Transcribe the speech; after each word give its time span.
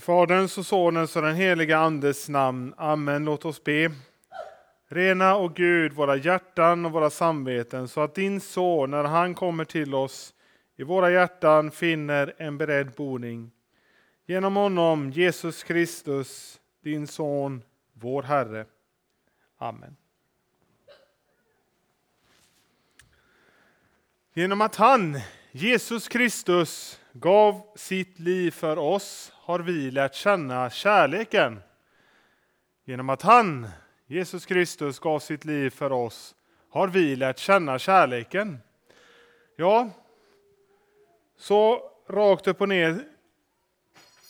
Faderns 0.00 0.58
och 0.58 0.66
Sonens 0.66 1.16
och 1.16 1.22
den 1.22 1.34
heliga 1.34 1.78
Andes 1.78 2.28
namn. 2.28 2.74
Amen. 2.76 3.24
Låt 3.24 3.44
oss 3.44 3.64
be. 3.64 3.90
Rena, 4.88 5.36
och 5.36 5.54
Gud, 5.54 5.92
våra 5.92 6.16
hjärtan 6.16 6.84
och 6.84 6.92
våra 6.92 7.10
samveten 7.10 7.88
så 7.88 8.00
att 8.00 8.14
din 8.14 8.40
son, 8.40 8.90
när 8.90 9.04
han 9.04 9.34
kommer 9.34 9.64
till 9.64 9.94
oss, 9.94 10.34
i 10.76 10.82
våra 10.82 11.10
hjärtan 11.10 11.70
finner 11.70 12.34
en 12.38 12.58
beredd 12.58 12.92
boning. 12.96 13.50
Genom 14.26 14.56
honom, 14.56 15.10
Jesus 15.10 15.64
Kristus, 15.64 16.60
din 16.82 17.06
son, 17.06 17.62
vår 17.92 18.22
Herre. 18.22 18.66
Amen. 19.58 19.96
Genom 24.34 24.60
att 24.60 24.76
han, 24.76 25.20
Jesus 25.52 26.08
Kristus, 26.08 26.99
gav 27.12 27.66
sitt 27.76 28.18
liv 28.18 28.50
för 28.50 28.78
oss 28.78 29.32
har 29.36 29.58
vi 29.58 29.90
lärt 29.90 30.14
känna 30.14 30.70
kärleken. 30.70 31.60
Genom 32.84 33.10
att 33.10 33.22
han, 33.22 33.68
Jesus 34.06 34.46
Kristus, 34.46 34.98
gav 34.98 35.18
sitt 35.18 35.44
liv 35.44 35.70
för 35.70 35.92
oss 35.92 36.34
har 36.70 36.88
vi 36.88 37.16
lärt 37.16 37.38
känna 37.38 37.78
kärleken. 37.78 38.58
Ja, 39.56 39.90
så 41.36 41.90
rakt 42.08 42.46
upp 42.46 42.60
och 42.60 42.68
ner 42.68 43.04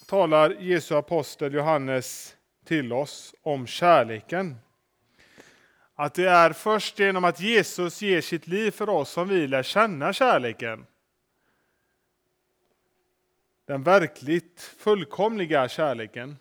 talar 0.06 0.50
Jesu 0.50 0.94
apostel 0.94 1.54
Johannes 1.54 2.36
till 2.64 2.92
oss 2.92 3.34
om 3.42 3.66
kärleken. 3.66 4.56
Att 5.94 6.14
det 6.14 6.28
är 6.28 6.52
först 6.52 6.98
genom 6.98 7.24
att 7.24 7.40
Jesus 7.40 8.02
ger 8.02 8.20
sitt 8.20 8.46
liv 8.46 8.70
för 8.70 8.88
oss 8.88 9.10
som 9.10 9.28
vi 9.28 9.46
lär 9.46 9.62
känna 9.62 10.12
kärleken. 10.12 10.86
Den 13.70 13.82
verkligt 13.82 14.60
fullkomliga 14.78 15.68
kärleken. 15.68 16.36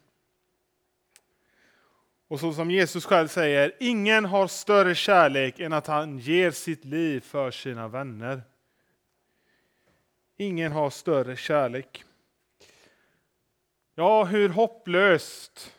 Och 2.28 2.40
så 2.40 2.54
som 2.54 2.72
Jesus 2.72 3.06
själv 3.06 3.28
säger, 3.28 3.76
ingen 3.80 4.26
har 4.26 4.48
större 4.48 4.96
kärlek 4.96 5.60
än 5.60 5.74
att 5.74 5.88
han 5.88 6.20
ger 6.20 6.52
sitt 6.52 6.86
liv 6.86 7.20
för 7.20 7.52
sina 7.52 7.88
vänner. 7.88 8.42
Ingen 10.38 10.72
har 10.72 10.90
större 10.90 11.36
kärlek. 11.36 12.04
Ja, 13.96 14.24
hur 14.24 14.50
hopplöst 14.50 15.74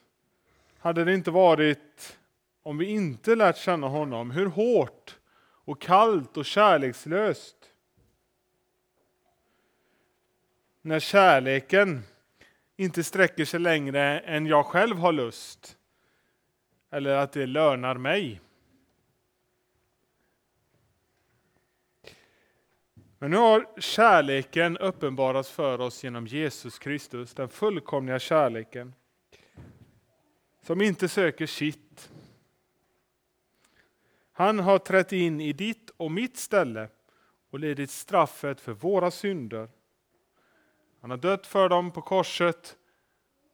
hade 0.79 1.05
det 1.05 1.15
inte 1.15 1.31
varit 1.31 2.19
om 2.63 2.79
vi 2.79 2.87
inte 2.87 3.35
lärt 3.35 3.57
känna 3.57 3.89
honom? 3.89 4.31
Hur 4.31 4.47
hårt 4.47 5.19
och 5.65 5.81
kallt 5.81 6.37
och 6.37 6.47
kärlekslöst 6.47 7.60
när 10.91 11.01
kärleken 11.01 12.03
inte 12.77 13.05
sträcker 13.05 13.45
sig 13.45 13.61
längre 13.61 14.19
än 14.21 14.47
jag 14.47 14.67
själv 14.67 14.97
har 14.97 15.13
lust 15.13 15.77
eller 16.91 17.17
att 17.17 17.33
det 17.33 17.47
lönar 17.47 17.95
mig. 17.95 18.41
Men 23.19 23.31
nu 23.31 23.37
har 23.37 23.81
kärleken 23.81 24.79
uppenbarats 24.79 25.51
för 25.51 25.81
oss 25.81 26.05
genom 26.05 26.27
Jesus 26.27 26.79
Kristus, 26.79 27.35
den 27.35 27.49
fullkomliga 27.49 28.19
kärleken 28.19 28.95
som 30.63 30.81
inte 30.81 31.09
söker 31.09 31.47
sitt. 31.47 32.11
Han 34.33 34.59
har 34.59 34.79
trätt 34.79 35.13
in 35.13 35.41
i 35.41 35.53
ditt 35.53 35.91
och 35.97 36.11
mitt 36.11 36.37
ställe 36.37 36.89
och 37.51 37.59
lidit 37.59 37.91
straffet 37.91 38.61
för 38.61 38.73
våra 38.73 39.11
synder 39.11 39.69
han 41.01 41.11
har 41.11 41.19
dött 41.19 41.47
för 41.47 41.69
dem 41.69 41.91
på 41.91 42.03
korset 42.03 42.77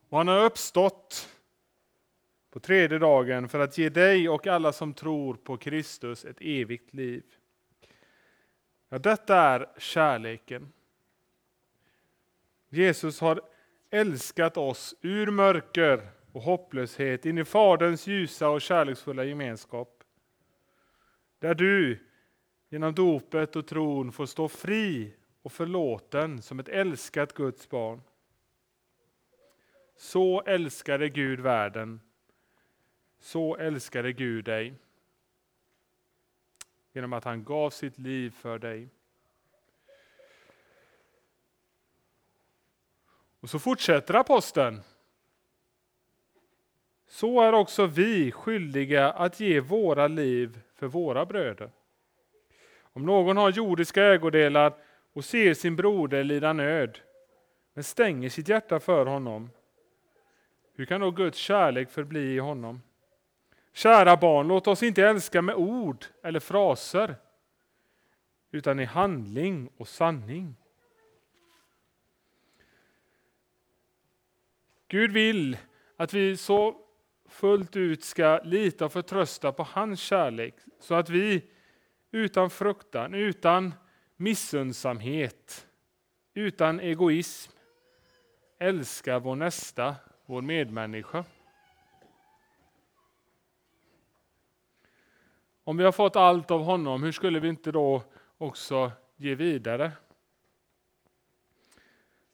och 0.08 0.18
han 0.18 0.28
har 0.28 0.44
uppstått 0.44 1.28
på 2.50 2.60
tredje 2.60 2.98
dagen 2.98 3.48
för 3.48 3.60
att 3.60 3.78
ge 3.78 3.88
dig 3.88 4.28
och 4.28 4.46
alla 4.46 4.72
som 4.72 4.94
tror 4.94 5.34
på 5.34 5.56
Kristus 5.56 6.24
ett 6.24 6.40
evigt 6.40 6.94
liv. 6.94 7.24
Ja, 8.88 8.98
detta 8.98 9.36
är 9.36 9.68
kärleken. 9.78 10.72
Jesus 12.68 13.20
har 13.20 13.40
älskat 13.90 14.56
oss 14.56 14.94
ur 15.00 15.30
mörker 15.30 16.08
och 16.32 16.42
hopplöshet 16.42 17.26
in 17.26 17.38
i 17.38 17.44
Faderns 17.44 18.06
ljusa 18.06 18.48
och 18.48 18.62
kärleksfulla 18.62 19.24
gemenskap. 19.24 20.04
Där 21.38 21.54
du 21.54 21.98
genom 22.68 22.94
dopet 22.94 23.56
och 23.56 23.66
tron 23.66 24.12
får 24.12 24.26
stå 24.26 24.48
fri 24.48 25.14
och 25.46 25.52
förlåten 25.52 26.42
som 26.42 26.58
ett 26.58 26.68
älskat 26.68 27.32
Guds 27.32 27.68
barn. 27.68 28.00
Så 29.96 30.42
älskade 30.42 31.08
Gud 31.08 31.40
världen. 31.40 32.00
Så 33.18 33.56
älskade 33.56 34.12
Gud 34.12 34.44
dig. 34.44 34.74
Genom 36.92 37.12
att 37.12 37.24
han 37.24 37.44
gav 37.44 37.70
sitt 37.70 37.98
liv 37.98 38.30
för 38.30 38.58
dig. 38.58 38.88
Och 43.40 43.50
så 43.50 43.58
fortsätter 43.58 44.14
aposteln. 44.14 44.80
Så 47.06 47.40
är 47.40 47.52
också 47.52 47.86
vi 47.86 48.32
skyldiga 48.32 49.12
att 49.12 49.40
ge 49.40 49.60
våra 49.60 50.08
liv 50.08 50.60
för 50.74 50.86
våra 50.86 51.26
bröder. 51.26 51.70
Om 52.80 53.06
någon 53.06 53.36
har 53.36 53.50
jordiska 53.50 54.04
ägodelar 54.04 54.85
och 55.16 55.24
ser 55.24 55.54
sin 55.54 55.76
broder 55.76 56.24
lida 56.24 56.52
nöd, 56.52 56.98
men 57.74 57.84
stänger 57.84 58.28
sitt 58.28 58.48
hjärta 58.48 58.80
för 58.80 59.06
honom. 59.06 59.50
Hur 60.74 60.84
kan 60.84 61.00
då 61.00 61.10
Guds 61.10 61.38
kärlek 61.38 61.90
förbli 61.90 62.34
i 62.34 62.38
honom? 62.38 62.82
Kära 63.72 64.16
barn, 64.16 64.48
låt 64.48 64.66
oss 64.66 64.82
inte 64.82 65.02
älska 65.02 65.42
med 65.42 65.54
ord 65.54 66.04
eller 66.22 66.40
fraser, 66.40 67.14
utan 68.50 68.80
i 68.80 68.84
handling 68.84 69.70
och 69.76 69.88
sanning. 69.88 70.56
Gud 74.88 75.12
vill 75.12 75.58
att 75.96 76.14
vi 76.14 76.36
så 76.36 76.76
fullt 77.28 77.76
ut 77.76 78.04
ska 78.04 78.40
lita 78.44 78.84
och 78.84 78.92
förtrösta 78.92 79.52
på 79.52 79.62
hans 79.62 80.00
kärlek, 80.00 80.54
så 80.80 80.94
att 80.94 81.10
vi 81.10 81.44
utan 82.10 82.50
fruktan, 82.50 83.14
utan 83.14 83.72
missundsamhet, 84.16 85.66
utan 86.34 86.80
egoism, 86.80 87.52
älska 88.58 89.18
vår 89.18 89.36
nästa, 89.36 89.96
vår 90.26 90.42
medmänniska. 90.42 91.24
Om 95.64 95.76
vi 95.76 95.84
har 95.84 95.92
fått 95.92 96.16
allt 96.16 96.50
av 96.50 96.62
honom, 96.62 97.02
hur 97.02 97.12
skulle 97.12 97.40
vi 97.40 97.48
inte 97.48 97.72
då 97.72 98.02
också 98.38 98.92
ge 99.16 99.34
vidare? 99.34 99.92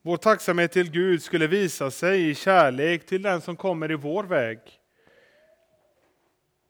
Vår 0.03 0.17
tacksamhet 0.17 0.73
till 0.73 0.91
Gud 0.91 1.23
skulle 1.23 1.47
visa 1.47 1.91
sig 1.91 2.31
i 2.31 2.35
kärlek 2.35 3.07
till 3.07 3.23
den 3.23 3.41
som 3.41 3.57
kommer 3.57 3.91
i 3.91 3.95
vår 3.95 4.25
väg. 4.25 4.59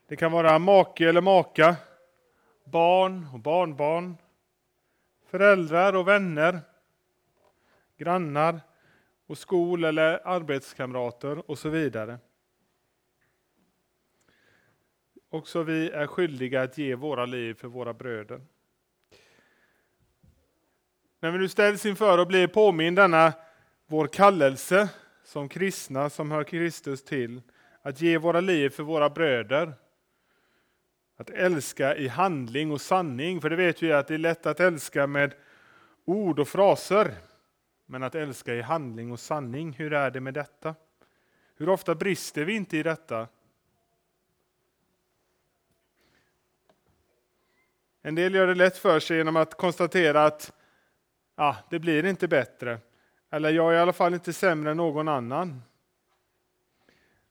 Det 0.09 0.17
kan 0.17 0.33
vara 0.33 0.59
make 0.59 1.09
eller 1.09 1.21
maka, 1.21 1.77
barn 2.65 3.27
och 3.33 3.41
barnbarn, 3.41 4.17
föräldrar 5.33 5.93
och 5.93 6.09
vänner, 6.09 6.61
grannar 7.97 8.61
och 9.27 9.39
skol 9.39 9.85
eller 9.85 10.27
arbetskamrater 10.27 11.51
och 11.51 11.59
så 11.59 11.69
vidare. 11.69 12.19
Också 15.31 15.63
vi 15.63 15.91
är 15.91 16.07
skyldiga 16.07 16.63
att 16.63 16.79
ge 16.79 16.95
våra 16.95 17.27
liv 17.27 17.55
för 17.55 17.69
våra 17.69 17.95
bröder. 17.95 18.41
När 21.21 21.31
vi 21.31 21.39
nu 21.39 21.49
ställs 21.49 21.87
inför 21.87 22.19
och 22.19 22.27
blir 22.27 22.47
påminn 22.47 22.95
denna 22.95 23.33
vår 23.87 24.07
kallelse 24.07 24.89
som 25.25 25.49
kristna 25.49 26.11
som 26.11 26.31
hör 26.31 26.45
Kristus 26.45 27.05
till, 27.05 27.43
att 27.83 28.01
ge 28.01 28.19
våra 28.19 28.41
liv 28.41 28.71
för 28.71 28.83
våra 28.83 29.11
bröder, 29.11 29.73
att 31.17 31.31
älska 31.31 31.97
i 31.97 32.09
handling 32.09 32.73
och 32.73 32.81
sanning, 32.81 33.41
för 33.41 33.51
det 33.51 33.57
vet 33.57 33.83
vi 33.83 33.93
att 33.93 34.09
det 34.09 34.15
är 34.15 34.19
lätt 34.19 34.47
att 34.47 34.61
älska 34.61 35.07
med 35.07 35.35
ord 36.05 36.39
och 36.39 36.49
fraser. 36.49 37.15
Men 37.87 38.03
att 38.03 38.15
älska 38.15 38.55
i 38.55 38.63
handling 38.63 39.13
och 39.13 39.21
sanning, 39.21 39.73
hur 39.73 39.93
är 39.93 40.11
det 40.11 40.21
med 40.21 40.35
detta? 40.35 40.75
Hur 41.57 41.69
ofta 41.69 41.95
brister 41.95 42.45
vi 42.45 42.55
inte 42.55 42.77
i 42.77 42.83
detta? 42.83 43.29
En 48.03 48.15
del 48.15 48.35
gör 48.35 48.47
det 48.47 48.55
lätt 48.55 48.79
för 48.79 49.01
sig 49.01 49.17
genom 49.17 49.37
att 49.37 49.55
konstatera 49.55 50.25
att 50.25 50.53
ah, 51.35 51.57
det 51.71 51.79
blir 51.79 52.05
inte 52.05 52.29
bättre. 52.29 52.79
Eller 53.31 53.51
jag 53.51 53.73
är 53.73 53.77
i 53.77 53.81
alla 53.81 53.93
fall 53.93 54.15
inte 54.15 54.33
sämre 54.33 54.71
än 54.71 54.77
någon 54.77 55.09
annan. 55.09 55.63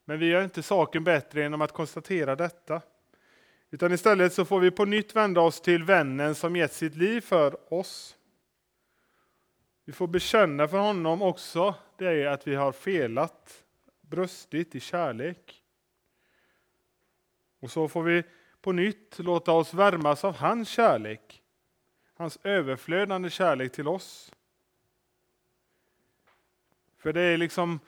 Men 0.05 0.19
vi 0.19 0.25
gör 0.25 0.43
inte 0.43 0.63
saken 0.63 1.03
bättre 1.03 1.41
genom 1.41 1.61
att 1.61 1.71
konstatera 1.71 2.35
detta. 2.35 2.81
Utan 3.73 3.93
istället 3.93 4.33
så 4.33 4.45
får 4.45 4.59
vi 4.59 4.71
på 4.71 4.85
nytt 4.85 5.15
vända 5.15 5.41
oss 5.41 5.61
till 5.61 5.83
vännen 5.83 6.35
som 6.35 6.55
gett 6.55 6.73
sitt 6.73 6.95
liv 6.95 7.21
för 7.21 7.73
oss. 7.73 8.17
Vi 9.85 9.93
får 9.93 10.07
bekänna 10.07 10.67
för 10.67 10.77
honom 10.77 11.21
också 11.21 11.75
det 11.97 12.07
är 12.07 12.27
att 12.27 12.47
vi 12.47 12.55
har 12.55 12.71
felat, 12.71 13.63
brustit 14.01 14.75
i 14.75 14.79
kärlek. 14.79 15.63
Och 17.59 17.71
så 17.71 17.87
får 17.87 18.03
vi 18.03 18.23
på 18.61 18.71
nytt 18.71 19.19
låta 19.19 19.51
oss 19.51 19.73
värmas 19.73 20.23
av 20.23 20.35
hans 20.35 20.69
kärlek, 20.69 21.41
hans 22.13 22.39
överflödande 22.43 23.29
kärlek 23.29 23.71
till 23.71 23.87
oss. 23.87 24.31
För 26.97 27.13
det 27.13 27.21
är 27.21 27.37
liksom 27.37 27.79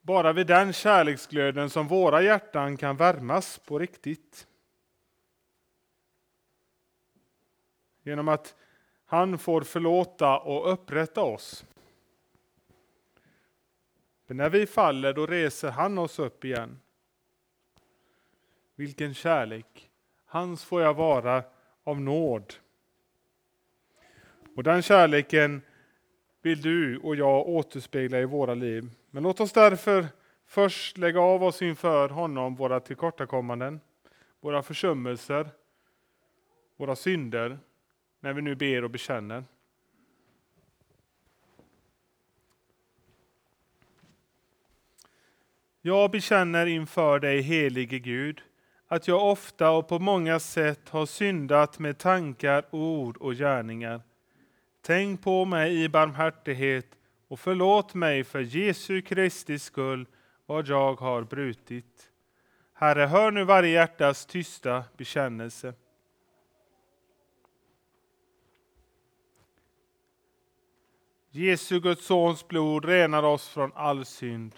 bara 0.00 0.32
vid 0.32 0.46
den 0.46 0.72
kärleksglöden 0.72 1.70
som 1.70 1.88
våra 1.88 2.22
hjärtan 2.22 2.76
kan 2.76 2.96
värmas 2.96 3.58
på 3.58 3.78
riktigt. 3.78 4.46
Genom 8.02 8.28
att 8.28 8.56
han 9.04 9.38
får 9.38 9.60
förlåta 9.60 10.38
och 10.38 10.72
upprätta 10.72 11.22
oss. 11.22 11.64
För 14.26 14.34
när 14.34 14.50
vi 14.50 14.66
faller 14.66 15.12
då 15.12 15.26
reser 15.26 15.70
han 15.70 15.98
oss 15.98 16.18
upp 16.18 16.44
igen. 16.44 16.80
Vilken 18.74 19.14
kärlek! 19.14 19.90
Hans 20.26 20.64
får 20.64 20.82
jag 20.82 20.94
vara 20.94 21.42
av 21.84 22.00
nåd. 22.00 22.54
Och 24.56 24.62
den 24.62 24.82
kärleken 24.82 25.62
vill 26.42 26.62
du 26.62 26.98
och 26.98 27.16
jag 27.16 27.48
återspegla 27.48 28.18
i 28.18 28.24
våra 28.24 28.54
liv. 28.54 28.90
Men 29.10 29.22
låt 29.22 29.40
oss 29.40 29.52
därför 29.52 30.06
först 30.46 30.98
lägga 30.98 31.20
av 31.20 31.42
oss 31.42 31.62
inför 31.62 32.08
honom 32.08 32.54
våra 32.54 32.80
tillkortakommanden, 32.80 33.80
våra 34.40 34.62
försummelser, 34.62 35.50
våra 36.76 36.96
synder, 36.96 37.58
när 38.20 38.32
vi 38.32 38.42
nu 38.42 38.54
ber 38.54 38.84
och 38.84 38.90
bekänner. 38.90 39.44
Jag 45.82 46.10
bekänner 46.10 46.66
inför 46.66 47.18
dig, 47.18 47.40
helige 47.40 47.98
Gud, 47.98 48.42
att 48.88 49.08
jag 49.08 49.30
ofta 49.30 49.70
och 49.70 49.88
på 49.88 49.98
många 49.98 50.40
sätt 50.40 50.88
har 50.88 51.06
syndat 51.06 51.78
med 51.78 51.98
tankar, 51.98 52.64
ord 52.70 53.16
och 53.16 53.34
gärningar. 53.34 54.00
Tänk 54.82 55.22
på 55.22 55.44
mig 55.44 55.84
i 55.84 55.88
barmhärtighet 55.88 56.86
och 57.28 57.40
förlåt 57.40 57.94
mig 57.94 58.24
för 58.24 58.40
Jesu 58.40 59.02
Kristi 59.02 59.58
skull 59.58 60.06
vad 60.46 60.68
jag 60.68 61.00
har 61.00 61.22
brutit. 61.22 62.10
Herre, 62.72 63.06
hör 63.06 63.30
nu 63.30 63.44
varje 63.44 63.70
hjärtas 63.70 64.26
tysta 64.26 64.84
bekännelse. 64.96 65.74
Jesu 71.32 71.80
Guds 71.80 72.06
sons 72.06 72.48
blod 72.48 72.84
renar 72.84 73.22
oss 73.22 73.48
från 73.48 73.72
all 73.74 74.04
synd. 74.04 74.54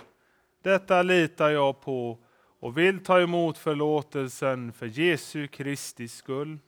Detta 0.62 1.02
litar 1.02 1.50
jag 1.50 1.80
på 1.80 2.18
och 2.60 2.78
vill 2.78 3.04
ta 3.04 3.20
emot 3.20 3.58
förlåtelsen 3.58 4.72
för 4.72 4.86
Jesu 4.86 5.48
Kristi 5.48 6.08
skull. 6.08 6.58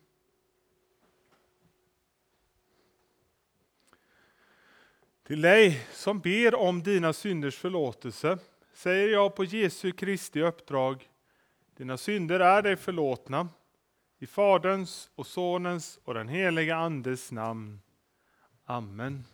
Till 5.27 5.41
dig 5.41 5.87
som 5.93 6.21
ber 6.21 6.55
om 6.55 6.83
dina 6.83 7.13
synders 7.13 7.57
förlåtelse 7.57 8.39
säger 8.75 9.09
jag 9.09 9.35
på 9.37 9.45
Jesu 9.45 9.93
Kristi 9.93 10.43
uppdrag. 10.43 11.09
Dina 11.77 11.97
synder 11.97 12.41
är 12.41 12.63
dig 12.63 12.77
förlåtna. 12.77 13.49
I 14.19 14.27
Faderns 14.27 15.11
och 15.15 15.27
Sonens 15.27 15.99
och 16.05 16.15
den 16.15 16.29
heliga 16.29 16.77
Andes 16.77 17.33
namn. 17.33 17.81
Amen. 18.65 19.25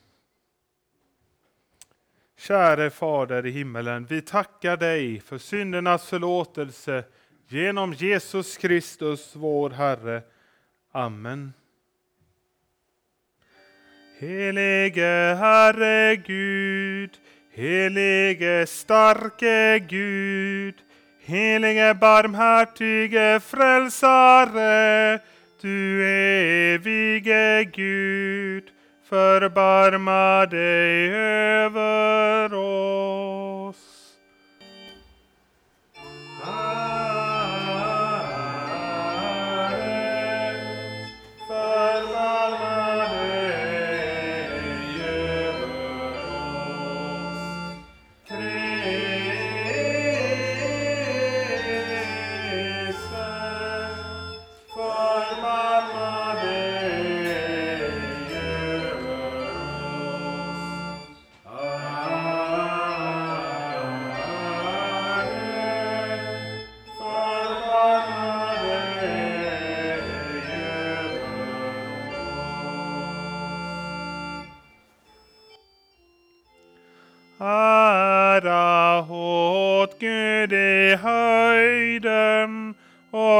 Käre 2.41 2.91
Fader 2.91 3.47
i 3.47 3.51
himmelen, 3.51 4.07
vi 4.07 4.23
tackar 4.23 4.77
dig 4.77 5.21
för 5.21 5.39
syndernas 5.39 6.09
förlåtelse 6.09 7.05
genom 7.49 7.93
Jesus 7.93 8.57
Kristus, 8.57 9.33
vår 9.37 9.71
Herre. 9.71 10.23
Amen. 10.93 11.53
Helige 14.19 15.37
Herre 15.39 16.17
Gud, 16.17 17.11
helige 17.51 18.67
starke 18.67 19.79
Gud, 19.89 20.75
helige 21.21 21.95
barmhärtige 21.95 23.41
frälsare, 23.41 25.19
du 25.61 26.07
evige 26.75 27.65
Gud, 27.65 28.70
förbarma 29.11 30.47
dig 30.47 31.15
över 31.15 32.55
oss. 32.55 33.40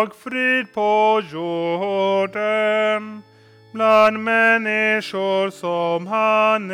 Och 0.03 0.17
frid 0.17 0.73
på 0.75 1.23
jorden 1.33 3.23
bland 3.73 4.19
människor 4.25 5.51
som 5.51 6.07
han 6.07 6.71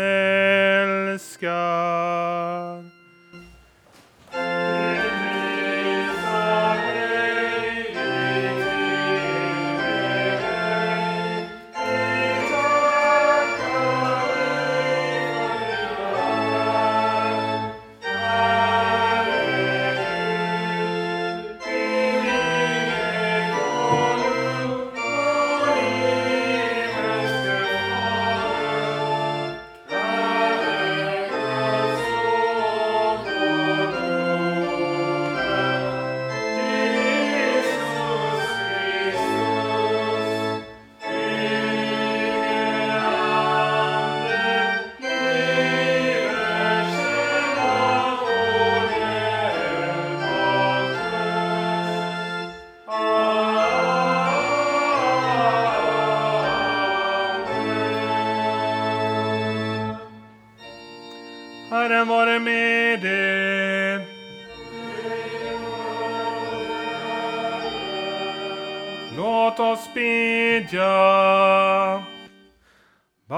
älskar. 1.12 1.56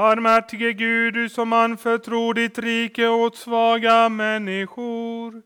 Barmhärtige 0.08 0.72
Gud, 0.72 1.14
du 1.14 1.28
som 1.28 1.52
anförtror 1.52 2.34
ditt 2.34 2.58
rike 2.58 3.08
åt 3.08 3.36
svaga 3.36 4.08
människor. 4.08 5.42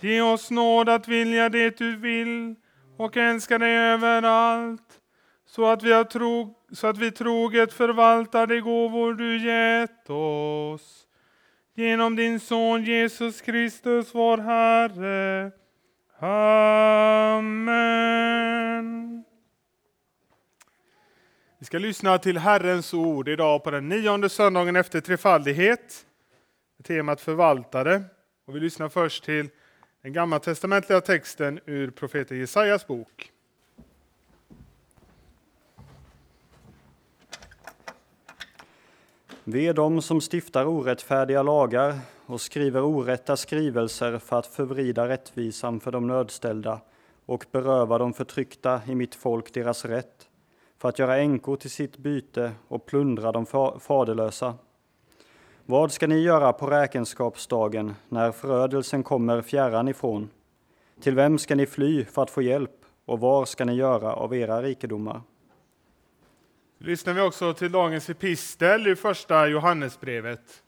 Ge 0.00 0.20
oss 0.20 0.50
nåd 0.50 0.88
att 0.88 1.08
vilja 1.08 1.48
det 1.48 1.78
du 1.78 1.96
vill 1.96 2.54
och 2.96 3.16
älska 3.16 3.58
dig 3.58 3.76
överallt, 3.76 5.00
så 5.46 5.66
att 5.66 5.82
vi, 5.82 5.92
har 5.92 6.04
tro, 6.04 6.54
så 6.72 6.86
att 6.86 6.98
vi 6.98 7.10
troget 7.10 7.72
förvaltar 7.72 8.46
de 8.46 8.60
gåvor 8.60 9.14
du 9.14 9.38
gett 9.38 10.10
oss 10.10 11.06
genom 11.76 12.16
din 12.16 12.40
son 12.40 12.84
Jesus 12.84 13.40
Kristus 13.40 14.14
vår 14.14 14.38
Herre. 14.38 15.50
Amen. 17.36 19.19
Vi 21.70 21.72
ska 21.72 21.86
lyssna 21.86 22.18
till 22.18 22.38
Herrens 22.38 22.94
ord 22.94 23.28
idag 23.28 23.64
på 23.64 23.70
den 23.70 23.88
nionde 23.88 24.28
söndagen 24.28 24.76
efter 24.76 25.00
trefaldighet. 25.00 26.06
Temat 26.82 27.20
förvaltare. 27.20 28.02
Och 28.46 28.56
vi 28.56 28.60
lyssnar 28.60 28.88
först 28.88 29.24
till 29.24 29.48
den 30.02 30.12
gammaltestamentliga 30.12 31.00
texten 31.00 31.60
ur 31.66 31.90
profeten 31.90 32.38
Jesajas 32.38 32.86
bok. 32.86 33.32
Vi 39.44 39.66
är 39.66 39.74
de 39.74 40.02
som 40.02 40.20
stiftar 40.20 40.66
orättfärdiga 40.66 41.42
lagar 41.42 41.98
och 42.26 42.40
skriver 42.40 42.82
orätta 42.82 43.36
skrivelser 43.36 44.18
för 44.18 44.38
att 44.38 44.46
förvrida 44.46 45.08
rättvisan 45.08 45.80
för 45.80 45.92
de 45.92 46.06
nödställda 46.06 46.80
och 47.26 47.46
beröva 47.52 47.98
de 47.98 48.12
förtryckta 48.12 48.80
i 48.86 48.94
mitt 48.94 49.14
folk 49.14 49.54
deras 49.54 49.84
rätt, 49.84 50.29
för 50.80 50.88
att 50.88 50.98
göra 50.98 51.18
änkor 51.18 51.56
till 51.56 51.70
sitt 51.70 51.96
byte 51.96 52.52
och 52.68 52.86
plundra 52.86 53.32
de 53.32 53.46
faderlösa. 53.80 54.54
Vad 55.66 55.92
ska 55.92 56.06
ni 56.06 56.18
göra 56.18 56.52
på 56.52 56.66
räkenskapsdagen 56.66 57.94
när 58.08 58.32
förödelsen 58.32 59.02
kommer 59.02 59.42
fjärran 59.42 59.88
ifrån? 59.88 60.30
Till 61.00 61.14
vem 61.14 61.38
ska 61.38 61.54
ni 61.54 61.66
fly 61.66 62.04
för 62.04 62.22
att 62.22 62.30
få 62.30 62.42
hjälp 62.42 62.84
och 63.04 63.20
var 63.20 63.44
ska 63.44 63.64
ni 63.64 63.74
göra 63.74 64.12
av 64.12 64.34
era 64.34 64.62
rikedomar? 64.62 65.22
lyssnar 66.78 67.14
vi 67.14 67.20
också 67.20 67.54
till 67.54 67.72
dagens 67.72 68.10
epistel 68.10 68.86
i 68.86 68.96
första 68.96 69.46
Johannesbrevet. 69.46 70.62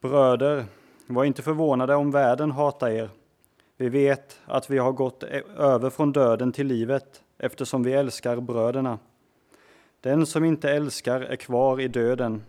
Bröder, 0.00 0.64
var 1.06 1.24
inte 1.24 1.42
förvånade 1.42 1.94
om 1.94 2.10
världen 2.10 2.50
hatar 2.50 2.88
er. 2.88 3.10
Vi 3.76 3.88
vet 3.88 4.40
att 4.44 4.70
vi 4.70 4.78
har 4.78 4.92
gått 4.92 5.22
över 5.56 5.90
från 5.90 6.12
döden 6.12 6.52
till 6.52 6.66
livet 6.66 7.22
eftersom 7.38 7.82
vi 7.82 7.92
älskar 7.92 8.40
bröderna. 8.40 8.98
Den 10.00 10.26
som 10.26 10.44
inte 10.44 10.70
älskar 10.70 11.20
är 11.20 11.36
kvar 11.36 11.80
i 11.80 11.88
döden. 11.88 12.42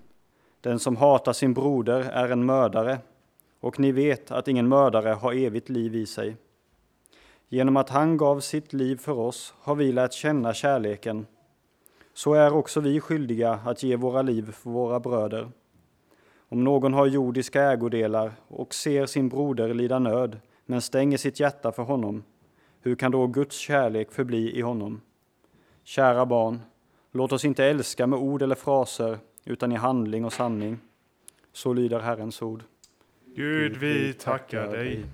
Den 0.61 0.79
som 0.79 0.95
hatar 0.95 1.33
sin 1.33 1.53
broder 1.53 1.99
är 2.01 2.29
en 2.29 2.45
mördare, 2.45 2.97
och 3.59 3.79
ni 3.79 3.91
vet 3.91 4.31
att 4.31 4.47
ingen 4.47 4.67
mördare 4.67 5.09
har 5.09 5.33
evigt 5.33 5.69
liv 5.69 5.95
i 5.95 6.05
sig. 6.05 6.35
Genom 7.47 7.77
att 7.77 7.89
han 7.89 8.17
gav 8.17 8.39
sitt 8.39 8.73
liv 8.73 8.97
för 8.97 9.19
oss 9.19 9.53
har 9.59 9.75
vi 9.75 9.91
lärt 9.91 10.13
känna 10.13 10.53
kärleken 10.53 11.25
så 12.13 12.33
är 12.33 12.53
också 12.53 12.79
vi 12.79 12.99
skyldiga 12.99 13.59
att 13.65 13.83
ge 13.83 13.95
våra 13.95 14.21
liv 14.21 14.51
för 14.51 14.69
våra 14.69 14.99
bröder. 14.99 15.51
Om 16.49 16.63
någon 16.63 16.93
har 16.93 17.05
jordiska 17.05 17.63
ägodelar 17.63 18.31
och 18.47 18.73
ser 18.73 19.05
sin 19.05 19.29
broder 19.29 19.73
lida 19.73 19.99
nöd, 19.99 20.39
men 20.65 20.81
stänger 20.81 21.17
sitt 21.17 21.39
hjärta 21.39 21.71
för 21.71 21.83
honom, 21.83 22.23
hur 22.81 22.95
kan 22.95 23.11
då 23.11 23.27
Guds 23.27 23.57
kärlek 23.57 24.11
förbli 24.11 24.57
i 24.57 24.61
honom? 24.61 25.01
Kära 25.83 26.25
barn, 26.25 26.61
låt 27.11 27.31
oss 27.31 27.45
inte 27.45 27.65
älska 27.65 28.07
med 28.07 28.19
ord 28.19 28.41
eller 28.41 28.55
fraser, 28.55 29.17
utan 29.45 29.71
i 29.71 29.75
handling 29.75 30.25
och 30.25 30.33
sanning. 30.33 30.79
Så 31.53 31.73
lyder 31.73 31.99
Herrens 31.99 32.41
ord. 32.41 32.63
Gud, 33.35 33.77
vi 33.77 34.13
tackar 34.13 34.67
dig. 34.67 35.05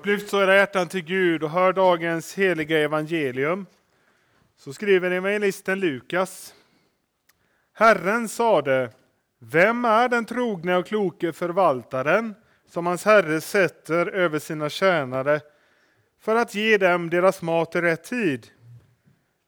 Upplyft 0.00 0.30
så 0.30 0.42
era 0.42 0.56
hjärtan 0.56 0.88
till 0.88 1.04
Gud 1.04 1.42
och 1.42 1.50
hör 1.50 1.72
dagens 1.72 2.34
heliga 2.34 2.78
evangelium. 2.78 3.66
Så 4.56 4.72
skriver 4.72 5.10
evangelisten 5.10 5.80
Lukas. 5.80 6.54
Herren 7.72 8.28
sade, 8.28 8.90
vem 9.38 9.84
är 9.84 10.08
den 10.08 10.24
trogne 10.24 10.76
och 10.76 10.86
kloke 10.86 11.32
förvaltaren 11.32 12.34
som 12.68 12.86
hans 12.86 13.04
herre 13.04 13.40
sätter 13.40 14.06
över 14.06 14.38
sina 14.38 14.68
tjänare 14.68 15.40
för 16.20 16.36
att 16.36 16.54
ge 16.54 16.78
dem 16.78 17.10
deras 17.10 17.42
mat 17.42 17.76
i 17.76 17.80
rätt 17.80 18.04
tid? 18.04 18.50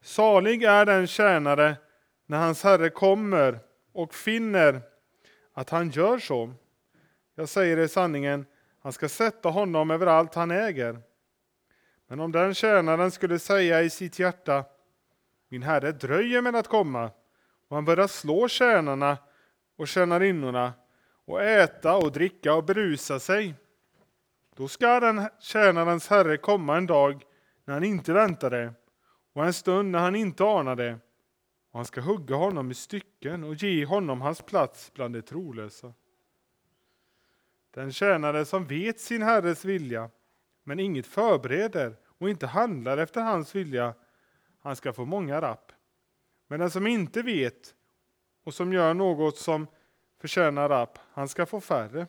Salig 0.03 0.63
är 0.63 0.87
den 0.87 1.07
tjänare 1.07 1.77
när 2.27 2.39
hans 2.39 2.63
herre 2.65 2.91
kommer 2.91 3.59
och 3.93 4.15
finner 4.15 4.81
att 5.55 5.71
han 5.71 5.91
gör 5.91 6.19
så. 6.19 6.53
Jag 7.35 7.49
säger 7.49 7.77
er 7.77 7.87
sanningen, 7.87 8.47
han 8.83 8.93
ska 8.93 9.09
sätta 9.09 9.49
honom 9.49 9.91
över 9.91 10.07
allt 10.07 10.35
han 10.35 10.51
äger. 10.51 11.01
Men 12.07 12.21
om 12.21 12.33
den 12.33 12.55
tjänaren 12.55 13.11
skulle 13.11 13.39
säga 13.39 13.83
i 13.83 13.91
sitt 13.91 14.19
hjärta, 14.19 14.65
min 15.49 15.63
herre 15.63 15.93
dröjer 15.93 16.43
med 16.43 16.57
att 16.57 16.69
komma, 16.69 17.11
och 17.69 17.77
han 17.77 17.85
börjar 17.85 18.07
slå 18.07 18.49
tjänarna 18.49 19.19
och 19.77 19.89
tjänarinnorna 19.89 20.73
och 21.25 21.43
äta 21.43 21.97
och 21.97 22.13
dricka 22.13 22.55
och 22.55 22.65
berusa 22.65 23.21
sig, 23.21 23.55
då 24.57 24.69
ska 24.69 25.01
den 25.01 25.29
tjänarens 25.41 26.09
herre 26.09 26.37
komma 26.37 26.77
en 26.77 26.87
dag 26.87 27.25
när 27.65 27.75
han 27.75 27.85
inte 27.85 28.13
väntar 28.13 28.51
det 28.51 28.75
och 29.33 29.45
en 29.45 29.53
stund 29.53 29.91
när 29.91 29.99
han 29.99 30.17
inte 30.17 30.45
anar 30.45 30.77
det, 30.77 30.93
och 31.71 31.79
han 31.79 31.85
ska 31.85 32.01
hugga 32.01 32.37
honom 32.37 32.71
i 32.71 32.75
stycken 32.75 33.45
och 33.45 33.55
ge 33.55 33.85
honom 33.85 34.21
hans 34.21 34.43
plats 34.43 34.93
bland 34.95 35.15
de 35.15 35.23
trolösa. 35.23 35.93
Den 37.75 37.93
tjänare 37.93 38.45
som 38.45 38.67
vet 38.67 39.01
sin 39.01 39.23
herres 39.23 39.65
vilja, 39.65 40.11
men 40.65 40.81
inget 40.81 41.07
förbereder 41.07 41.97
och 42.07 42.31
inte 42.31 42.47
handlar 42.47 42.99
efter 42.99 43.21
hans 43.21 43.55
vilja, 43.55 43.95
han 44.61 44.77
ska 44.77 44.93
få 44.93 45.05
många 45.05 45.41
rapp. 45.41 45.73
Men 46.49 46.61
den 46.61 46.71
som 46.71 46.87
inte 46.87 47.23
vet 47.23 47.75
och 48.45 48.55
som 48.55 48.73
gör 48.73 48.95
något 48.95 49.37
som 49.37 49.67
förtjänar 50.21 50.69
rapp, 50.69 50.99
han 51.13 51.29
ska 51.29 51.47
få 51.47 51.61
färre. 51.61 52.07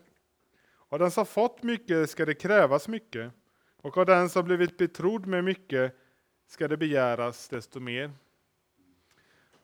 Av 0.89 0.99
den 0.99 1.12
som 1.12 1.26
fått 1.26 1.63
mycket 1.63 2.10
ska 2.10 2.26
det 2.26 2.34
krävas 2.34 2.88
mycket, 2.88 3.32
och 3.78 3.97
av 3.97 4.06
den 4.06 4.30
som 4.30 4.45
blivit 4.45 4.78
betrodd 4.78 5.26
med 5.26 5.43
mycket 5.43 5.95
ska 6.47 6.67
det 6.67 6.78
begäras 6.78 7.49
desto 7.49 7.80
mer. 7.80 8.12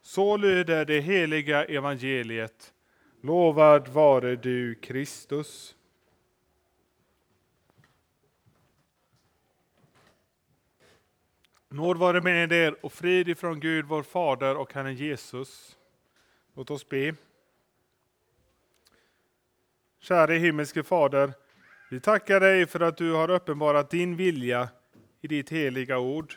Så 0.01 0.37
lyder 0.37 0.85
det 0.85 0.99
heliga 0.99 1.65
evangeliet. 1.65 2.73
Lovad 3.21 3.87
vare 3.87 4.35
du, 4.35 4.75
Kristus. 4.75 5.75
Nåd 11.71 11.97
vare 11.97 12.21
med 12.21 12.51
er 12.51 12.85
och 12.85 12.93
frid 12.93 13.29
ifrån 13.29 13.59
Gud 13.59 13.85
vår 13.85 14.03
Fader 14.03 14.57
och 14.57 14.73
Herren 14.73 14.95
Jesus. 14.95 15.77
Låt 16.53 16.71
oss 16.71 16.89
be. 16.89 17.15
Käre 19.99 20.33
himmelske 20.33 20.83
Fader, 20.83 21.33
vi 21.89 21.99
tackar 21.99 22.39
dig 22.39 22.65
för 22.65 22.79
att 22.79 22.97
du 22.97 23.13
har 23.13 23.29
uppenbarat 23.29 23.89
din 23.89 24.15
vilja 24.15 24.69
i 25.21 25.27
ditt 25.27 25.49
heliga 25.49 25.99
ord. 25.99 26.33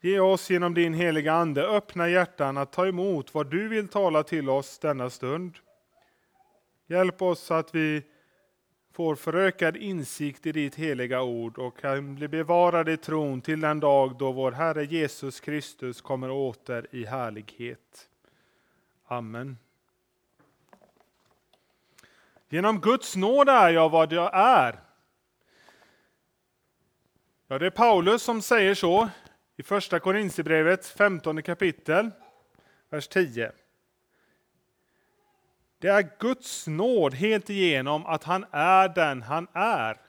Ge 0.00 0.20
oss 0.20 0.50
genom 0.50 0.74
din 0.74 0.94
heliga 0.94 1.32
Ande 1.32 1.66
öppna 1.68 2.08
hjärtan 2.08 2.56
att 2.56 2.72
ta 2.72 2.86
emot 2.86 3.34
vad 3.34 3.50
du 3.50 3.68
vill 3.68 3.88
tala 3.88 4.22
till 4.22 4.48
oss 4.48 4.78
denna 4.78 5.10
stund. 5.10 5.58
Hjälp 6.86 7.22
oss 7.22 7.40
så 7.40 7.54
att 7.54 7.74
vi 7.74 8.02
får 8.98 9.14
förökad 9.14 9.76
insikt 9.76 10.46
i 10.46 10.52
ditt 10.52 10.74
heliga 10.74 11.22
ord 11.22 11.58
och 11.58 11.78
kan 11.78 12.14
bli 12.14 12.28
bevarad 12.28 12.88
i 12.88 12.96
tron 12.96 13.40
till 13.40 13.60
den 13.60 13.80
dag 13.80 14.18
då 14.18 14.32
vår 14.32 14.52
Herre 14.52 14.84
Jesus 14.84 15.40
Kristus 15.40 16.00
kommer 16.00 16.30
åter 16.30 16.86
i 16.90 17.04
härlighet. 17.04 18.08
Amen. 19.06 19.58
Genom 22.48 22.80
Guds 22.80 23.16
nåd 23.16 23.48
är 23.48 23.70
jag 23.70 23.88
vad 23.88 24.12
jag 24.12 24.30
är. 24.34 24.80
Ja, 27.46 27.58
det 27.58 27.66
är 27.66 27.70
Paulus 27.70 28.22
som 28.22 28.42
säger 28.42 28.74
så 28.74 29.08
i 29.56 29.62
Första 29.62 30.00
Korinthierbrevet 30.00 30.86
15 30.86 31.42
kapitel, 31.42 32.10
vers 32.88 33.08
10. 33.08 33.52
Det 35.78 35.88
är 35.88 36.10
Guds 36.18 36.66
nåd 36.66 37.14
helt 37.14 37.50
igenom 37.50 38.06
att 38.06 38.24
han 38.24 38.44
är 38.50 38.88
den 38.88 39.22
han 39.22 39.46
är. 39.52 40.00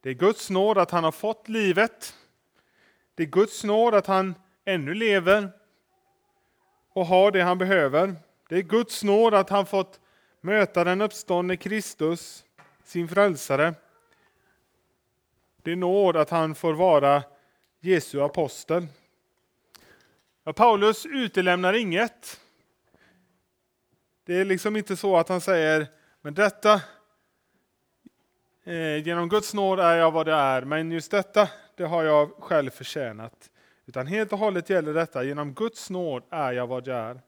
Det 0.00 0.10
är 0.10 0.14
Guds 0.14 0.50
nåd 0.50 0.78
att 0.78 0.90
han 0.90 1.04
har 1.04 1.12
fått 1.12 1.48
livet. 1.48 2.14
Det 3.14 3.22
är 3.22 3.26
Guds 3.26 3.64
nåd 3.64 3.94
att 3.94 4.06
han 4.06 4.34
ännu 4.64 4.94
lever 4.94 5.50
och 6.92 7.06
har 7.06 7.30
det 7.30 7.42
han 7.42 7.58
behöver. 7.58 8.14
Det 8.48 8.56
är 8.56 8.62
Guds 8.62 9.04
nåd 9.04 9.34
att 9.34 9.50
han 9.50 9.66
fått 9.66 10.00
möta 10.40 10.84
den 10.84 11.00
uppståndne 11.00 11.56
Kristus, 11.56 12.44
sin 12.84 13.08
frälsare. 13.08 13.74
Det 15.62 15.72
är 15.72 15.76
nåd 15.76 16.16
att 16.16 16.30
han 16.30 16.54
får 16.54 16.72
vara 16.72 17.22
Jesu 17.80 18.22
apostel. 18.22 18.86
Ja, 20.48 20.52
Paulus 20.52 21.06
utelämnar 21.06 21.72
inget. 21.72 22.40
Det 24.24 24.34
är 24.40 24.44
liksom 24.44 24.76
inte 24.76 24.96
så 24.96 25.16
att 25.16 25.28
han 25.28 25.40
säger, 25.40 25.86
men 26.20 26.34
detta, 26.34 26.80
eh, 28.64 29.06
genom 29.06 29.28
Guds 29.28 29.54
nåd 29.54 29.80
är 29.80 29.96
jag 29.96 30.10
vad 30.10 30.26
det 30.26 30.32
är, 30.32 30.62
men 30.62 30.92
just 30.92 31.10
detta, 31.10 31.48
det 31.76 31.84
har 31.84 32.04
jag 32.04 32.30
själv 32.30 32.70
förtjänat. 32.70 33.50
Utan 33.86 34.06
helt 34.06 34.32
och 34.32 34.38
hållet 34.38 34.70
gäller 34.70 34.94
detta, 34.94 35.24
genom 35.24 35.54
Guds 35.54 35.90
nåd 35.90 36.22
är 36.30 36.52
jag 36.52 36.66
vad 36.66 36.86
jag 36.86 36.96
är. 36.96 37.20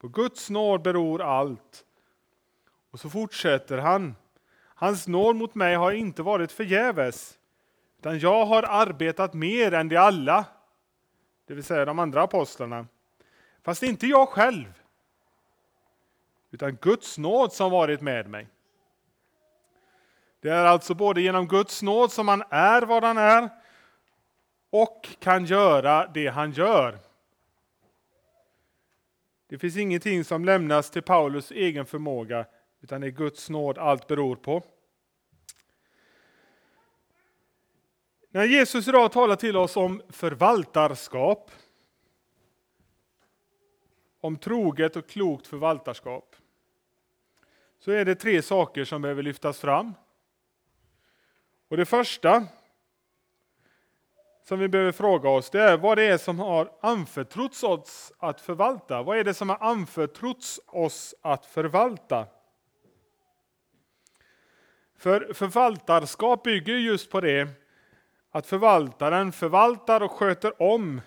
På 0.00 0.08
Guds 0.08 0.50
nåd 0.50 0.82
beror 0.82 1.22
allt. 1.22 1.84
Och 2.90 3.00
så 3.00 3.10
fortsätter 3.10 3.78
han. 3.78 4.14
Hans 4.74 5.08
nåd 5.08 5.36
mot 5.36 5.54
mig 5.54 5.74
har 5.74 5.92
inte 5.92 6.22
varit 6.22 6.52
förgäves, 6.52 7.38
utan 7.98 8.18
jag 8.18 8.46
har 8.46 8.62
arbetat 8.62 9.34
mer 9.34 9.74
än 9.74 9.88
de 9.88 9.96
alla 9.96 10.44
det 11.46 11.54
vill 11.54 11.64
säga 11.64 11.84
de 11.84 11.98
andra 11.98 12.22
apostlarna. 12.22 12.86
Fast 13.62 13.82
inte 13.82 14.06
jag 14.06 14.28
själv, 14.28 14.82
utan 16.50 16.76
Guds 16.76 17.18
nåd 17.18 17.52
som 17.52 17.70
varit 17.70 18.00
med 18.00 18.28
mig. 18.28 18.48
Det 20.40 20.50
är 20.50 20.64
alltså 20.64 20.94
både 20.94 21.20
genom 21.20 21.48
Guds 21.48 21.82
nåd 21.82 22.12
som 22.12 22.28
han 22.28 22.42
är 22.50 22.82
vad 22.82 23.04
han 23.04 23.18
är 23.18 23.48
och 24.70 25.08
kan 25.18 25.44
göra 25.44 26.06
det 26.06 26.28
han 26.28 26.52
gör. 26.52 26.98
Det 29.46 29.58
finns 29.58 29.76
ingenting 29.76 30.24
som 30.24 30.44
lämnas 30.44 30.90
till 30.90 31.02
Paulus 31.02 31.50
egen 31.50 31.86
förmåga, 31.86 32.46
utan 32.80 33.00
det 33.00 33.06
är 33.06 33.10
Guds 33.10 33.50
nåd 33.50 33.78
allt 33.78 34.06
beror 34.06 34.36
på. 34.36 34.62
När 38.34 38.44
Jesus 38.44 38.88
idag 38.88 39.12
talar 39.12 39.36
till 39.36 39.56
oss 39.56 39.76
om 39.76 40.02
förvaltarskap, 40.08 41.50
om 44.20 44.36
troget 44.36 44.96
och 44.96 45.08
klokt 45.08 45.46
förvaltarskap, 45.46 46.36
så 47.78 47.90
är 47.90 48.04
det 48.04 48.14
tre 48.14 48.42
saker 48.42 48.84
som 48.84 49.02
behöver 49.02 49.22
lyftas 49.22 49.60
fram. 49.60 49.94
Och 51.68 51.76
Det 51.76 51.86
första 51.86 52.46
som 54.44 54.58
vi 54.58 54.68
behöver 54.68 54.92
fråga 54.92 55.30
oss 55.30 55.50
det 55.50 55.62
är 55.62 55.76
vad 55.76 55.98
det 55.98 56.04
är 56.04 56.18
som 56.18 56.38
har 56.38 56.72
anförtrotts 56.80 57.62
oss 57.62 58.12
att 58.18 58.40
förvalta. 58.40 59.02
Vad 59.02 59.18
är 59.18 59.24
det 59.24 59.34
som 59.34 59.48
har 59.48 59.58
anförtrotts 59.60 60.60
oss 60.66 61.14
att 61.20 61.46
förvalta? 61.46 62.26
För 64.96 65.32
förvaltarskap 65.32 66.42
bygger 66.42 66.74
just 66.74 67.10
på 67.10 67.20
det 67.20 67.63
att 68.34 68.46
förvaltaren 68.46 69.32
förvaltar 69.32 70.00
och 70.00 70.10
sköter 70.10 70.62
om 70.62 71.00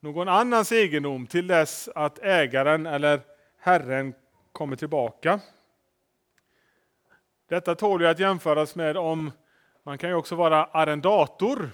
någon 0.00 0.28
annans 0.28 0.72
egendom 0.72 1.26
till 1.26 1.46
dess 1.46 1.88
att 1.94 2.18
ägaren 2.18 2.86
eller 2.86 3.20
herren 3.58 4.14
kommer 4.52 4.76
tillbaka. 4.76 5.40
Detta 7.48 7.74
tål 7.74 8.00
ju 8.00 8.06
att 8.08 8.18
jämföras 8.18 8.74
med 8.74 8.96
om 8.96 9.32
man 9.82 9.98
kan 9.98 10.10
ju 10.10 10.16
också 10.16 10.34
vara 10.34 10.64
arrendator. 10.64 11.70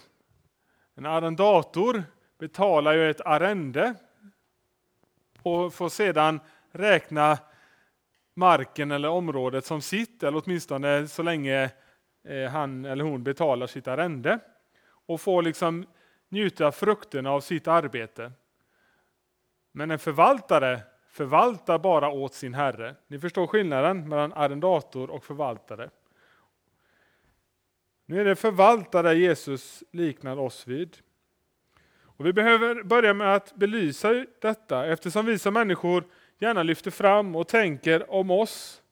En 0.95 1.07
arrendator 1.07 2.05
betalar 2.39 2.93
ju 2.93 3.11
ett 3.11 3.21
arrende 3.21 3.95
och 5.43 5.75
får 5.75 5.89
sedan 5.89 6.41
räkna 6.71 7.39
marken 8.35 8.91
eller 8.91 9.09
området 9.09 9.67
som 9.67 9.83
sitt, 9.83 10.23
eller 10.23 10.43
åtminstone 10.45 11.09
så 11.09 11.23
länge 11.23 11.71
Eh, 12.25 12.51
han 12.51 12.85
eller 12.85 13.05
hon 13.05 13.23
betalar 13.23 13.67
sitt 13.67 13.89
arrende 13.89 14.39
och 15.07 15.21
får 15.21 15.43
liksom 15.43 15.87
njuta 16.29 16.73
frukterna 16.73 17.31
av 17.31 17.41
sitt 17.41 17.69
arbete. 17.69 18.33
Men 19.73 19.91
en 19.91 19.99
förvaltare 19.99 20.81
förvaltar 21.09 21.79
bara 21.79 22.09
åt 22.09 22.35
sin 22.35 22.55
herre. 22.55 22.95
Ni 23.07 23.19
förstår 23.19 23.47
skillnaden 23.47 24.09
mellan 24.09 24.33
arrendator 24.33 25.11
och 25.11 25.25
förvaltare. 25.25 25.91
Nu 28.07 28.21
är 28.21 28.25
det 28.25 28.37
förvaltare 28.37 29.15
Jesus 29.15 29.85
liknar 29.91 30.37
oss 30.37 30.67
vid. 30.67 30.97
Och 32.03 32.27
vi 32.27 32.33
behöver 32.33 32.83
börja 32.83 33.15
med 33.15 33.35
att 33.35 33.55
belysa 33.55 34.27
detta 34.41 34.87
eftersom 34.87 35.27
vi 35.27 35.39
som 35.39 35.55
människor 35.55 36.05
gärna 36.39 36.63
lyfter 36.63 36.91
fram 36.91 37.37
och 37.37 37.49
tänker 37.49 38.11
om 38.11 38.31
oss, 38.31 38.83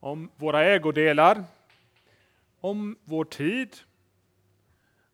om 0.00 0.30
våra 0.36 0.64
ägodelar, 0.64 1.44
om 2.66 2.98
vår 3.04 3.24
tid, 3.24 3.76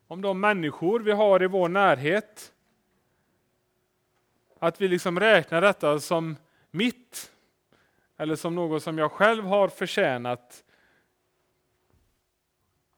om 0.06 0.22
de 0.22 0.40
människor 0.40 1.00
vi 1.00 1.12
har 1.12 1.42
i 1.42 1.46
vår 1.46 1.68
närhet. 1.68 2.54
Att 4.58 4.80
vi 4.80 4.88
liksom 4.88 5.20
räknar 5.20 5.60
detta 5.60 6.00
som 6.00 6.36
mitt, 6.70 7.32
eller 8.16 8.36
som 8.36 8.54
något 8.54 8.82
som 8.82 8.98
jag 8.98 9.12
själv 9.12 9.44
har 9.44 9.68
förtjänat 9.68 10.64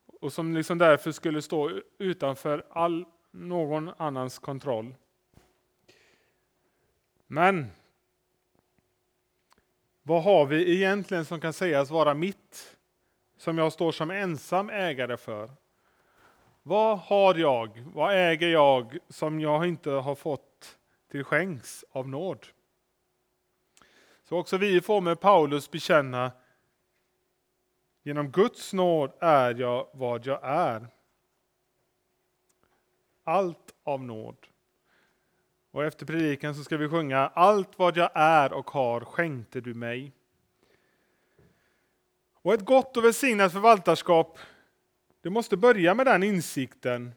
och 0.06 0.32
som 0.32 0.54
liksom 0.54 0.78
därför 0.78 1.12
skulle 1.12 1.42
stå 1.42 1.80
utanför 1.98 2.66
all 2.70 3.04
någon 3.30 3.90
annans 3.96 4.38
kontroll. 4.38 4.94
Men 7.26 7.66
vad 10.02 10.22
har 10.22 10.46
vi 10.46 10.76
egentligen 10.76 11.24
som 11.24 11.40
kan 11.40 11.52
sägas 11.52 11.90
vara 11.90 12.14
mitt, 12.14 12.73
som 13.44 13.58
jag 13.58 13.72
står 13.72 13.92
som 13.92 14.10
ensam 14.10 14.70
ägare 14.70 15.16
för? 15.16 15.50
Vad 16.62 16.98
har 16.98 17.34
jag, 17.34 17.84
vad 17.94 18.14
äger 18.14 18.48
jag 18.48 18.98
som 19.08 19.40
jag 19.40 19.66
inte 19.66 19.90
har 19.90 20.14
fått 20.14 20.78
till 21.10 21.24
skänks 21.24 21.84
av 21.90 22.08
nåd? 22.08 22.46
Så 24.24 24.38
också 24.38 24.56
vi 24.56 24.80
får 24.80 25.00
med 25.00 25.20
Paulus 25.20 25.70
bekänna 25.70 26.32
Genom 28.02 28.30
Guds 28.30 28.72
nåd 28.72 29.12
är 29.20 29.54
jag 29.54 29.88
vad 29.92 30.26
jag 30.26 30.40
är. 30.42 30.88
Allt 33.24 33.74
av 33.82 34.02
nåd. 34.04 34.36
Och 35.70 35.84
efter 35.84 36.06
predikan 36.06 36.54
så 36.54 36.64
ska 36.64 36.76
vi 36.76 36.88
sjunga 36.88 37.18
Allt 37.18 37.78
vad 37.78 37.96
jag 37.96 38.10
är 38.14 38.52
och 38.52 38.70
har 38.70 39.00
skänkte 39.00 39.60
du 39.60 39.74
mig. 39.74 40.12
Och 42.44 42.54
ett 42.54 42.64
gott 42.64 42.96
och 42.96 43.04
välsignat 43.04 43.52
förvaltarskap, 43.52 44.38
det 45.22 45.30
måste 45.30 45.56
börja 45.56 45.94
med 45.94 46.06
den 46.06 46.22
insikten. 46.22 47.14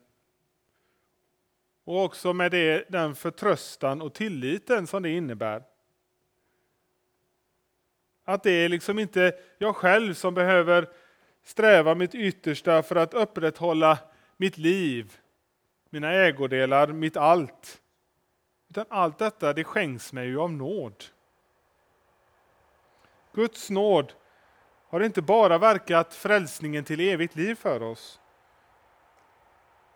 Och 1.83 2.03
också 2.03 2.33
med 2.33 2.51
det, 2.51 2.85
den 2.89 3.15
förtröstan 3.15 4.01
och 4.01 4.13
tilliten 4.13 4.87
som 4.87 5.03
det 5.03 5.09
innebär. 5.09 5.63
Att 8.23 8.43
det 8.43 8.51
är 8.51 8.69
liksom 8.69 8.99
inte 8.99 9.39
jag 9.57 9.75
själv 9.75 10.13
som 10.13 10.33
behöver 10.33 10.89
sträva 11.43 11.95
mitt 11.95 12.15
yttersta 12.15 12.83
för 12.83 12.95
att 12.95 13.13
upprätthålla 13.13 13.97
mitt 14.37 14.57
liv, 14.57 15.17
mina 15.89 16.11
ägodelar, 16.13 16.87
mitt 16.87 17.17
allt. 17.17 17.81
Utan 18.69 18.85
allt 18.89 19.17
detta 19.17 19.53
det 19.53 19.63
skänks 19.63 20.13
mig 20.13 20.27
ju 20.27 20.39
av 20.39 20.51
nåd. 20.51 21.03
Guds 23.33 23.69
nåd 23.69 24.13
har 24.89 24.99
inte 24.99 25.21
bara 25.21 25.57
verkat 25.57 26.13
frälsningen 26.13 26.83
till 26.83 26.99
evigt 26.99 27.35
liv 27.35 27.55
för 27.55 27.83
oss. 27.83 28.19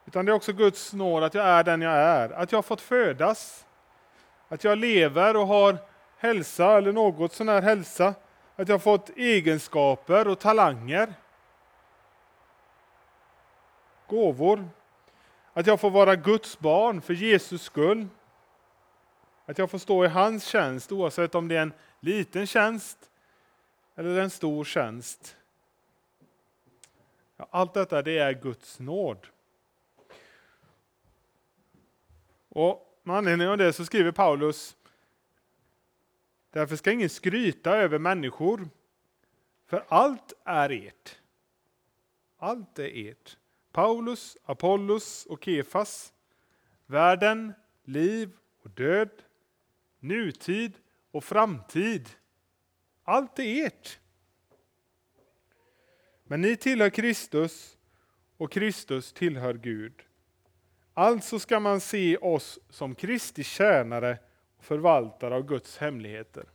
Utan 0.06 0.26
det 0.26 0.32
är 0.32 0.34
också 0.34 0.54
Guds 0.54 0.94
nåd 0.94 1.24
att 1.24 1.34
jag 1.34 1.46
är 1.46 1.64
den 1.64 1.82
jag 1.82 1.94
är, 1.94 2.30
att 2.30 2.52
jag 2.52 2.58
har 2.58 2.64
fått 2.64 2.82
födas. 2.82 3.66
Att 4.48 4.64
jag 4.64 4.78
lever 4.78 5.36
och 5.36 5.48
har 5.48 5.78
hälsa 6.18 6.78
eller 6.78 6.92
något 6.92 7.34
sån 7.34 7.50
här 7.50 7.62
hälsa. 7.62 8.14
Att 8.56 8.68
jag 8.68 8.74
har 8.74 8.80
fått 8.80 9.10
egenskaper 9.10 10.28
och 10.28 10.40
talanger. 10.40 11.14
Gåvor. 14.08 14.70
Att 15.54 15.68
jag 15.68 15.80
får 15.80 15.90
vara 15.90 16.16
Guds 16.16 16.60
barn 16.60 17.02
för 17.02 17.14
Jesus 17.14 17.62
skull. 17.62 18.08
Att 19.46 19.58
jag 19.58 19.72
får 19.72 19.78
stå 19.78 20.06
i 20.06 20.08
hans 20.08 20.46
tjänst 20.46 20.92
oavsett 20.92 21.36
om 21.36 21.48
det 21.48 21.58
är 21.58 21.62
en 21.62 21.74
liten 22.00 22.48
tjänst 22.48 23.11
eller 23.96 24.20
en 24.20 24.30
stor 24.30 24.64
tjänst. 24.64 25.38
Allt 27.38 27.74
detta 27.74 28.02
det 28.02 28.18
är 28.18 28.34
Guds 28.34 28.80
nåd. 28.80 29.28
Och 32.50 33.00
med 33.04 33.16
anledning 33.16 33.48
av 33.48 33.58
det 33.58 33.74
så 33.74 33.86
skriver 33.86 34.12
Paulus 34.12 34.78
Därför 36.52 36.76
ska 36.76 36.92
ingen 36.92 37.10
skryta 37.10 37.78
över 37.78 38.00
människor, 38.00 38.70
för 39.66 39.86
allt 39.88 40.34
är 40.44 40.70
ert. 40.70 41.20
Allt 42.38 42.80
är 42.80 43.10
ert. 43.10 43.38
Paulus, 43.72 44.38
Apollos 44.44 45.26
och 45.26 45.44
Kefas, 45.44 46.14
världen, 46.86 47.54
liv 47.84 48.32
och 48.64 48.70
död, 48.70 49.10
nutid 50.00 50.74
och 51.12 51.24
framtid. 51.24 52.10
Allt 53.12 53.40
är 53.40 53.66
ert. 53.66 54.00
Men 56.24 56.42
ni 56.42 56.58
tillhör 56.58 56.90
Kristus 56.90 57.78
och 58.38 58.52
Kristus 58.52 59.14
tillhör 59.14 59.54
Gud. 59.54 59.94
Alltså 60.94 61.40
ska 61.40 61.60
man 61.60 61.80
se 61.80 62.18
oss 62.18 62.60
som 62.70 62.96
Kristi 62.96 63.44
tjänare 63.44 64.18
och 64.58 64.64
förvaltare 64.64 65.36
av 65.36 65.46
Guds 65.46 65.78
hemligheter. 65.78 66.46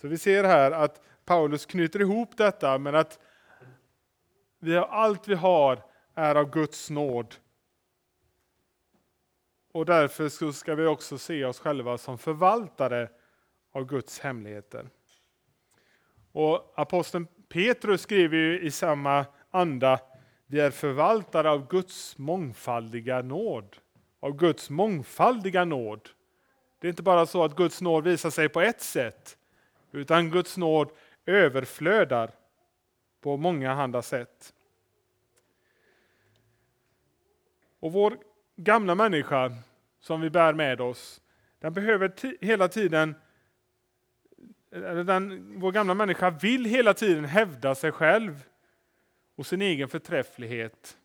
Så 0.00 0.08
vi 0.08 0.18
ser 0.18 0.44
här 0.44 0.70
att 0.70 1.02
Paulus 1.24 1.66
knyter 1.66 2.00
ihop 2.00 2.36
detta 2.36 2.78
med 2.78 2.94
att 2.94 3.18
vi 4.58 4.74
har, 4.74 4.86
allt 4.86 5.28
vi 5.28 5.34
har 5.34 5.82
är 6.14 6.34
av 6.34 6.50
Guds 6.50 6.90
nåd. 6.90 7.34
Och 9.72 9.86
därför 9.86 10.52
ska 10.52 10.74
vi 10.74 10.86
också 10.86 11.18
se 11.18 11.44
oss 11.44 11.58
själva 11.58 11.98
som 11.98 12.18
förvaltare 12.18 13.08
av 13.74 13.86
Guds 13.86 14.20
hemligheter. 14.20 14.88
Och 16.32 16.72
aposteln 16.74 17.26
Petrus 17.48 18.00
skriver 18.00 18.36
ju 18.36 18.60
i 18.60 18.70
samma 18.70 19.26
anda, 19.50 20.00
vi 20.46 20.60
är 20.60 20.70
förvaltare 20.70 21.50
av 21.50 21.68
Guds 21.68 22.18
mångfaldiga 22.18 23.22
nåd 23.22 23.76
av 24.24 24.36
Guds 24.36 24.70
mångfaldiga 24.70 25.64
nåd. 25.64 26.08
Det 26.78 26.86
är 26.86 26.88
inte 26.88 27.02
bara 27.02 27.26
så 27.26 27.44
att 27.44 27.56
Guds 27.56 27.80
nåd 27.80 28.04
visar 28.04 28.30
sig 28.30 28.48
på 28.48 28.60
ett 28.60 28.80
sätt, 28.80 29.38
utan 29.92 30.30
Guds 30.30 30.56
nåd 30.56 30.90
överflödar 31.26 32.30
på 33.20 33.36
många 33.36 33.72
andra 33.72 34.02
sätt. 34.02 34.54
Och 37.80 37.92
vår 37.92 38.18
gamla 38.56 38.94
människa 38.94 39.52
som 40.00 40.20
vi 40.20 40.30
bär 40.30 40.52
med 40.52 40.80
oss, 40.80 41.20
den 41.58 41.72
behöver 41.72 42.12
hela 42.44 42.68
tiden 42.68 43.14
Eh, 44.74 44.96
den, 44.96 45.52
vår 45.60 45.72
gamla 45.72 45.94
människa 45.94 46.30
vill 46.30 46.64
hela 46.64 46.94
tiden 46.94 47.24
hävda 47.24 47.74
sig 47.74 47.92
själv 47.92 48.44
och 49.34 49.46
sin 49.46 49.62
egen 49.62 49.88
förträfflighet. 49.88 50.98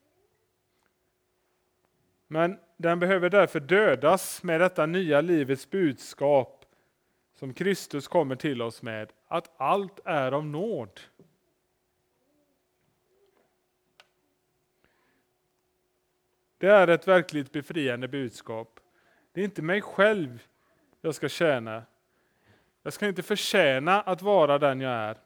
Men 2.27 2.59
den 2.77 2.99
behöver 2.99 3.29
därför 3.29 3.59
dödas 3.59 4.43
med 4.43 4.61
detta 4.61 4.85
nya 4.85 5.21
livets 5.21 5.69
budskap 5.69 6.65
som 7.35 7.53
Kristus 7.53 8.07
kommer 8.07 8.35
till 8.35 8.61
oss 8.61 8.81
med, 8.81 9.11
att 9.27 9.51
allt 9.57 9.99
är 10.05 10.31
av 10.31 10.45
nåd. 10.45 10.99
Det 16.57 16.67
är 16.67 16.87
ett 16.87 17.07
verkligt 17.07 17.51
befriande 17.51 18.07
budskap. 18.07 18.79
Det 19.31 19.41
är 19.41 19.45
inte 19.45 19.61
mig 19.61 19.81
själv 19.81 20.43
jag 21.01 21.15
ska 21.15 21.29
tjäna. 21.29 21.83
Jag 22.83 22.93
ska 22.93 23.07
inte 23.07 23.23
förtjäna 23.23 24.01
att 24.01 24.21
vara 24.21 24.59
den 24.59 24.81
jag 24.81 24.93
är. 24.93 25.17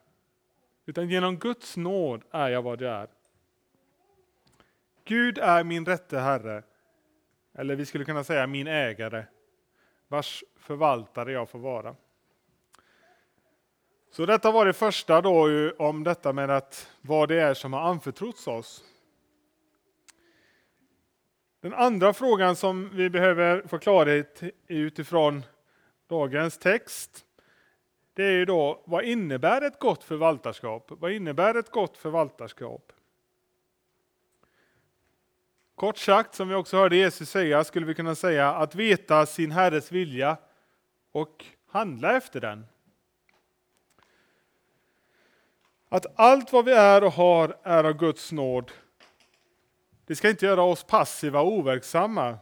Utan 0.85 1.09
genom 1.09 1.37
Guds 1.37 1.77
nåd 1.77 2.23
är 2.31 2.49
jag 2.49 2.61
vad 2.61 2.81
jag 2.81 2.93
är. 2.93 3.07
Gud 5.05 5.37
är 5.37 5.63
min 5.63 5.85
rätte 5.85 6.19
Herre 6.19 6.63
eller 7.53 7.75
vi 7.75 7.85
skulle 7.85 8.05
kunna 8.05 8.23
säga 8.23 8.47
min 8.47 8.67
ägare, 8.67 9.25
vars 10.07 10.43
förvaltare 10.55 11.31
jag 11.31 11.49
får 11.49 11.59
vara. 11.59 11.95
Så 14.11 14.25
detta 14.25 14.51
var 14.51 14.65
det 14.65 14.73
första 14.73 15.21
då 15.21 15.71
om 15.77 16.03
detta 16.03 16.33
med 16.33 16.49
att 16.49 16.91
vad 17.01 17.29
det 17.29 17.39
är 17.39 17.53
som 17.53 17.73
har 17.73 17.81
anförtrotts 17.81 18.47
oss. 18.47 18.83
Den 21.59 21.73
andra 21.73 22.13
frågan 22.13 22.55
som 22.55 22.89
vi 22.93 23.09
behöver 23.09 23.67
få 23.67 23.79
klarhet 23.79 24.43
i 24.43 24.53
utifrån 24.67 25.43
dagens 26.07 26.57
text, 26.57 27.25
det 28.13 28.23
är 28.23 28.31
ju 28.31 28.45
då 28.45 28.83
vad 28.85 29.03
innebär 29.03 29.61
ett 29.61 29.79
gott 29.79 30.03
förvaltarskap? 30.03 30.91
Vad 30.91 31.11
innebär 31.11 31.55
ett 31.55 31.71
gott 31.71 31.97
förvaltarskap? 31.97 32.93
Kort 35.75 35.97
sagt, 35.97 36.35
som 36.35 36.49
vi 36.49 36.55
också 36.55 36.77
hörde 36.77 36.95
Jesus 36.95 37.29
säga, 37.29 37.63
skulle 37.63 37.85
vi 37.85 37.93
kunna 37.93 38.15
säga 38.15 38.53
att 38.53 38.75
veta 38.75 39.25
sin 39.25 39.51
Herres 39.51 39.91
vilja 39.91 40.37
och 41.11 41.45
handla 41.67 42.17
efter 42.17 42.41
den. 42.41 42.65
Att 45.89 46.19
allt 46.19 46.53
vad 46.53 46.65
vi 46.65 46.71
är 46.71 47.03
och 47.03 47.13
har 47.13 47.57
är 47.63 47.83
av 47.83 47.93
Guds 47.93 48.31
nåd. 48.31 48.71
Det 50.05 50.15
ska 50.15 50.29
inte 50.29 50.45
göra 50.45 50.63
oss 50.63 50.83
passiva 50.83 51.41
och 51.41 51.51
overksamma. 51.51 52.37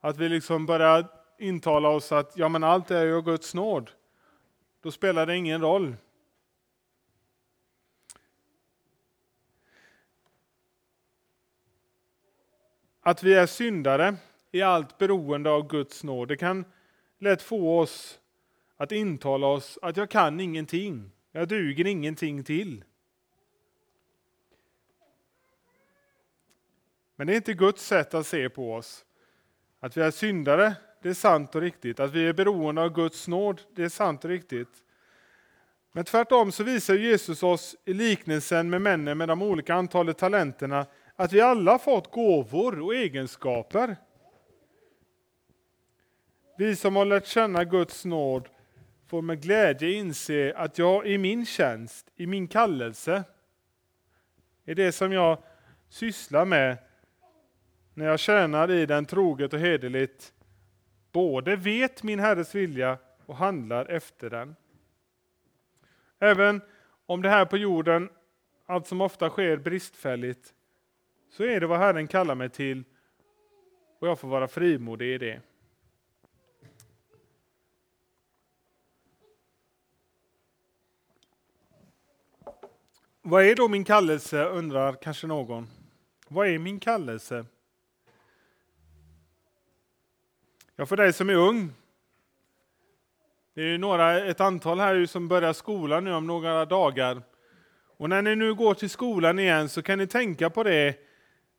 Att 0.00 0.16
vi 0.16 0.28
liksom 0.28 0.66
börjar 0.66 1.06
intala 1.38 1.88
oss 1.88 2.12
att 2.12 2.36
ja, 2.36 2.48
men 2.48 2.64
allt 2.64 2.90
är 2.90 3.04
ju 3.04 3.16
av 3.16 3.22
Guds 3.22 3.54
nåd. 3.54 3.90
Då 4.80 4.90
spelar 4.90 5.26
det 5.26 5.36
ingen 5.36 5.60
roll. 5.60 5.96
Att 13.00 13.22
vi 13.22 13.34
är 13.34 13.46
syndare 13.46 14.16
i 14.50 14.62
allt 14.62 14.98
beroende 14.98 15.50
av 15.50 15.68
Guds 15.68 16.04
nåd. 16.04 16.28
Det 16.28 16.36
kan 16.36 16.64
lätt 17.18 17.42
få 17.42 17.78
oss 17.78 18.20
att 18.76 18.92
intala 18.92 19.46
oss 19.46 19.78
att 19.82 19.96
jag 19.96 20.10
kan 20.10 20.40
ingenting. 20.40 21.10
Jag 21.32 21.48
duger 21.48 21.86
ingenting 21.86 22.44
till. 22.44 22.84
Men 27.16 27.26
det 27.26 27.32
är 27.32 27.36
inte 27.36 27.54
Guds 27.54 27.86
sätt 27.86 28.14
att 28.14 28.26
se 28.26 28.48
på 28.48 28.74
oss. 28.74 29.04
Att 29.80 29.96
vi 29.96 30.00
är 30.00 30.10
syndare, 30.10 30.76
det 31.02 31.08
är 31.08 31.14
sant 31.14 31.54
och 31.54 31.60
riktigt. 31.60 32.00
Att 32.00 32.12
vi 32.12 32.28
är 32.28 32.32
beroende 32.32 32.82
av 32.82 32.94
Guds 32.94 33.28
nåd, 33.28 33.60
det 33.74 33.84
är 33.84 33.88
sant 33.88 34.24
och 34.24 34.30
riktigt. 34.30 34.84
Men 35.92 36.04
tvärtom 36.04 36.52
så 36.52 36.64
visar 36.64 36.94
Jesus 36.94 37.42
oss 37.42 37.76
i 37.84 37.92
liknelsen 37.94 38.70
med 38.70 38.82
männen 38.82 39.18
med 39.18 39.28
de 39.28 39.42
olika 39.42 39.74
antalet 39.74 40.18
talenterna 40.18 40.86
att 41.16 41.32
vi 41.32 41.40
alla 41.40 41.78
fått 41.78 42.10
gåvor 42.10 42.80
och 42.80 42.94
egenskaper. 42.94 43.96
Vi 46.58 46.76
som 46.76 46.96
har 46.96 47.04
lärt 47.04 47.26
känna 47.26 47.64
Guds 47.64 48.04
nåd 48.04 48.48
får 49.06 49.22
med 49.22 49.42
glädje 49.42 49.92
inse 49.92 50.54
att 50.56 50.78
jag 50.78 51.06
i 51.06 51.18
min 51.18 51.46
tjänst, 51.46 52.06
i 52.16 52.26
min 52.26 52.48
kallelse, 52.48 53.24
i 54.64 54.74
det 54.74 54.92
som 54.92 55.12
jag 55.12 55.38
sysslar 55.88 56.44
med 56.44 56.76
när 57.94 58.06
jag 58.06 58.20
tjänar 58.20 58.70
i 58.70 58.86
den 58.86 59.06
troget 59.06 59.52
och 59.52 59.60
hederligt, 59.60 60.32
både 61.12 61.56
vet 61.56 62.02
min 62.02 62.18
Herres 62.18 62.54
vilja 62.54 62.98
och 63.26 63.36
handlar 63.36 63.86
efter 63.86 64.30
den. 64.30 64.56
Även 66.18 66.60
om 67.06 67.22
det 67.22 67.28
här 67.28 67.44
på 67.44 67.56
jorden 67.56 68.08
allt 68.66 68.86
som 68.86 69.00
ofta 69.00 69.30
sker 69.30 69.56
bristfälligt, 69.56 70.54
så 71.30 71.44
är 71.44 71.60
det 71.60 71.66
vad 71.66 71.78
Herren 71.78 72.08
kallar 72.08 72.34
mig 72.34 72.50
till 72.50 72.84
och 73.98 74.08
jag 74.08 74.18
får 74.18 74.28
vara 74.28 74.48
frimodig 74.48 75.14
i 75.14 75.18
det. 75.18 75.40
Vad 83.22 83.44
är 83.44 83.54
då 83.54 83.68
min 83.68 83.84
kallelse, 83.84 84.44
undrar 84.44 84.92
kanske 84.92 85.26
någon. 85.26 85.66
Vad 86.28 86.48
är 86.48 86.58
min 86.58 86.80
kallelse? 86.80 87.46
Ja, 90.80 90.86
för 90.86 90.96
dig 90.96 91.12
som 91.12 91.30
är 91.30 91.34
ung. 91.34 91.72
Det 93.54 93.62
är 93.62 93.78
några, 93.78 94.24
ett 94.24 94.40
antal 94.40 94.80
här 94.80 95.06
som 95.06 95.28
börjar 95.28 95.52
skolan 95.52 96.04
nu 96.04 96.12
om 96.12 96.26
några 96.26 96.64
dagar. 96.64 97.22
Och 97.96 98.08
när 98.08 98.22
ni 98.22 98.36
nu 98.36 98.54
går 98.54 98.74
till 98.74 98.90
skolan 98.90 99.38
igen 99.38 99.68
så 99.68 99.82
kan 99.82 99.98
ni 99.98 100.06
tänka 100.06 100.50
på 100.50 100.62
det 100.62 100.94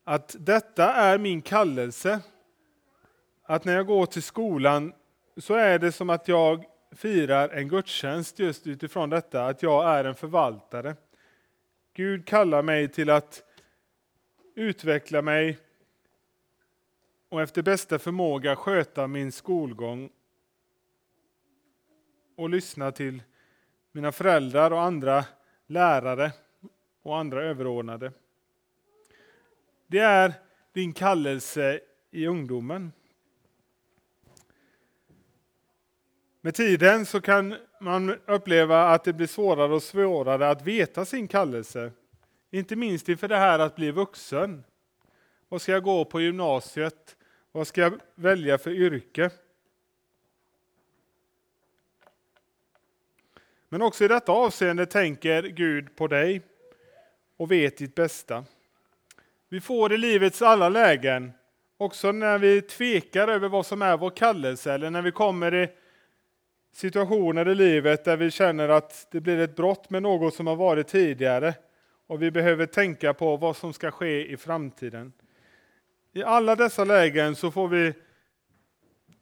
att 0.04 0.36
detta 0.40 0.94
är 0.94 1.18
min 1.18 1.42
kallelse. 1.42 2.20
Att 3.44 3.66
när 3.66 3.76
jag 3.76 3.88
går 3.88 4.06
till 4.06 4.24
skolan 4.24 4.94
så 5.38 5.54
är 5.54 5.80
det 5.80 5.92
som 5.92 6.10
att 6.10 6.28
jag 6.28 6.66
firar 6.96 7.50
en 7.50 7.68
gudstjänst 7.68 8.40
just 8.40 8.68
utifrån 8.68 9.10
detta 9.10 9.46
att 9.46 9.64
jag 9.64 9.90
är 9.90 10.04
en 10.04 10.16
förvaltare. 10.16 10.96
Gud 11.94 12.28
kallar 12.28 12.62
mig 12.62 12.88
till 12.88 13.10
att 13.10 13.44
utveckla 14.56 15.22
mig 15.22 15.58
och 17.32 17.42
efter 17.42 17.62
bästa 17.62 18.00
förmåga 18.00 18.56
sköta 18.56 19.08
min 19.08 19.32
skolgång 19.32 20.10
och 22.36 22.50
lyssna 22.50 22.92
till 22.92 23.24
mina 23.92 24.12
föräldrar 24.12 24.72
och 24.72 24.82
andra 24.82 25.26
lärare 25.68 26.32
och 27.02 27.18
andra 27.18 27.44
överordnade. 27.44 28.12
Det 29.88 30.00
är 30.00 30.34
din 30.74 30.94
kallelse 30.94 31.80
i 32.12 32.28
ungdomen. 32.28 32.92
Med 36.42 36.56
tiden 36.56 37.06
så 37.06 37.22
kan 37.22 37.56
man 37.82 38.10
uppleva 38.26 38.84
att 38.84 39.04
det 39.04 39.14
blir 39.14 39.28
svårare 39.28 39.74
och 39.74 39.84
svårare 39.84 40.50
att 40.50 40.62
veta 40.62 41.06
sin 41.06 41.28
kallelse. 41.28 41.92
Inte 42.50 42.76
minst 42.76 43.10
inför 43.10 43.28
det 43.28 43.38
här 43.38 43.60
att 43.60 43.76
bli 43.76 43.92
vuxen. 43.92 44.64
Vad 45.50 45.62
ska 45.62 45.72
jag 45.72 45.84
gå 45.84 46.06
på 46.06 46.22
gymnasiet? 46.22 47.18
Vad 47.54 47.68
ska 47.68 47.82
jag 47.82 48.00
välja 48.16 48.58
för 48.58 48.72
yrke? 48.72 49.30
Men 53.70 53.82
också 53.82 54.06
i 54.06 54.08
detta 54.08 54.32
avseende 54.32 54.86
tänker 54.86 55.44
Gud 55.44 55.96
på 55.96 56.08
dig 56.08 56.42
och 57.38 57.52
vet 57.52 57.78
ditt 57.78 57.96
bästa. 57.96 58.46
Vi 59.50 59.62
får 59.62 59.94
i 59.94 59.98
livets 59.98 60.42
alla 60.42 60.70
lägen, 60.70 61.32
också 61.78 62.12
när 62.12 62.38
vi 62.38 62.62
tvekar 62.62 63.28
över 63.28 63.50
vad 63.50 63.66
som 63.66 63.82
är 63.82 63.98
vår 63.98 64.10
kallelse 64.10 64.74
eller 64.74 64.90
när 64.90 65.02
vi 65.02 65.12
kommer 65.12 65.54
i 65.54 65.70
situationer 66.74 67.50
i 67.50 67.56
livet 67.56 68.06
där 68.06 68.18
vi 68.18 68.32
känner 68.32 68.70
att 68.70 69.08
det 69.12 69.22
blir 69.22 69.40
ett 69.40 69.56
brott 69.56 69.90
med 69.90 70.04
något 70.04 70.34
som 70.34 70.48
har 70.48 70.56
varit 70.56 70.88
tidigare 70.88 71.54
och 72.08 72.22
vi 72.22 72.32
behöver 72.32 72.66
tänka 72.66 73.14
på 73.14 73.38
vad 73.38 73.58
som 73.58 73.74
ska 73.74 73.92
ske 73.92 74.32
i 74.32 74.38
framtiden. 74.38 75.14
I 76.14 76.24
alla 76.24 76.56
dessa 76.56 76.84
lägen 76.84 77.36
så 77.36 77.52
får 77.52 77.68
vi 77.68 77.94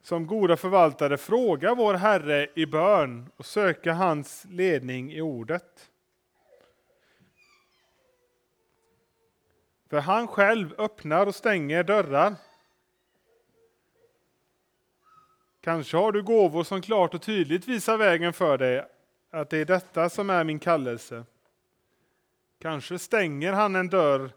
som 0.02 0.26
goda 0.26 0.56
förvaltare 0.56 1.16
fråga 1.16 1.74
vår 1.74 1.94
Herre 1.94 2.48
i 2.54 2.66
bön 2.66 3.30
och 3.36 3.46
söka 3.46 3.92
hans 3.92 4.44
ledning 4.50 5.12
i 5.12 5.20
ordet. 5.20 5.90
För 9.90 10.00
han 10.00 10.28
själv 10.28 10.74
öppnar 10.78 11.26
och 11.26 11.34
stänger 11.34 11.84
dörrar. 11.84 12.34
Kanske 15.60 15.96
har 15.96 16.12
du 16.12 16.22
gåvor 16.22 16.64
som 16.64 16.82
klart 16.82 17.14
och 17.14 17.22
tydligt 17.22 17.68
visar 17.68 17.96
vägen 17.96 18.32
för 18.32 18.58
dig, 18.58 18.86
att 19.30 19.50
det 19.50 19.58
är 19.58 19.64
detta 19.64 20.08
som 20.08 20.30
är 20.30 20.44
min 20.44 20.58
kallelse. 20.58 21.24
Kanske 22.60 22.98
stänger 22.98 23.52
han 23.52 23.76
en 23.76 23.88
dörr 23.88 24.30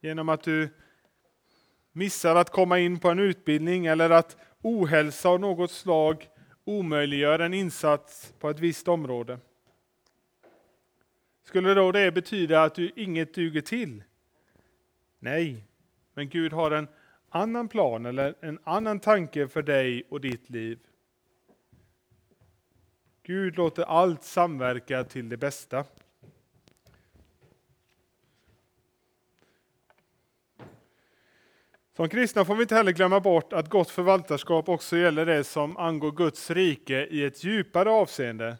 genom 0.00 0.28
att 0.28 0.42
du 0.42 0.74
missar 1.96 2.36
att 2.36 2.50
komma 2.50 2.78
in 2.78 2.98
på 2.98 3.08
en 3.08 3.18
utbildning 3.18 3.86
eller 3.86 4.10
att 4.10 4.36
ohälsa 4.62 5.28
av 5.28 5.40
något 5.40 5.70
slag 5.70 6.28
omöjliggör 6.64 7.38
en 7.38 7.54
insats 7.54 8.34
på 8.38 8.50
ett 8.50 8.58
visst 8.58 8.88
område. 8.88 9.38
Skulle 11.44 11.74
då 11.74 11.92
det 11.92 12.12
betyda 12.12 12.62
att 12.62 12.74
du 12.74 12.92
inget 12.96 13.34
duger 13.34 13.60
till? 13.60 14.02
Nej, 15.18 15.64
men 16.14 16.28
Gud 16.28 16.52
har 16.52 16.70
en 16.70 16.88
annan 17.28 17.68
plan 17.68 18.06
eller 18.06 18.34
en 18.40 18.58
annan 18.64 19.00
tanke 19.00 19.48
för 19.48 19.62
dig 19.62 20.02
och 20.08 20.20
ditt 20.20 20.50
liv. 20.50 20.78
Gud 23.22 23.56
låter 23.56 23.82
allt 23.82 24.22
samverka 24.22 25.04
till 25.04 25.28
det 25.28 25.36
bästa. 25.36 25.84
Som 31.96 32.08
kristna 32.08 32.44
får 32.44 32.54
vi 32.54 32.62
inte 32.62 32.74
heller 32.74 32.92
glömma 32.92 33.20
bort 33.20 33.52
att 33.52 33.68
gott 33.68 33.90
förvaltarskap 33.90 34.68
också 34.68 34.96
gäller 34.96 35.26
det 35.26 35.44
som 35.44 35.76
angår 35.76 36.12
Guds 36.12 36.50
rike 36.50 37.06
i 37.06 37.24
ett 37.24 37.44
djupare 37.44 37.90
avseende. 37.90 38.56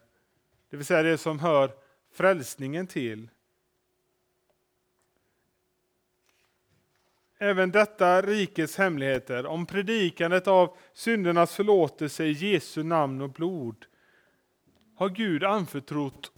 Det 0.71 0.77
vill 0.77 0.87
säga 0.87 1.03
det 1.03 1.19
som 1.19 1.39
hör 1.39 1.71
frälsningen 2.13 2.87
till. 2.87 3.29
Även 7.39 7.71
detta 7.71 8.23
rikets 8.23 8.77
hemligheter, 8.77 9.47
om 9.47 9.67
predikandet 9.67 10.49
av 10.49 10.77
syndernas 10.93 11.55
förlåtelse 11.55 12.25
i 12.25 12.33
Jesu 12.33 12.83
namn 12.83 13.21
och 13.21 13.31
blod, 13.31 13.87
har 14.95 15.09
Gud 15.09 15.45
anförtrott 15.45 16.33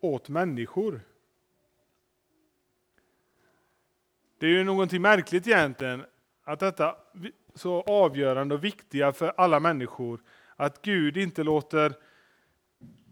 åt 0.00 0.28
människor. 0.28 1.00
Det 4.38 4.46
är 4.46 4.50
ju 4.50 4.64
någonting 4.64 5.02
märkligt 5.02 5.46
egentligen 5.46 6.04
att 6.46 6.60
detta 6.60 6.96
så 7.54 7.80
avgörande 7.80 8.54
och 8.54 8.64
viktiga 8.64 9.12
för 9.12 9.32
alla 9.36 9.60
människor, 9.60 10.22
att 10.56 10.82
Gud 10.82 11.16
inte 11.16 11.42
låter 11.42 11.94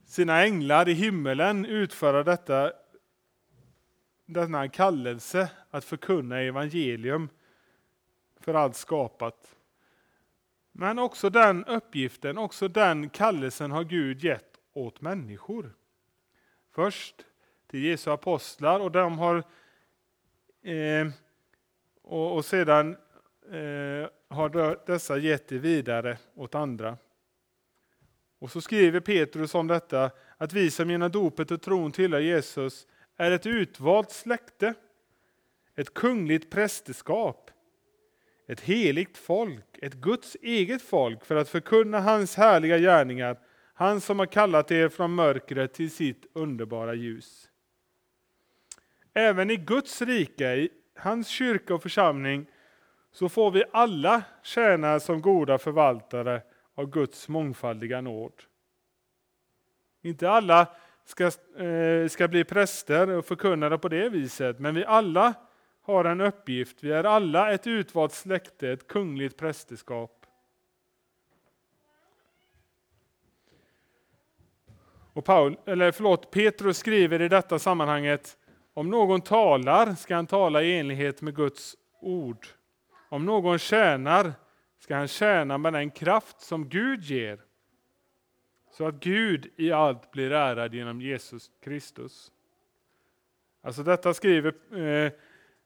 sina 0.07 0.43
änglar 0.43 0.89
i 0.89 0.93
himmelen 0.93 1.66
utföra 1.66 2.22
detta, 2.22 2.72
denna 4.26 4.68
kallelse 4.68 5.51
att 5.70 5.85
förkunna 5.85 6.41
evangelium 6.41 7.28
för 8.41 8.55
allt 8.55 8.76
skapat. 8.76 9.57
Men 10.72 10.99
också 10.99 11.30
den 11.30 11.64
uppgiften, 11.64 12.39
också 12.39 12.68
den 12.68 13.09
kallelsen 13.09 13.70
har 13.70 13.85
Gud 13.85 14.24
gett 14.24 14.61
åt 14.72 15.01
människor. 15.01 15.74
Först 16.70 17.24
till 17.66 17.85
Jesu 17.85 18.11
apostlar 18.11 18.80
och 18.80 18.91
de 18.91 19.18
har 19.18 19.37
eh, 20.62 21.09
och, 22.05 22.37
och, 22.37 22.45
sedan 22.45 22.97
Eh, 23.53 24.09
har 24.28 24.86
dessa 24.86 25.18
gett 25.18 25.49
det 25.49 25.59
vidare 25.59 26.18
åt 26.34 26.55
andra. 26.55 26.97
Och 28.38 28.51
så 28.51 28.61
skriver 28.61 29.01
Petrus 29.01 29.55
om 29.55 29.66
detta 29.66 30.11
att 30.36 30.53
vi 30.53 30.70
som 30.70 30.90
genom 30.90 31.11
dopet 31.11 31.51
och 31.51 31.62
tron 31.62 31.92
tillhör 31.92 32.20
Jesus 32.20 32.86
är 33.16 33.30
ett 33.30 33.47
utvalt 33.47 34.11
släkte, 34.11 34.74
ett 35.74 35.95
kungligt 35.95 36.51
prästerskap, 36.51 37.51
ett 38.49 38.61
heligt 38.61 39.18
folk, 39.18 39.78
ett 39.82 39.95
Guds 39.95 40.36
eget 40.42 40.82
folk 40.82 41.24
för 41.24 41.36
att 41.36 41.49
förkunna 41.49 42.01
hans 42.01 42.36
härliga 42.36 42.78
gärningar, 42.78 43.38
han 43.74 44.01
som 44.01 44.18
har 44.18 44.26
kallat 44.26 44.70
er 44.70 44.88
från 44.88 45.14
mörkret 45.14 45.74
till 45.74 45.90
sitt 45.90 46.26
underbara 46.32 46.95
ljus. 46.95 47.51
Även 49.14 49.51
i 49.51 49.57
Guds 49.57 50.03
rike, 50.03 50.55
i 50.55 50.68
hans 50.97 51.28
kyrka 51.28 51.74
och 51.74 51.82
församling, 51.82 52.47
så 53.14 53.28
får 53.28 53.50
vi 53.50 53.64
alla 53.72 54.22
tjäna 54.42 55.00
som 55.00 55.22
goda 55.22 55.58
förvaltare 55.58 56.42
av 56.74 56.90
Guds 56.90 57.28
mångfaldiga 57.28 58.00
nåd. 58.00 58.32
Inte 60.02 60.30
alla 60.30 60.68
ska, 61.04 61.24
eh, 61.64 62.08
ska 62.08 62.28
bli 62.28 62.44
präster 62.44 63.08
och 63.10 63.24
förkunnare 63.24 63.78
på 63.78 63.88
det 63.88 64.08
viset, 64.08 64.58
men 64.58 64.74
vi 64.74 64.84
alla 64.84 65.34
har 65.82 66.04
en 66.04 66.20
uppgift. 66.20 66.84
Vi 66.84 66.92
är 66.92 67.04
alla 67.04 67.52
ett 67.52 67.66
utvalt 67.66 68.12
släkte, 68.12 68.70
ett 68.70 68.86
kungligt 68.86 69.36
prästerskap. 69.36 70.26
Och 75.12 75.24
Paul, 75.24 75.56
eller 75.64 75.92
förlåt, 75.92 76.30
Petrus 76.30 76.78
skriver 76.78 77.22
i 77.22 77.28
detta 77.28 77.58
sammanhanget 77.58 78.36
om 78.74 78.90
någon 78.90 79.20
talar 79.20 79.94
ska 79.94 80.14
han 80.14 80.26
tala 80.26 80.62
i 80.62 80.78
enlighet 80.78 81.22
med 81.22 81.36
Guds 81.36 81.76
ord. 82.00 82.46
Om 83.14 83.24
någon 83.24 83.58
tjänar 83.58 84.32
ska 84.78 84.96
han 84.96 85.08
tjäna 85.08 85.58
med 85.58 85.72
den 85.72 85.90
kraft 85.90 86.40
som 86.40 86.68
Gud 86.68 87.02
ger. 87.02 87.40
Så 88.70 88.86
att 88.86 88.94
Gud 88.94 89.52
i 89.56 89.72
allt 89.72 90.10
blir 90.10 90.32
ärad 90.32 90.74
genom 90.74 91.00
Jesus 91.00 91.50
Kristus. 91.60 92.32
Alltså 93.62 93.82
detta 93.82 94.14
skriver 94.14 94.78
eh, 94.78 95.12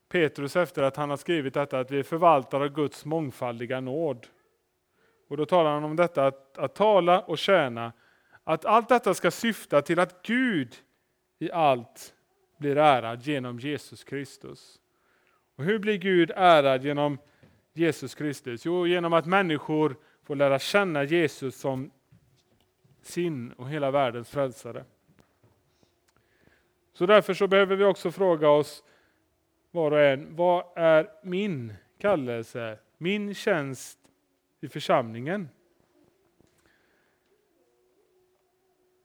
Petrus 0.08 0.56
efter 0.56 0.82
att 0.82 0.96
han 0.96 1.10
har 1.10 1.16
skrivit 1.16 1.54
detta 1.54 1.78
att 1.78 1.90
vi 1.90 2.02
förvaltar 2.02 2.60
av 2.60 2.68
Guds 2.68 3.04
mångfaldiga 3.04 3.80
nåd. 3.80 4.26
Och 5.28 5.36
då 5.36 5.46
talar 5.46 5.70
han 5.70 5.84
om 5.84 5.96
detta 5.96 6.26
att, 6.26 6.58
att 6.58 6.74
tala 6.74 7.20
och 7.20 7.38
tjäna. 7.38 7.92
Att 8.44 8.64
allt 8.64 8.88
detta 8.88 9.14
ska 9.14 9.30
syfta 9.30 9.82
till 9.82 10.00
att 10.00 10.22
Gud 10.22 10.76
i 11.38 11.52
allt 11.52 12.14
blir 12.58 12.76
ärad 12.76 13.22
genom 13.22 13.58
Jesus 13.58 14.04
Kristus. 14.04 14.80
Och 15.56 15.64
hur 15.64 15.78
blir 15.78 15.96
Gud 15.96 16.32
ärad 16.36 16.84
genom 16.84 17.18
Jesus 17.78 18.14
Kristus? 18.14 18.66
Jo, 18.66 18.86
genom 18.86 19.12
att 19.12 19.26
människor 19.26 19.96
får 20.22 20.36
lära 20.36 20.58
känna 20.58 21.04
Jesus 21.04 21.56
som 21.56 21.90
sin 23.02 23.52
och 23.52 23.68
hela 23.68 23.90
världens 23.90 24.30
frälsare. 24.30 24.84
Så 26.92 27.06
därför 27.06 27.34
så 27.34 27.46
behöver 27.46 27.76
vi 27.76 27.84
också 27.84 28.10
fråga 28.10 28.48
oss 28.50 28.84
var 29.70 29.90
och 29.90 30.00
en, 30.00 30.36
vad 30.36 30.64
är 30.76 31.10
min 31.22 31.74
kallelse, 31.98 32.78
min 32.98 33.34
tjänst 33.34 33.98
i 34.60 34.68
församlingen? 34.68 35.48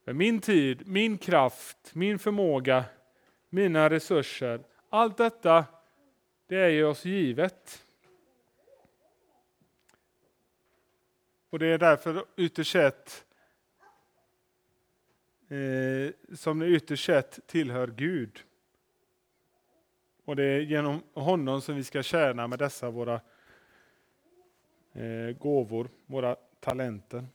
Min 0.05 0.39
tid, 0.39 0.87
min 0.87 1.17
kraft, 1.17 1.95
min 1.95 2.19
förmåga, 2.19 2.85
mina 3.49 3.89
resurser. 3.89 4.63
Allt 4.89 5.17
detta 5.17 5.65
det 6.47 6.55
är 6.55 6.69
ju 6.69 6.85
oss 6.85 7.05
givet. 7.05 7.82
Och 11.53 11.59
det 11.59 11.67
är 11.67 11.77
därför 11.77 12.25
ytterst 12.37 12.71
sett 12.71 13.25
eh, 15.49 16.35
som 16.35 16.59
det 16.59 16.67
ytterst 16.67 17.05
sett 17.05 17.39
tillhör 17.47 17.87
Gud. 17.87 18.39
Och 20.25 20.35
det 20.35 20.43
är 20.43 20.59
genom 20.59 21.03
honom 21.13 21.61
som 21.61 21.75
vi 21.75 21.83
ska 21.83 22.03
tjäna 22.03 22.47
med 22.47 22.59
dessa 22.59 22.89
våra 22.89 23.21
eh, 24.93 25.37
gåvor, 25.39 25.89
våra 26.05 26.35
talenter. 26.59 27.25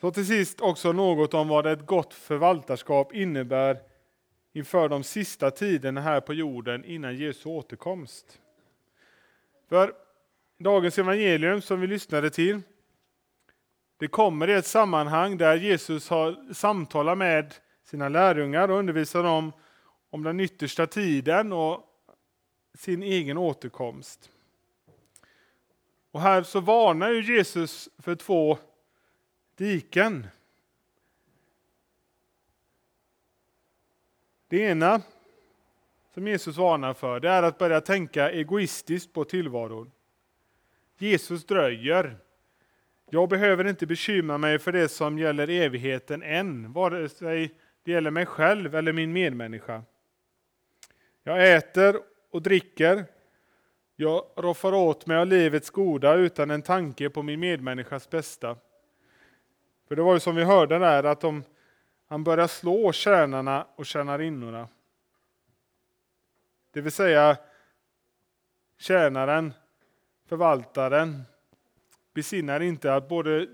Så 0.00 0.10
till 0.10 0.26
sist 0.26 0.60
också 0.60 0.92
något 0.92 1.34
om 1.34 1.48
vad 1.48 1.66
ett 1.66 1.86
gott 1.86 2.14
förvaltarskap 2.14 3.12
innebär 3.14 3.82
inför 4.52 4.88
de 4.88 5.02
sista 5.02 5.50
tiderna 5.50 6.00
här 6.00 6.20
på 6.20 6.34
jorden 6.34 6.84
innan 6.84 7.16
Jesu 7.16 7.48
återkomst. 7.48 8.40
För 9.68 10.05
dagens 10.58 10.98
evangelium 10.98 11.60
som 11.60 11.80
vi 11.80 11.86
lyssnade 11.86 12.30
till, 12.30 12.62
det 13.98 14.08
kommer 14.08 14.50
i 14.50 14.52
ett 14.52 14.66
sammanhang 14.66 15.36
där 15.36 15.56
Jesus 15.56 16.08
har 16.08 16.54
samtalat 16.54 17.18
med 17.18 17.54
sina 17.84 18.08
lärjungar 18.08 18.68
och 18.68 18.78
undervisar 18.78 19.22
dem 19.22 19.52
om 20.10 20.22
den 20.22 20.40
yttersta 20.40 20.86
tiden 20.86 21.52
och 21.52 21.82
sin 22.74 23.02
egen 23.02 23.38
återkomst. 23.38 24.30
Och 26.10 26.20
här 26.20 26.42
så 26.42 26.60
varnar 26.60 27.10
ju 27.10 27.36
Jesus 27.36 27.88
för 27.98 28.14
två 28.14 28.58
diken. 29.54 30.26
Det 34.48 34.58
ena 34.58 35.02
som 36.14 36.28
Jesus 36.28 36.56
varnar 36.56 36.94
för 36.94 37.20
det 37.20 37.30
är 37.30 37.42
att 37.42 37.58
börja 37.58 37.80
tänka 37.80 38.30
egoistiskt 38.30 39.12
på 39.12 39.24
tillvaron. 39.24 39.92
Jesus 40.98 41.46
dröjer. 41.46 42.16
Jag 43.10 43.28
behöver 43.28 43.66
inte 43.66 43.86
bekymra 43.86 44.38
mig 44.38 44.58
för 44.58 44.72
det 44.72 44.88
som 44.88 45.18
gäller 45.18 45.50
evigheten 45.50 46.22
än, 46.22 46.72
vare 46.72 47.08
sig 47.08 47.54
det 47.82 47.92
gäller 47.92 48.10
mig 48.10 48.26
själv 48.26 48.74
eller 48.74 48.92
min 48.92 49.12
medmänniska. 49.12 49.82
Jag 51.22 51.54
äter 51.56 52.00
och 52.30 52.42
dricker. 52.42 53.04
Jag 53.96 54.24
roffar 54.36 54.72
åt 54.72 55.06
mig 55.06 55.16
av 55.16 55.26
livets 55.26 55.70
goda 55.70 56.14
utan 56.14 56.50
en 56.50 56.62
tanke 56.62 57.10
på 57.10 57.22
min 57.22 57.40
medmänniskas 57.40 58.10
bästa. 58.10 58.56
För 59.88 59.96
det 59.96 60.02
var 60.02 60.14
ju 60.14 60.20
som 60.20 60.36
vi 60.36 60.44
hörde 60.44 60.78
där 60.78 61.04
att 61.04 61.20
de, 61.20 61.44
han 62.06 62.24
börjar 62.24 62.46
slå 62.46 62.92
tjänarna 62.92 63.66
och 63.76 63.86
tjänarinnorna. 63.86 64.68
Det 66.72 66.80
vill 66.80 66.92
säga 66.92 67.36
tjänaren, 68.78 69.52
förvaltaren, 70.26 71.22
besinnar 72.14 72.60
inte 72.60 72.94
att 72.94 73.08
både 73.08 73.48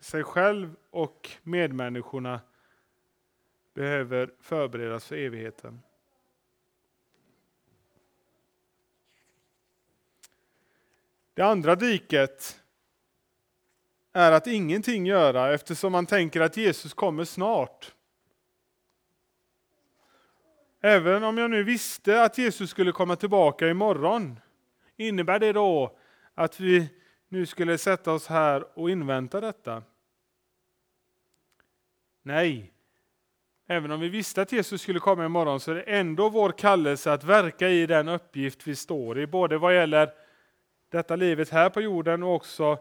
sig 0.00 0.24
själv 0.24 0.76
och 0.90 1.30
medmänniskorna 1.42 2.40
behöver 3.74 4.30
förberedas 4.40 5.04
för 5.06 5.16
evigheten. 5.16 5.80
Det 11.34 11.42
andra 11.42 11.74
diket 11.74 12.60
är 14.12 14.32
att 14.32 14.46
ingenting 14.46 15.06
göra 15.06 15.54
eftersom 15.54 15.92
man 15.92 16.06
tänker 16.06 16.40
att 16.40 16.56
Jesus 16.56 16.94
kommer 16.94 17.24
snart. 17.24 17.94
Även 20.80 21.24
om 21.24 21.38
jag 21.38 21.50
nu 21.50 21.62
visste 21.62 22.22
att 22.22 22.38
Jesus 22.38 22.70
skulle 22.70 22.92
komma 22.92 23.16
tillbaka 23.16 23.68
imorgon, 23.68 24.40
innebär 24.96 25.38
det 25.38 25.52
då 25.52 25.96
att 26.36 26.60
vi 26.60 26.88
nu 27.28 27.46
skulle 27.46 27.78
sätta 27.78 28.12
oss 28.12 28.26
här 28.26 28.78
och 28.78 28.90
invänta 28.90 29.40
detta? 29.40 29.82
Nej, 32.22 32.72
även 33.66 33.90
om 33.90 34.00
vi 34.00 34.08
visste 34.08 34.42
att 34.42 34.52
Jesus 34.52 34.82
skulle 34.82 35.00
komma 35.00 35.26
imorgon 35.26 35.60
så 35.60 35.70
är 35.70 35.74
det 35.74 35.82
ändå 35.82 36.28
vår 36.28 36.52
kallelse 36.52 37.12
att 37.12 37.24
verka 37.24 37.68
i 37.68 37.86
den 37.86 38.08
uppgift 38.08 38.66
vi 38.66 38.76
står 38.76 39.18
i, 39.18 39.26
både 39.26 39.58
vad 39.58 39.74
gäller 39.74 40.12
detta 40.88 41.16
livet 41.16 41.50
här 41.50 41.70
på 41.70 41.80
jorden 41.80 42.22
och 42.22 42.34
också 42.34 42.78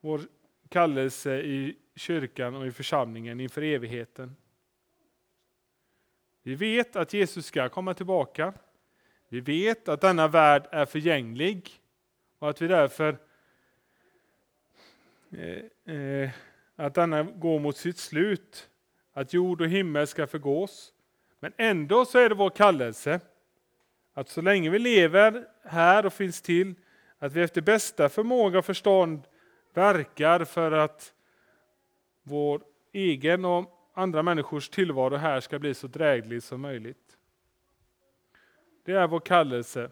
vår 0.00 0.20
kallelse 0.68 1.40
i 1.40 1.76
kyrkan 1.96 2.54
och 2.54 2.66
i 2.66 2.70
församlingen 2.70 3.40
inför 3.40 3.62
evigheten. 3.62 4.36
Vi 6.42 6.54
vet 6.54 6.96
att 6.96 7.12
Jesus 7.12 7.46
ska 7.46 7.68
komma 7.68 7.94
tillbaka. 7.94 8.52
Vi 9.28 9.40
vet 9.40 9.88
att 9.88 10.00
denna 10.00 10.28
värld 10.28 10.68
är 10.70 10.86
förgänglig 10.86 11.79
och 12.40 12.50
att 12.50 12.62
vi 12.62 12.68
därför 12.68 13.18
eh, 15.30 15.94
eh, 15.94 16.30
att 16.76 16.94
denna 16.94 17.22
går 17.22 17.58
mot 17.58 17.76
sitt 17.76 17.98
slut, 17.98 18.70
att 19.12 19.32
jord 19.32 19.60
och 19.60 19.68
himmel 19.68 20.06
ska 20.06 20.26
förgås. 20.26 20.92
Men 21.40 21.52
ändå 21.56 22.04
så 22.04 22.18
är 22.18 22.28
det 22.28 22.34
vår 22.34 22.50
kallelse 22.50 23.20
att 24.14 24.28
så 24.28 24.40
länge 24.40 24.70
vi 24.70 24.78
lever 24.78 25.46
här 25.62 26.06
och 26.06 26.12
finns 26.12 26.42
till 26.42 26.74
Att 27.18 27.32
vi 27.32 27.42
efter 27.42 27.60
bästa 27.60 28.08
förmåga 28.08 28.58
och 28.58 28.64
förstånd 28.64 29.22
verkar 29.74 30.44
för 30.44 30.72
att 30.72 31.14
vår 32.22 32.62
egen 32.92 33.44
och 33.44 33.90
andra 33.94 34.22
människors 34.22 34.68
tillvaro 34.68 35.16
här 35.16 35.40
ska 35.40 35.58
bli 35.58 35.74
så 35.74 35.86
dräglig 35.86 36.42
som 36.42 36.60
möjligt. 36.60 37.16
Det 38.84 38.92
är 38.92 39.06
vår 39.06 39.20
kallelse. 39.20 39.90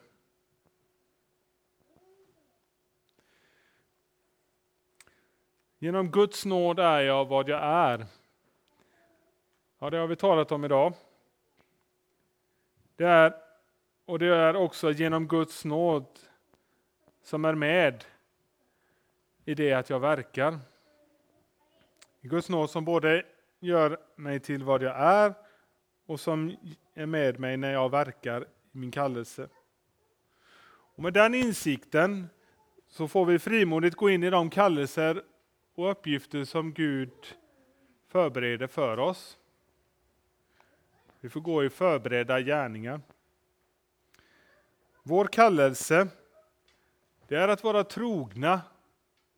Genom 5.80 6.10
Guds 6.10 6.44
nåd 6.44 6.78
är 6.78 7.00
jag 7.00 7.24
vad 7.24 7.48
jag 7.48 7.62
är. 7.62 8.06
Ja, 9.78 9.90
det 9.90 9.96
har 9.96 10.06
vi 10.06 10.16
talat 10.16 10.52
om 10.52 10.64
idag. 10.64 10.94
Det 12.96 13.04
är, 13.04 13.34
och 14.04 14.18
det 14.18 14.26
är 14.26 14.56
också 14.56 14.90
genom 14.90 15.28
Guds 15.28 15.64
nåd 15.64 16.06
som 17.22 17.44
är 17.44 17.54
med 17.54 18.04
i 19.44 19.54
det 19.54 19.72
att 19.72 19.90
jag 19.90 20.00
verkar. 20.00 20.58
Guds 22.20 22.48
nåd 22.48 22.70
som 22.70 22.84
både 22.84 23.22
gör 23.60 23.98
mig 24.16 24.40
till 24.40 24.64
vad 24.64 24.82
jag 24.82 24.96
är 24.96 25.34
och 26.06 26.20
som 26.20 26.56
är 26.94 27.06
med 27.06 27.40
mig 27.40 27.56
när 27.56 27.72
jag 27.72 27.90
verkar 27.90 28.42
i 28.42 28.78
min 28.78 28.90
kallelse. 28.90 29.48
Och 30.96 31.02
med 31.02 31.12
den 31.12 31.34
insikten 31.34 32.28
så 32.88 33.08
får 33.08 33.24
vi 33.24 33.38
frimodigt 33.38 33.96
gå 33.96 34.10
in 34.10 34.24
i 34.24 34.30
de 34.30 34.50
kallelser 34.50 35.22
och 35.78 35.90
uppgifter 35.90 36.44
som 36.44 36.72
Gud 36.72 37.36
förbereder 38.08 38.66
för 38.66 38.98
oss. 38.98 39.38
Vi 41.20 41.28
får 41.28 41.40
gå 41.40 41.64
i 41.64 41.70
förberedda 41.70 42.40
gärningar. 42.40 43.00
Vår 45.02 45.26
kallelse 45.26 46.08
det 47.28 47.36
är 47.36 47.48
att 47.48 47.64
vara 47.64 47.84
trogna 47.84 48.60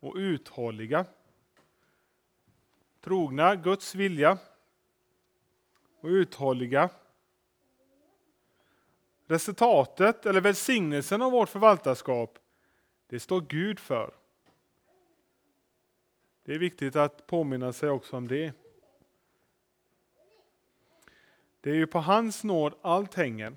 och 0.00 0.14
uthålliga. 0.16 1.04
Trogna 3.00 3.56
Guds 3.56 3.94
vilja 3.94 4.38
och 6.00 6.08
uthålliga. 6.08 6.90
Resultatet 9.26 10.26
eller 10.26 10.40
välsignelsen 10.40 11.22
av 11.22 11.32
vårt 11.32 11.48
förvaltarskap, 11.48 12.38
det 13.06 13.20
står 13.20 13.40
Gud 13.40 13.78
för. 13.78 14.19
Det 16.50 16.54
är 16.54 16.58
viktigt 16.58 16.96
att 16.96 17.26
påminna 17.26 17.72
sig 17.72 17.90
också 17.90 18.16
om 18.16 18.28
det. 18.28 18.52
Det 21.60 21.70
är 21.70 21.74
ju 21.74 21.86
på 21.86 21.98
hans 21.98 22.44
nåd 22.44 22.74
allt 22.82 23.14
hänger. 23.14 23.56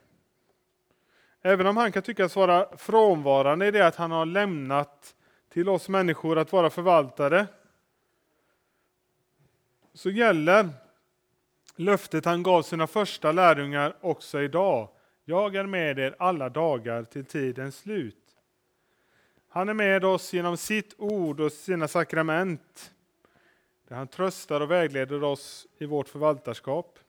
Även 1.41 1.67
om 1.67 1.77
han 1.77 1.91
kan 1.91 2.03
tyckas 2.03 2.35
vara 2.35 2.77
frånvarande 2.77 3.67
i 3.67 3.71
det 3.71 3.87
att 3.87 3.95
han 3.95 4.11
har 4.11 4.25
lämnat 4.25 5.15
till 5.49 5.69
oss 5.69 5.89
människor 5.89 6.37
att 6.37 6.51
vara 6.51 6.69
förvaltare, 6.69 7.47
så 9.93 10.09
gäller 10.09 10.69
löftet 11.75 12.25
han 12.25 12.43
gav 12.43 12.61
sina 12.61 12.87
första 12.87 13.31
lärjungar 13.31 13.97
också 14.01 14.41
idag. 14.41 14.89
Jag 15.25 15.55
är 15.55 15.65
med 15.65 15.99
er 15.99 16.15
alla 16.19 16.49
dagar 16.49 17.03
till 17.03 17.25
tidens 17.25 17.77
slut. 17.77 18.22
Han 19.53 19.69
är 19.69 19.73
med 19.73 20.05
oss 20.05 20.33
genom 20.33 20.57
sitt 20.57 20.93
ord 20.97 21.39
och 21.39 21.51
sina 21.51 21.87
sakrament, 21.87 22.93
där 23.87 23.95
han 23.95 24.07
tröstar 24.07 24.61
och 24.61 24.71
vägleder 24.71 25.23
oss 25.23 25.67
i 25.77 25.85
vårt 25.85 26.09
förvaltarskap. 26.09 26.99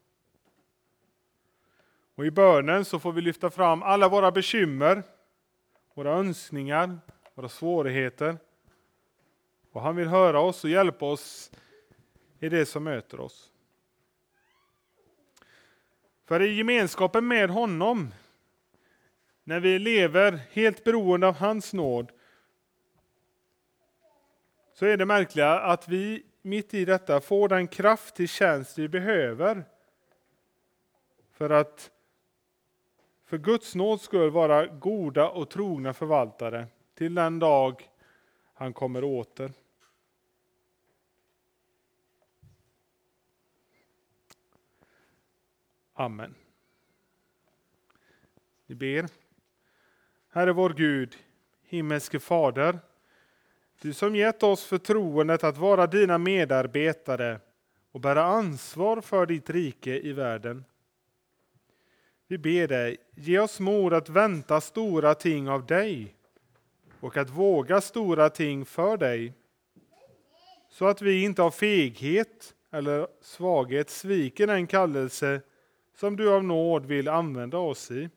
Och 2.14 2.26
I 2.26 2.30
bönen 2.30 2.84
så 2.84 2.98
får 2.98 3.12
vi 3.12 3.20
lyfta 3.20 3.50
fram 3.50 3.82
alla 3.82 4.08
våra 4.08 4.30
bekymmer, 4.30 5.02
våra 5.94 6.10
önskningar, 6.10 6.98
våra 7.34 7.48
svårigheter. 7.48 8.36
Och 9.72 9.80
han 9.80 9.96
vill 9.96 10.08
höra 10.08 10.40
oss 10.40 10.64
och 10.64 10.70
hjälpa 10.70 11.06
oss 11.06 11.50
i 12.40 12.48
det 12.48 12.66
som 12.66 12.84
möter 12.84 13.20
oss. 13.20 13.52
För 16.24 16.42
i 16.42 16.54
gemenskapen 16.54 17.28
med 17.28 17.50
honom, 17.50 18.14
när 19.44 19.60
vi 19.60 19.78
lever 19.78 20.40
helt 20.52 20.84
beroende 20.84 21.28
av 21.28 21.34
hans 21.34 21.72
nåd, 21.72 22.12
så 24.74 24.86
är 24.86 24.96
det 24.96 25.06
märkliga 25.06 25.60
att 25.60 25.88
vi 25.88 26.22
mitt 26.42 26.74
i 26.74 26.84
detta 26.84 27.20
får 27.20 27.48
den 27.48 27.68
kraft 27.68 28.14
till 28.14 28.28
tjänst 28.28 28.78
vi 28.78 28.88
behöver 28.88 29.64
för 31.32 31.50
att 31.50 31.90
för 33.24 33.38
Guds 33.38 33.74
nåd 33.74 34.00
skull 34.00 34.30
vara 34.30 34.66
goda 34.66 35.28
och 35.28 35.50
trogna 35.50 35.94
förvaltare 35.94 36.66
till 36.94 37.14
den 37.14 37.38
dag 37.38 37.90
han 38.54 38.72
kommer 38.72 39.04
åter. 39.04 39.52
Amen. 45.92 46.34
Vi 48.66 48.74
ber. 48.74 49.06
Herre 50.28 50.52
vår 50.52 50.70
Gud, 50.70 51.16
himmelske 51.62 52.20
Fader, 52.20 52.78
du 53.84 53.92
som 53.92 54.16
gett 54.16 54.42
oss 54.42 54.64
förtroendet 54.64 55.44
att 55.44 55.56
vara 55.56 55.86
dina 55.86 56.18
medarbetare 56.18 57.40
och 57.92 58.00
bära 58.00 58.24
ansvar 58.24 59.00
för 59.00 59.26
ditt 59.26 59.50
rike 59.50 60.00
i 60.00 60.12
världen. 60.12 60.64
Vi 62.28 62.38
ber 62.38 62.68
dig, 62.68 62.96
ge 63.16 63.38
oss 63.38 63.60
mod 63.60 63.92
att 63.92 64.08
vänta 64.08 64.60
stora 64.60 65.14
ting 65.14 65.48
av 65.48 65.66
dig 65.66 66.14
och 67.00 67.16
att 67.16 67.30
våga 67.30 67.80
stora 67.80 68.30
ting 68.30 68.64
för 68.64 68.96
dig, 68.96 69.32
så 70.68 70.86
att 70.86 71.02
vi 71.02 71.22
inte 71.24 71.42
av 71.42 71.50
feghet 71.50 72.54
eller 72.70 73.06
svaghet 73.20 73.90
sviker 73.90 74.46
den 74.46 74.66
kallelse 74.66 75.40
som 75.96 76.16
du 76.16 76.30
av 76.30 76.44
nåd 76.44 76.86
vill 76.86 77.08
använda 77.08 77.58
oss 77.58 77.90
i. 77.90 78.10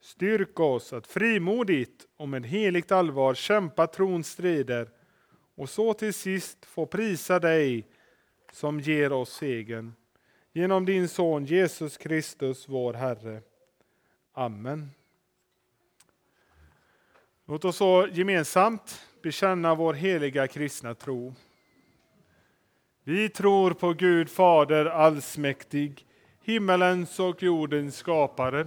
Styrk 0.00 0.60
oss 0.60 0.92
att 0.92 1.06
frimodigt 1.06 2.06
och 2.16 2.28
med 2.28 2.46
heligt 2.46 2.92
allvar 2.92 3.34
kämpa 3.34 3.86
trons 3.86 4.28
strider 4.28 4.90
och 5.54 5.70
så 5.70 5.94
till 5.94 6.14
sist 6.14 6.64
få 6.64 6.86
prisa 6.86 7.38
dig 7.38 7.86
som 8.52 8.80
ger 8.80 9.12
oss 9.12 9.32
segern. 9.32 9.92
Genom 10.52 10.84
din 10.84 11.08
son 11.08 11.44
Jesus 11.44 11.96
Kristus, 11.96 12.68
vår 12.68 12.94
Herre. 12.94 13.42
Amen. 14.32 14.90
Låt 17.46 17.64
oss 17.64 17.76
så 17.76 18.08
gemensamt 18.12 19.06
bekänna 19.22 19.74
vår 19.74 19.94
heliga 19.94 20.46
kristna 20.46 20.94
tro. 20.94 21.34
Vi 23.04 23.28
tror 23.28 23.70
på 23.70 23.92
Gud 23.92 24.30
Fader 24.30 24.84
allsmäktig, 24.86 26.06
himmelens 26.42 27.20
och 27.20 27.42
jordens 27.42 27.96
skapare. 27.96 28.66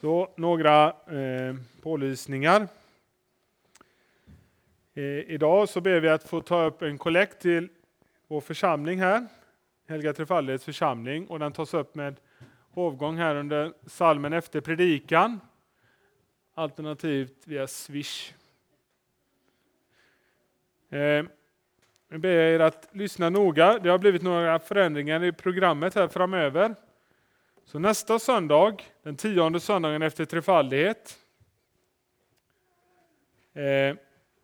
Så 0.00 0.28
några 0.36 0.86
eh, 0.88 1.56
pålysningar. 1.82 2.68
Eh, 4.94 5.04
idag 5.04 5.68
så 5.68 5.80
ber 5.80 6.00
vi 6.00 6.08
att 6.08 6.28
få 6.28 6.40
ta 6.40 6.64
upp 6.64 6.82
en 6.82 6.98
kollekt 6.98 7.40
till 7.40 7.68
vår 8.26 8.40
församling 8.40 9.00
här, 9.00 9.26
Helga 9.88 10.12
Trefaldighets 10.12 10.64
församling, 10.64 11.26
och 11.26 11.38
den 11.38 11.52
tas 11.52 11.74
upp 11.74 11.94
med 11.94 12.16
hovgång 12.70 13.16
här 13.16 13.34
under 13.36 13.72
salmen 13.86 14.32
efter 14.32 14.60
predikan. 14.60 15.40
alternativt 16.54 17.46
via 17.46 17.66
Swish. 17.66 18.32
Eh, 20.90 21.24
jag 22.08 22.20
ber 22.20 22.28
er 22.28 22.60
att 22.60 22.88
lyssna 22.92 23.30
noga. 23.30 23.78
Det 23.78 23.88
har 23.88 23.98
blivit 23.98 24.22
några 24.22 24.58
förändringar 24.58 25.24
i 25.24 25.32
programmet 25.32 25.94
här 25.94 26.08
framöver. 26.08 26.74
Så 27.68 27.78
nästa 27.78 28.18
söndag, 28.18 28.82
den 29.02 29.16
tionde 29.16 29.60
söndagen 29.60 30.02
efter 30.02 30.24
trefaldighet, 30.24 31.18
eh, 33.54 33.96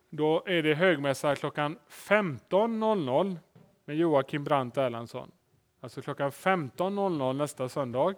då 0.09 0.43
är 0.45 0.63
det 0.63 0.73
högmässa 0.73 1.35
klockan 1.35 1.79
15.00 1.89 3.37
med 3.85 3.95
Joakim 3.95 4.43
Brandt 4.43 4.77
Erlandsson. 4.77 5.31
Alltså 5.79 6.01
klockan 6.01 6.31
15.00 6.31 7.33
nästa 7.33 7.69
söndag. 7.69 8.15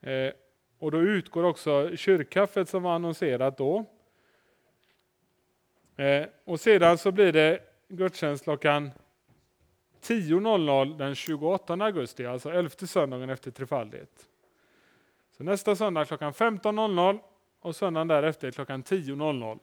Eh, 0.00 0.32
och 0.78 0.90
då 0.90 1.00
utgår 1.00 1.44
också 1.44 1.96
kyrkkaffet 1.96 2.68
som 2.68 2.82
var 2.82 2.94
annonserat 2.94 3.58
då. 3.58 3.84
Eh, 5.96 6.26
och 6.44 6.60
sedan 6.60 6.98
så 6.98 7.12
blir 7.12 7.32
det 7.32 7.60
gudstjänst 7.88 8.44
klockan 8.44 8.90
10.00 10.02 10.98
den 10.98 11.14
28 11.14 11.74
augusti, 11.74 12.26
alltså 12.26 12.50
elfte 12.50 12.86
söndagen 12.86 13.30
efter 13.30 13.50
trefaldighet. 13.50 14.28
Så 15.36 15.44
nästa 15.44 15.76
söndag 15.76 16.04
klockan 16.04 16.32
15.00 16.32 17.18
och 17.60 17.76
söndagen 17.76 18.08
därefter 18.08 18.50
klockan 18.50 18.82
10.00. 18.82 19.58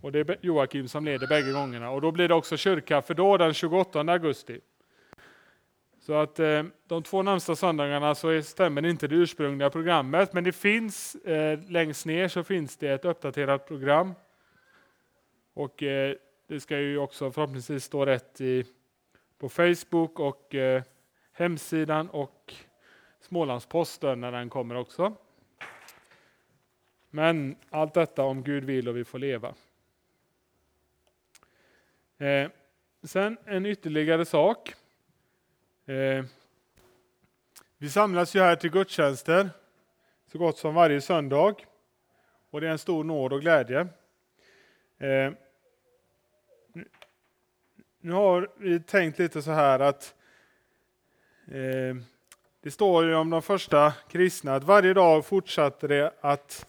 Och 0.00 0.12
det 0.12 0.18
är 0.18 0.38
Joakim 0.40 0.88
som 0.88 1.04
leder 1.04 1.26
bägge 1.26 1.52
gångerna. 1.52 1.90
Och 1.90 2.00
då 2.00 2.12
blir 2.12 2.28
det 2.28 2.34
också 2.34 2.56
kyrkkaffe 2.56 3.14
då 3.14 3.36
den 3.36 3.54
28 3.54 4.00
augusti. 4.00 4.60
Så 6.00 6.14
att 6.14 6.38
eh, 6.38 6.64
de 6.86 7.02
två 7.02 7.22
närmsta 7.22 7.56
söndagarna 7.56 8.14
så 8.14 8.28
är, 8.28 8.42
stämmer 8.42 8.86
inte 8.86 9.08
det 9.08 9.14
ursprungliga 9.14 9.70
programmet, 9.70 10.32
men 10.32 10.44
det 10.44 10.52
finns 10.52 11.14
eh, 11.14 11.60
längst 11.68 12.06
ner 12.06 12.28
så 12.28 12.44
finns 12.44 12.76
det 12.76 12.88
ett 12.88 13.04
uppdaterat 13.04 13.68
program. 13.68 14.14
Och 15.54 15.82
eh, 15.82 16.14
det 16.46 16.60
ska 16.60 16.78
ju 16.78 16.98
också 16.98 17.32
förhoppningsvis 17.32 17.84
stå 17.84 18.06
rätt 18.06 18.40
i, 18.40 18.64
på 19.38 19.48
Facebook 19.48 20.20
och 20.20 20.54
eh, 20.54 20.82
hemsidan 21.32 22.10
och 22.10 22.54
Smålandsposten 23.20 24.20
när 24.20 24.32
den 24.32 24.50
kommer 24.50 24.74
också. 24.74 25.16
Men 27.10 27.56
allt 27.70 27.94
detta 27.94 28.22
om 28.24 28.42
Gud 28.42 28.64
vill 28.64 28.88
och 28.88 28.96
vi 28.96 29.04
får 29.04 29.18
leva. 29.18 29.54
Eh, 32.18 32.50
sen 33.02 33.38
en 33.44 33.66
ytterligare 33.66 34.24
sak. 34.24 34.74
Eh, 35.86 36.24
vi 37.78 37.90
samlas 37.90 38.36
ju 38.36 38.40
här 38.40 38.56
till 38.56 38.70
gudstjänster 38.70 39.50
så 40.26 40.38
gott 40.38 40.58
som 40.58 40.74
varje 40.74 41.00
söndag. 41.00 41.54
Och 42.50 42.60
det 42.60 42.66
är 42.66 42.70
en 42.70 42.78
stor 42.78 43.04
nåd 43.04 43.32
och 43.32 43.40
glädje. 43.40 43.80
Eh, 44.98 45.32
nu 48.06 48.12
har 48.12 48.48
vi 48.56 48.80
tänkt 48.80 49.18
lite 49.18 49.42
så 49.42 49.50
här 49.50 49.80
att 49.80 50.14
eh, 51.46 51.96
det 52.62 52.70
står 52.70 53.04
ju 53.04 53.14
om 53.14 53.30
de 53.30 53.42
första 53.42 53.92
kristna 54.08 54.54
att 54.54 54.64
varje 54.64 54.94
dag 54.94 55.26
fortsatte 55.26 55.86
de 55.86 56.10
att 56.20 56.66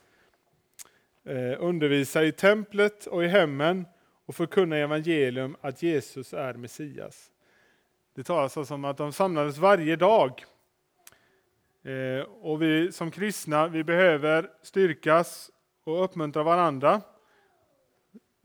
eh, 1.25 1.55
undervisa 1.59 2.23
i 2.23 2.31
templet 2.31 3.05
och 3.05 3.23
i 3.23 3.27
hemmen 3.27 3.85
och 4.25 4.35
förkunna 4.35 4.77
evangelium 4.77 5.57
att 5.61 5.83
Jesus 5.83 6.33
är 6.33 6.53
Messias. 6.53 7.31
Det 8.15 8.23
talas 8.23 8.57
alltså 8.57 8.73
om 8.73 8.85
att 8.85 8.97
de 8.97 9.13
samlades 9.13 9.57
varje 9.57 9.95
dag. 9.95 10.45
Eh, 11.83 12.21
och 12.21 12.61
vi 12.61 12.91
som 12.91 13.11
kristna, 13.11 13.67
vi 13.67 13.83
behöver 13.83 14.49
styrkas 14.61 15.51
och 15.83 16.03
uppmuntra 16.03 16.43
varandra. 16.43 17.01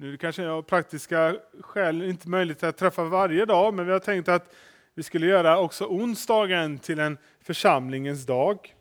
Nu 0.02 0.08
är 0.08 0.12
det 0.12 0.18
kanske 0.18 0.48
av 0.48 0.62
praktiska 0.62 1.36
skäl 1.60 2.02
inte 2.02 2.28
möjligt 2.28 2.62
att 2.62 2.76
träffa 2.76 3.04
varje 3.04 3.44
dag, 3.44 3.74
men 3.74 3.86
vi 3.86 3.92
har 3.92 3.98
tänkt 3.98 4.28
att 4.28 4.54
vi 4.94 5.02
skulle 5.02 5.26
göra 5.26 5.58
också 5.58 5.86
onsdagen 5.86 6.78
till 6.78 6.98
en 6.98 7.18
församlingens 7.40 8.26
dag. 8.26 8.74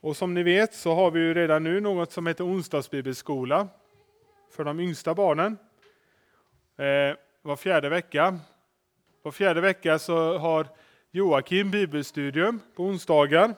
Och 0.00 0.16
som 0.16 0.34
ni 0.34 0.42
vet 0.42 0.74
så 0.74 0.94
har 0.94 1.10
vi 1.10 1.20
ju 1.20 1.34
redan 1.34 1.64
nu 1.64 1.80
något 1.80 2.12
som 2.12 2.26
heter 2.26 2.46
onsdagsbibelskola 2.46 3.68
för 4.50 4.64
de 4.64 4.80
yngsta 4.80 5.14
barnen. 5.14 5.58
Eh, 6.76 7.16
var 7.42 7.56
fjärde 7.56 7.88
vecka. 7.88 8.38
Var 9.22 9.32
fjärde 9.32 9.60
vecka 9.60 9.98
så 9.98 10.38
har 10.38 10.66
Joakim 11.10 11.70
bibelstudium 11.70 12.60
på 12.74 12.84
onsdagar. 12.84 13.54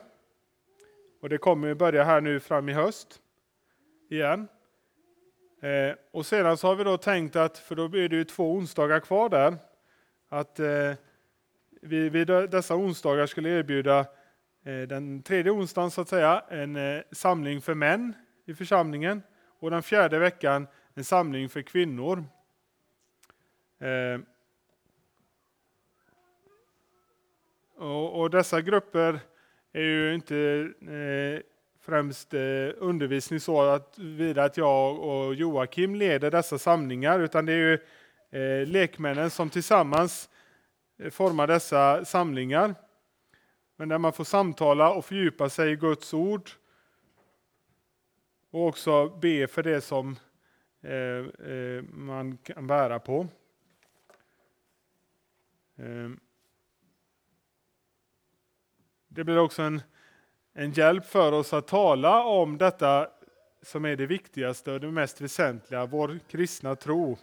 Och 1.21 1.29
det 1.29 1.37
kommer 1.37 1.73
börja 1.73 2.03
här 2.03 2.21
nu 2.21 2.39
fram 2.39 2.69
i 2.69 2.73
höst 2.73 3.19
igen. 4.09 4.47
Eh, 5.61 5.95
och 6.11 6.25
sedan 6.25 6.57
så 6.57 6.67
har 6.67 6.75
vi 6.75 6.83
då 6.83 6.97
tänkt 6.97 7.35
att, 7.35 7.57
för 7.57 7.75
då 7.75 7.87
blir 7.87 8.09
det 8.09 8.15
ju 8.15 8.23
två 8.23 8.53
onsdagar 8.53 8.99
kvar 8.99 9.29
där, 9.29 9.57
att 10.29 10.59
eh, 10.59 10.93
vi 11.81 12.09
vid 12.09 12.27
dessa 12.27 12.75
onsdagar 12.75 13.25
skulle 13.25 13.49
erbjuda 13.49 13.99
eh, 14.63 14.81
den 14.87 15.23
tredje 15.23 15.51
onsdagen 15.51 15.91
så 15.91 16.01
att 16.01 16.09
säga 16.09 16.43
en 16.49 16.75
eh, 16.75 17.01
samling 17.11 17.61
för 17.61 17.73
män 17.73 18.13
i 18.45 18.53
församlingen 18.53 19.21
och 19.59 19.71
den 19.71 19.83
fjärde 19.83 20.19
veckan 20.19 20.67
en 20.93 21.03
samling 21.03 21.49
för 21.49 21.61
kvinnor. 21.61 22.25
Eh, 23.79 24.19
och, 27.75 28.21
och, 28.21 28.29
dessa 28.29 28.61
grupper 28.61 29.19
är 29.73 29.81
ju 29.81 30.13
inte 30.13 30.37
eh, 30.81 31.41
främst 31.89 32.33
eh, 32.33 32.39
undervisning 32.77 33.39
så 33.39 33.61
att 33.61 33.99
vidare 33.99 34.45
att 34.45 34.57
jag 34.57 34.99
och 34.99 35.35
Joakim 35.35 35.95
leder 35.95 36.31
dessa 36.31 36.57
samlingar, 36.57 37.19
utan 37.19 37.45
det 37.45 37.53
är 37.53 37.57
ju 37.57 37.73
eh, 38.29 38.67
lekmännen 38.67 39.29
som 39.29 39.49
tillsammans 39.49 40.29
eh, 40.99 41.09
formar 41.09 41.47
dessa 41.47 42.05
samlingar. 42.05 42.75
Men 43.75 43.89
där 43.89 43.97
man 43.97 44.13
får 44.13 44.23
samtala 44.23 44.91
och 44.91 45.05
fördjupa 45.05 45.49
sig 45.49 45.71
i 45.71 45.75
Guds 45.75 46.13
ord 46.13 46.49
och 48.51 48.67
också 48.67 49.09
be 49.09 49.47
för 49.47 49.63
det 49.63 49.81
som 49.81 50.15
eh, 50.81 51.51
eh, 51.51 51.83
man 51.83 52.37
kan 52.37 52.67
bära 52.67 52.99
på. 52.99 53.27
Eh, 55.75 56.09
det 59.07 59.23
blir 59.23 59.39
också 59.39 59.61
en 59.61 59.81
en 60.53 60.71
hjälp 60.71 61.05
för 61.05 61.31
oss 61.31 61.53
att 61.53 61.67
tala 61.67 62.23
om 62.23 62.57
detta 62.57 63.09
som 63.61 63.85
är 63.85 63.95
det 63.95 64.05
viktigaste 64.05 64.71
och 64.71 64.79
det 64.79 64.91
mest 64.91 65.21
väsentliga, 65.21 65.85
vår 65.85 66.19
kristna 66.29 66.75
tro. 66.75 67.17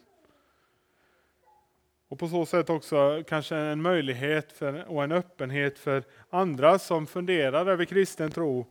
Och 2.08 2.18
på 2.18 2.28
så 2.28 2.46
sätt 2.46 2.70
också 2.70 3.22
kanske 3.28 3.56
en 3.56 3.82
möjlighet 3.82 4.52
för, 4.52 4.84
och 4.88 5.04
en 5.04 5.12
öppenhet 5.12 5.78
för 5.78 6.04
andra 6.30 6.78
som 6.78 7.06
funderar 7.06 7.66
över 7.66 7.84
kristen 7.84 8.30
tro 8.30 8.66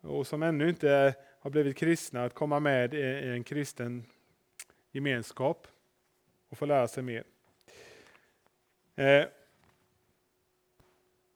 och 0.00 0.26
som 0.26 0.42
ännu 0.42 0.68
inte 0.68 1.14
har 1.40 1.50
blivit 1.50 1.76
kristna 1.76 2.24
att 2.24 2.34
komma 2.34 2.60
med 2.60 2.94
i 2.94 3.28
en 3.28 3.44
kristen 3.44 4.04
gemenskap 4.92 5.66
och 6.48 6.58
få 6.58 6.66
lära 6.66 6.88
sig 6.88 7.02
mer. 7.02 7.24
Eh, 8.94 9.24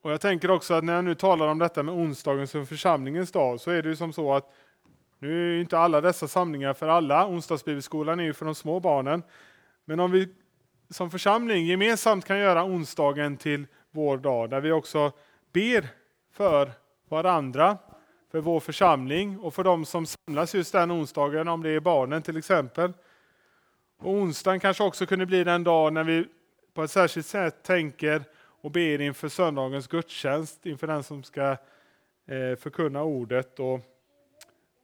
och 0.02 0.12
Jag 0.12 0.20
tänker 0.20 0.50
också 0.50 0.74
att 0.74 0.84
när 0.84 0.94
jag 0.94 1.04
nu 1.04 1.14
talar 1.14 1.46
om 1.46 1.58
detta 1.58 1.82
med 1.82 1.94
onsdagen 1.94 2.46
som 2.46 2.66
församlingens 2.66 3.32
dag, 3.32 3.60
så 3.60 3.70
är 3.70 3.82
det 3.82 3.88
ju 3.88 3.96
som 3.96 4.12
så 4.12 4.34
att 4.34 4.52
nu 5.18 5.56
är 5.56 5.60
inte 5.60 5.78
alla 5.78 6.00
dessa 6.00 6.28
samlingar 6.28 6.74
för 6.74 6.88
alla. 6.88 7.26
Onsdagsbibelskolan 7.26 8.20
är 8.20 8.24
ju 8.24 8.32
för 8.32 8.44
de 8.44 8.54
små 8.54 8.80
barnen. 8.80 9.22
Men 9.84 10.00
om 10.00 10.10
vi 10.10 10.28
som 10.90 11.10
församling 11.10 11.66
gemensamt 11.66 12.24
kan 12.24 12.38
göra 12.38 12.64
onsdagen 12.64 13.36
till 13.36 13.66
vår 13.90 14.18
dag, 14.18 14.50
där 14.50 14.60
vi 14.60 14.72
också 14.72 15.12
ber 15.52 15.88
för 16.32 16.72
varandra, 17.08 17.78
för 18.30 18.40
vår 18.40 18.60
församling 18.60 19.38
och 19.38 19.54
för 19.54 19.64
de 19.64 19.84
som 19.84 20.06
samlas 20.06 20.54
just 20.54 20.72
den 20.72 20.92
onsdagen, 20.92 21.48
om 21.48 21.62
det 21.62 21.70
är 21.70 21.80
barnen 21.80 22.22
till 22.22 22.36
exempel. 22.36 22.92
Och 23.98 24.12
onsdagen 24.12 24.60
kanske 24.60 24.84
också 24.84 25.06
kunde 25.06 25.26
bli 25.26 25.44
den 25.44 25.64
dag 25.64 25.92
när 25.92 26.04
vi 26.04 26.26
på 26.74 26.82
ett 26.82 26.90
särskilt 26.90 27.26
sätt 27.26 27.62
tänker 27.62 28.24
och 28.60 28.70
ber 28.70 29.00
inför 29.00 29.28
söndagens 29.28 29.86
gudstjänst, 29.86 30.66
inför 30.66 30.86
den 30.86 31.02
som 31.02 31.22
ska 31.22 31.50
eh, 32.26 32.56
förkunna 32.56 33.02
ordet 33.02 33.60
och, 33.60 33.80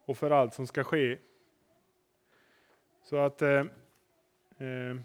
och 0.05 0.18
för 0.18 0.31
allt 0.31 0.55
som 0.55 0.66
ska 0.66 0.85
ske. 0.85 1.18
Så 3.03 3.16
att 3.16 3.43
eh, 3.43 3.61
eh, 4.59 4.97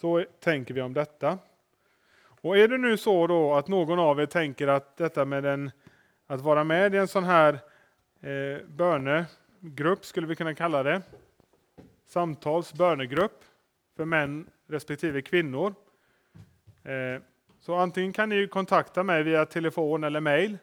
så 0.00 0.24
tänker 0.40 0.74
vi 0.74 0.80
om 0.80 0.94
detta. 0.94 1.38
Och 2.40 2.58
är 2.58 2.68
det 2.68 2.78
nu 2.78 2.96
så 2.96 3.26
då 3.26 3.54
att 3.54 3.68
någon 3.68 3.98
av 3.98 4.20
er 4.20 4.26
tänker 4.26 4.68
att 4.68 4.96
detta 4.96 5.24
med 5.24 5.44
en, 5.44 5.70
att 6.26 6.40
vara 6.40 6.64
med 6.64 6.94
i 6.94 6.98
en 6.98 7.08
sån 7.08 7.24
här 7.24 7.58
eh, 8.20 8.66
bönegrupp, 8.66 10.04
skulle 10.04 10.26
vi 10.26 10.36
kunna 10.36 10.54
kalla 10.54 10.82
det, 10.82 11.02
samtals 12.06 12.74
bönegrupp 12.74 13.44
för 13.96 14.04
män 14.04 14.50
respektive 14.66 15.22
kvinnor, 15.22 15.74
Eh, 16.86 17.20
så 17.60 17.74
antingen 17.74 18.12
kan 18.12 18.28
ni 18.28 18.48
kontakta 18.48 19.02
mig 19.02 19.22
via 19.22 19.46
telefon 19.46 20.04
eller 20.04 20.20
mail. 20.20 20.58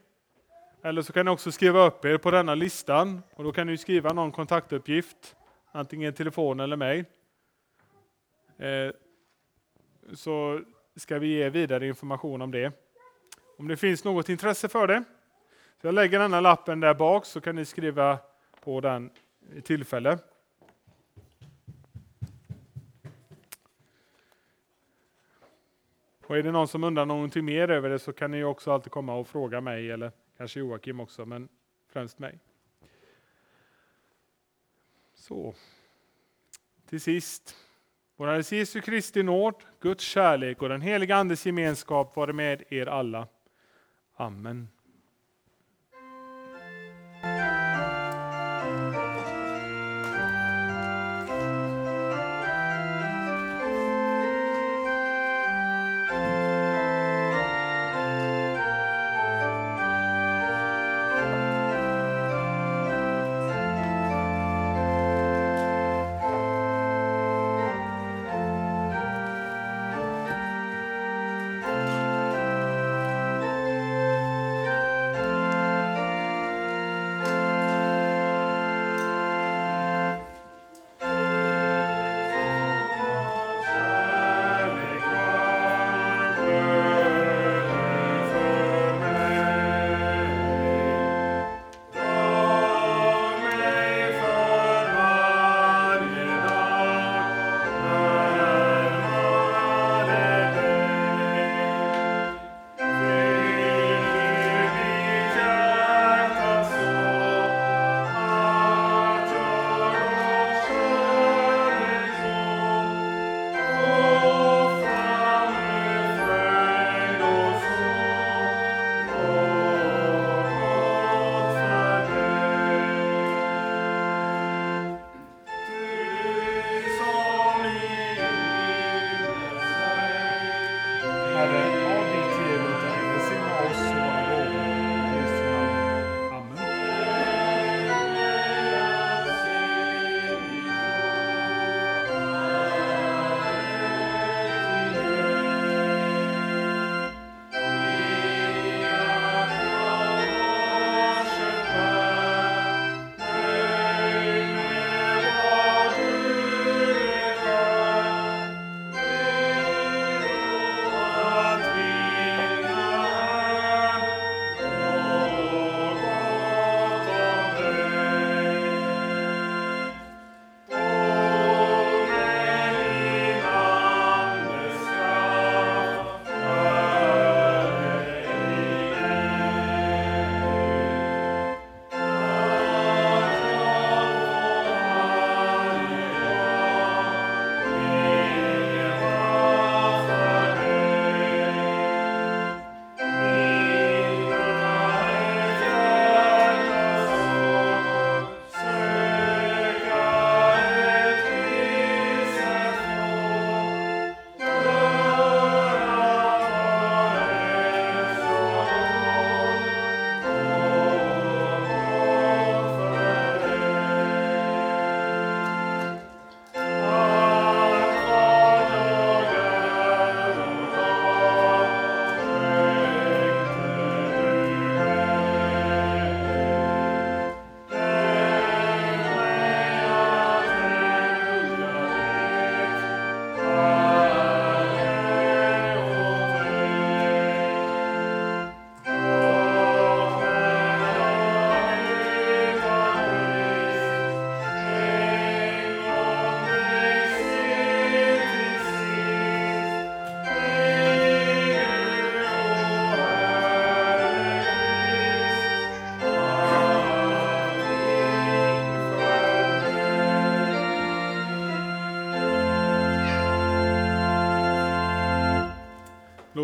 Eller 0.82 1.02
så 1.02 1.14
kan 1.14 1.26
ni 1.26 1.32
också 1.32 1.52
skriva 1.52 1.86
upp 1.86 2.06
er 2.06 2.18
på 2.18 2.32
denna 2.32 2.56
listan 2.56 3.24
och 3.34 3.44
då 3.44 3.52
kan 3.52 3.68
ni 3.68 3.78
skriva 3.78 4.14
någon 4.14 4.32
kontaktuppgift, 4.32 5.36
antingen 5.72 6.14
telefon 6.14 6.60
eller 6.60 6.76
mejl. 6.76 7.06
Eh, 8.58 8.92
så 10.14 10.62
ska 10.96 11.20
vi 11.20 11.28
ge 11.28 11.50
vidare 11.50 11.88
information 11.88 12.42
om 12.42 12.52
det. 12.52 12.72
Om 13.58 13.68
det 13.68 13.78
finns 13.78 14.04
något 14.04 14.30
intresse 14.30 14.70
för 14.70 14.88
det. 14.88 15.04
Så 15.82 15.88
jag 15.88 15.96
lägger 15.96 16.20
denna 16.20 16.42
lappen 16.42 16.80
där 16.80 16.94
bak 16.94 17.26
så 17.26 17.42
kan 17.42 17.56
ni 17.56 17.66
skriva 17.66 18.20
på 18.64 18.82
den 18.82 19.10
i 19.56 19.62
tillfälle. 19.62 20.18
Och 26.28 26.38
är 26.38 26.44
det 26.44 26.52
någon 26.52 26.68
som 26.68 26.84
undrar 26.84 27.06
någonting 27.06 27.46
mer 27.46 27.72
över 27.72 27.90
det 27.90 28.00
så 28.00 28.14
kan 28.14 28.32
ni 28.32 28.44
också 28.44 28.72
alltid 28.72 28.92
komma 28.92 29.16
och 29.16 29.28
fråga 29.28 29.62
mig 29.62 29.92
eller 29.92 30.12
kanske 30.38 30.60
Joakim 30.60 31.00
också, 31.00 31.26
men 31.26 31.50
främst 31.88 32.20
mig. 32.20 32.40
Så. 35.14 35.54
Till 36.90 37.02
sist. 37.02 37.56
Vår 38.16 38.28
Herre 38.28 38.58
Jesu 38.58 38.82
Kristi 38.82 39.24
nåd, 39.24 39.56
Guds 39.80 40.04
kärlek 40.04 40.62
och 40.62 40.70
den 40.70 40.82
heliga 40.82 41.16
Andes 41.16 41.46
gemenskap 41.46 42.16
vare 42.16 42.34
med 42.34 42.64
er 42.70 42.86
alla. 42.86 43.28
Amen. 44.16 44.68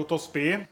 Låt 0.10 0.22
oss 0.22 0.34
be. 0.34 0.66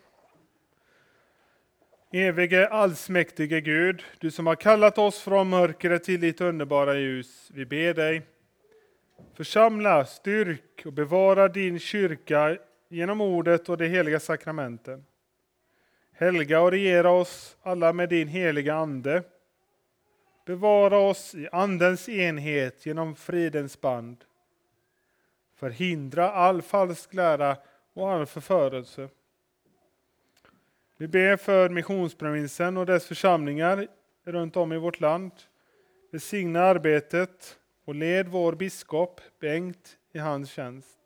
Evige 2.12 2.68
allsmäktige 2.68 3.62
Gud, 3.62 4.04
du 4.20 4.32
som 4.32 4.48
har 4.48 4.56
kallat 4.56 4.98
oss 4.98 5.20
från 5.20 5.50
mörkret 5.50 6.04
till 6.04 6.20
ditt 6.20 6.42
underbara 6.42 6.96
ljus. 6.96 7.52
Vi 7.54 7.66
ber 7.66 7.94
dig, 7.94 8.22
församla, 9.34 10.06
styrk 10.06 10.82
och 10.86 10.94
bevara 10.94 11.48
din 11.48 11.80
kyrka 11.80 12.58
genom 12.90 13.22
ordet 13.22 13.70
och 13.70 13.78
de 13.78 13.88
heliga 13.88 14.20
sakramenten. 14.20 15.06
Helga 16.12 16.62
och 16.62 16.72
regera 16.72 17.12
oss 17.12 17.58
alla 17.62 17.94
med 17.94 18.10
din 18.10 18.28
heliga 18.28 18.76
Ande. 18.76 19.24
Bevara 20.46 20.98
oss 20.98 21.36
i 21.36 21.48
Andens 21.52 22.10
enhet 22.10 22.86
genom 22.86 23.16
fridens 23.16 23.82
band. 23.82 24.18
Förhindra 25.56 26.32
all 26.32 26.62
falsk 26.62 27.14
lära 27.14 27.58
och 27.94 28.12
all 28.12 28.26
förförelse. 28.26 29.10
Vi 31.00 31.08
ber 31.08 31.38
för 31.38 31.70
missionsprovinsen 31.70 32.78
och 32.78 32.86
dess 32.86 33.06
församlingar 33.06 33.88
runt 34.24 34.58
om 34.58 34.74
i 34.74 34.78
vårt 34.78 35.00
land. 35.00 35.32
Välsigna 36.12 36.62
arbetet 36.62 37.60
och 37.86 37.96
led 37.96 38.28
vår 38.28 38.54
biskop 38.54 39.22
Bengt 39.40 39.98
i 40.14 40.20
hans 40.20 40.52
tjänst. 40.52 40.98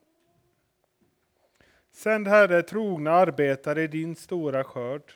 Sänd 1.91 2.27
Herre 2.27 2.61
trogna 2.61 3.11
arbetare 3.11 3.83
i 3.83 3.87
din 3.87 4.15
stora 4.15 4.63
skörd. 4.63 5.13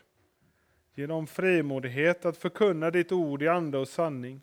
Ge 0.95 1.07
dem 1.07 1.27
frimodighet 1.27 2.25
att 2.25 2.37
förkunna 2.37 2.91
ditt 2.91 3.11
ord 3.11 3.43
i 3.43 3.47
ande 3.47 3.77
och 3.77 3.87
sanning. 3.87 4.41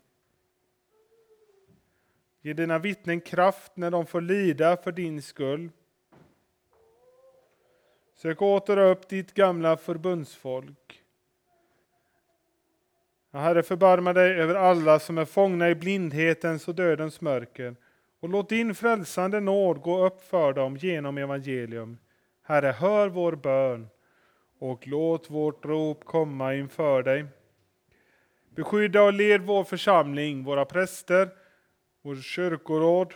Ge 2.41 2.53
dina 2.53 2.79
vittnen 2.79 3.21
kraft 3.21 3.71
när 3.75 3.91
de 3.91 4.05
får 4.05 4.21
lida 4.21 4.77
för 4.77 4.91
din 4.91 5.21
skull. 5.21 5.69
Sök 8.23 8.41
åter 8.41 8.77
upp 8.77 9.09
ditt 9.09 9.33
gamla 9.33 9.77
förbundsfolk. 9.77 11.03
Ja, 13.31 13.39
Herre, 13.39 13.63
förbarma 13.63 14.13
dig 14.13 14.39
över 14.39 14.55
alla 14.55 14.99
som 14.99 15.17
är 15.17 15.25
fångna 15.25 15.69
i 15.69 15.75
blindhetens 15.75 16.67
och 16.67 16.75
dödens 16.75 17.21
mörker 17.21 17.75
och 18.19 18.29
låt 18.29 18.49
din 18.49 18.75
frälsande 18.75 19.39
nåd 19.39 19.81
gå 19.81 20.05
upp 20.05 20.21
för 20.21 20.53
dem 20.53 20.77
genom 20.77 21.17
evangelium. 21.17 21.97
Herre, 22.43 22.67
hör 22.67 23.07
vår 23.07 23.35
bön 23.35 23.87
och 24.59 24.87
låt 24.87 25.29
vårt 25.29 25.65
rop 25.65 26.05
komma 26.05 26.55
inför 26.55 27.03
dig. 27.03 27.25
Beskydda 28.49 29.03
och 29.03 29.13
led 29.13 29.41
vår 29.41 29.63
församling, 29.63 30.43
våra 30.43 30.65
präster, 30.65 31.29
vår 32.01 32.15
kyrkoråd 32.15 33.13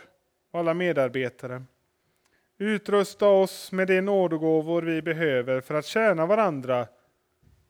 och 0.50 0.60
alla 0.60 0.74
medarbetare. 0.74 1.64
Utrusta 2.60 3.28
oss 3.28 3.72
med 3.72 3.88
de 3.88 4.00
nådegåvor 4.00 4.82
vi 4.82 5.02
behöver 5.02 5.60
för 5.60 5.74
att 5.74 5.86
tjäna 5.86 6.26
varandra 6.26 6.88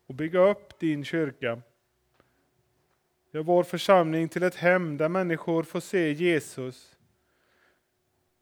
och 0.07 0.14
bygga 0.14 0.41
upp 0.41 0.78
din 0.78 1.05
kyrka. 1.05 1.62
Gör 3.32 3.43
vår 3.43 3.62
församling 3.62 4.28
till 4.28 4.43
ett 4.43 4.55
hem 4.55 4.97
där 4.97 5.09
människor 5.09 5.62
får 5.62 5.80
se 5.80 6.12
Jesus. 6.12 6.97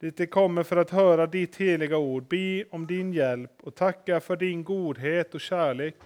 Dit 0.01 0.17
de 0.17 0.27
kommer 0.27 0.63
för 0.63 0.77
att 0.77 0.91
höra 0.91 1.27
ditt 1.27 1.57
heliga 1.57 1.99
ord, 1.99 2.29
be 2.29 2.65
om 2.71 2.87
din 2.87 3.13
hjälp 3.13 3.53
och 3.63 3.75
tacka 3.75 4.21
för 4.21 4.37
din 4.37 4.65
godhet 4.65 5.35
och 5.35 5.41
kärlek. 5.41 5.97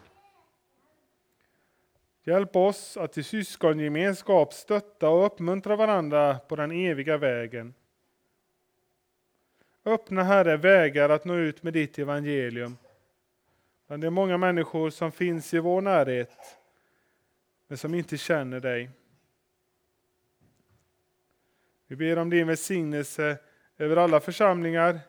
Hjälp 2.25 2.57
oss 2.57 2.97
att 2.97 3.19
i 3.19 3.23
syskongemenskap 3.23 4.53
stötta 4.53 5.09
och 5.09 5.27
uppmuntra 5.27 5.77
varandra 5.77 6.39
på 6.39 6.57
den 6.57 6.71
eviga 6.71 7.17
vägen. 7.17 7.75
Öppna, 9.85 10.23
Herre, 10.23 10.57
vägar 10.57 11.09
att 11.09 11.25
nå 11.25 11.35
ut 11.35 11.63
med 11.63 11.73
ditt 11.73 11.99
evangelium. 11.99 12.77
Bland 13.87 14.03
de 14.03 14.11
många 14.11 14.39
människor 14.39 14.91
som 14.91 15.13
finns 15.13 15.55
i 15.55 15.59
vår 15.59 15.81
närhet, 15.81 16.59
men 17.69 17.79
som 17.79 17.95
inte 17.95 18.17
känner 18.17 18.61
dig. 18.61 18.91
Vi 21.87 21.97
ber 21.97 22.19
om 22.19 22.31
din 22.31 22.47
välsignelse 22.47 23.39
över 23.79 23.97
alla 23.97 24.21
församlingar 24.21 25.01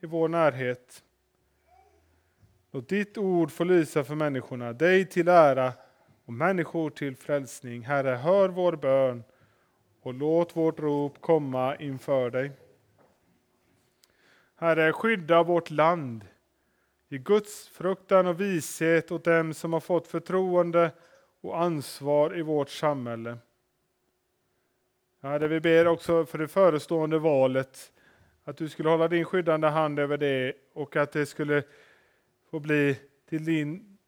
i 0.00 0.06
vår 0.06 0.28
närhet. 0.28 1.04
Låt 2.70 2.88
ditt 2.88 3.18
ord 3.18 3.50
få 3.50 3.64
lysa 3.64 4.04
för 4.04 4.14
människorna, 4.14 4.72
dig 4.72 5.06
till 5.06 5.28
ära 5.28 5.72
och 6.24 6.32
människor 6.32 6.90
till 6.90 7.16
frälsning. 7.16 7.82
Herre, 7.82 8.16
hör 8.16 8.48
vår 8.48 8.76
bön 8.76 9.24
och 10.02 10.14
låt 10.14 10.56
vårt 10.56 10.80
rop 10.80 11.20
komma 11.20 11.76
inför 11.76 12.30
dig. 12.30 12.50
Herre, 14.62 14.92
skydda 14.92 15.42
vårt 15.42 15.70
land. 15.70 16.24
Ge 17.08 17.18
Guds 17.18 17.68
fruktan 17.68 18.26
och 18.26 18.40
vishet 18.40 19.12
åt 19.12 19.24
dem 19.24 19.54
som 19.54 19.72
har 19.72 19.80
fått 19.80 20.06
förtroende 20.06 20.90
och 21.40 21.60
ansvar 21.60 22.38
i 22.38 22.42
vårt 22.42 22.68
samhälle. 22.68 23.38
Herre, 25.20 25.48
vi 25.48 25.60
ber 25.60 25.86
också 25.86 26.26
för 26.26 26.38
det 26.38 26.48
förestående 26.48 27.18
valet 27.18 27.92
att 28.44 28.56
du 28.56 28.68
skulle 28.68 28.88
hålla 28.88 29.08
din 29.08 29.24
skyddande 29.24 29.68
hand 29.68 29.98
över 29.98 30.16
det 30.16 30.52
och 30.72 30.96
att 30.96 31.12
det 31.12 31.26
skulle 31.26 31.62
få 32.50 32.60
bli 32.60 32.98
till 33.28 33.44
din, 33.44 33.98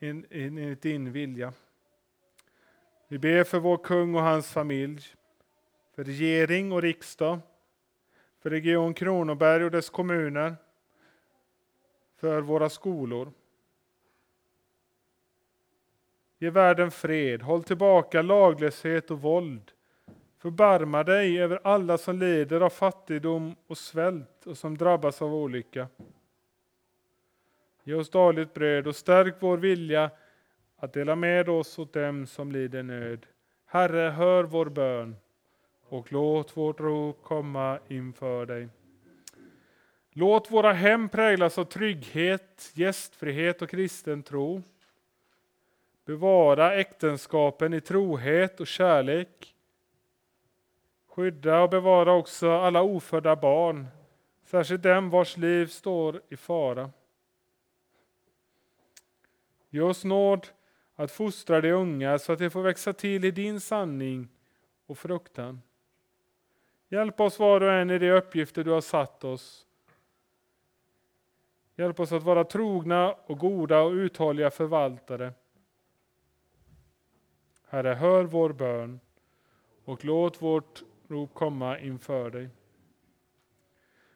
enligt 0.00 0.82
din 0.82 1.12
vilja. 1.12 1.52
Vi 3.08 3.18
ber 3.18 3.44
för 3.44 3.58
vår 3.58 3.76
kung 3.76 4.14
och 4.14 4.22
hans 4.22 4.52
familj, 4.52 5.02
för 5.94 6.04
regering 6.04 6.72
och 6.72 6.82
riksdag, 6.82 7.40
för 8.44 8.50
Region 8.50 8.94
Kronoberg 8.94 9.64
och 9.64 9.70
dess 9.70 9.90
kommuner, 9.90 10.56
för 12.16 12.40
våra 12.40 12.68
skolor. 12.70 13.32
Ge 16.38 16.50
världen 16.50 16.90
fred, 16.90 17.42
håll 17.42 17.64
tillbaka 17.64 18.22
laglöshet 18.22 19.10
och 19.10 19.20
våld. 19.20 19.72
Förbarma 20.38 21.04
dig 21.04 21.42
över 21.42 21.60
alla 21.64 21.98
som 21.98 22.18
lider 22.18 22.60
av 22.60 22.70
fattigdom 22.70 23.56
och 23.66 23.78
svält 23.78 24.46
och 24.46 24.58
som 24.58 24.78
drabbas 24.78 25.22
av 25.22 25.34
olycka. 25.34 25.88
Ge 27.84 27.94
oss 27.94 28.10
dagligt 28.10 28.54
bröd 28.54 28.86
och 28.86 28.96
stärk 28.96 29.34
vår 29.40 29.56
vilja 29.56 30.10
att 30.76 30.92
dela 30.92 31.16
med 31.16 31.48
oss 31.48 31.78
åt 31.78 31.92
dem 31.92 32.26
som 32.26 32.52
lider 32.52 32.82
nöd. 32.82 33.26
Herre, 33.64 34.10
hör 34.10 34.44
vår 34.44 34.66
bön 34.66 35.16
och 35.94 36.12
låt 36.12 36.56
vårt 36.56 36.80
rop 36.80 37.22
komma 37.22 37.78
inför 37.88 38.46
dig. 38.46 38.68
Låt 40.10 40.50
våra 40.50 40.72
hem 40.72 41.08
präglas 41.08 41.58
av 41.58 41.64
trygghet, 41.64 42.70
gästfrihet 42.74 43.62
och 43.62 43.70
kristen 43.70 44.22
tro. 44.22 44.62
Bevara 46.04 46.74
äktenskapen 46.74 47.74
i 47.74 47.80
trohet 47.80 48.60
och 48.60 48.66
kärlek. 48.66 49.54
Skydda 51.08 51.62
och 51.62 51.70
bevara 51.70 52.12
också 52.12 52.50
alla 52.50 52.82
ofödda 52.82 53.36
barn, 53.36 53.86
särskilt 54.44 54.82
dem 54.82 55.10
vars 55.10 55.36
liv 55.36 55.66
står 55.66 56.22
i 56.28 56.36
fara. 56.36 56.90
Ge 59.70 59.80
oss 59.80 60.04
nåd 60.04 60.46
att 60.94 61.12
fostra 61.12 61.60
de 61.60 61.72
unga 61.72 62.18
så 62.18 62.32
att 62.32 62.38
de 62.38 62.50
får 62.50 62.62
växa 62.62 62.92
till 62.92 63.24
i 63.24 63.30
din 63.30 63.60
sanning 63.60 64.28
och 64.86 64.98
fruktan. 64.98 65.60
Hjälp 66.94 67.20
oss 67.20 67.38
var 67.38 67.60
och 67.60 67.72
en 67.72 67.90
i 67.90 67.98
de 67.98 68.10
uppgifter 68.10 68.64
du 68.64 68.70
har 68.70 68.80
satt 68.80 69.24
oss. 69.24 69.66
Hjälp 71.76 72.00
oss 72.00 72.12
att 72.12 72.22
vara 72.22 72.44
trogna 72.44 73.12
och 73.12 73.38
goda 73.38 73.82
och 73.82 73.92
uthålliga 73.92 74.50
förvaltare. 74.50 75.32
Herre, 77.66 77.94
hör 77.94 78.24
vår 78.24 78.52
bön 78.52 79.00
och 79.84 80.04
låt 80.04 80.42
vårt 80.42 80.82
rop 81.08 81.34
komma 81.34 81.78
inför 81.78 82.30
dig. 82.30 82.48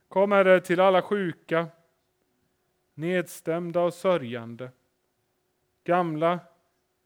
Kom, 0.08 0.32
Herre, 0.32 0.60
till 0.60 0.80
alla 0.80 1.02
sjuka, 1.02 1.66
nedstämda 2.94 3.82
och 3.82 3.94
sörjande, 3.94 4.70
gamla, 5.84 6.40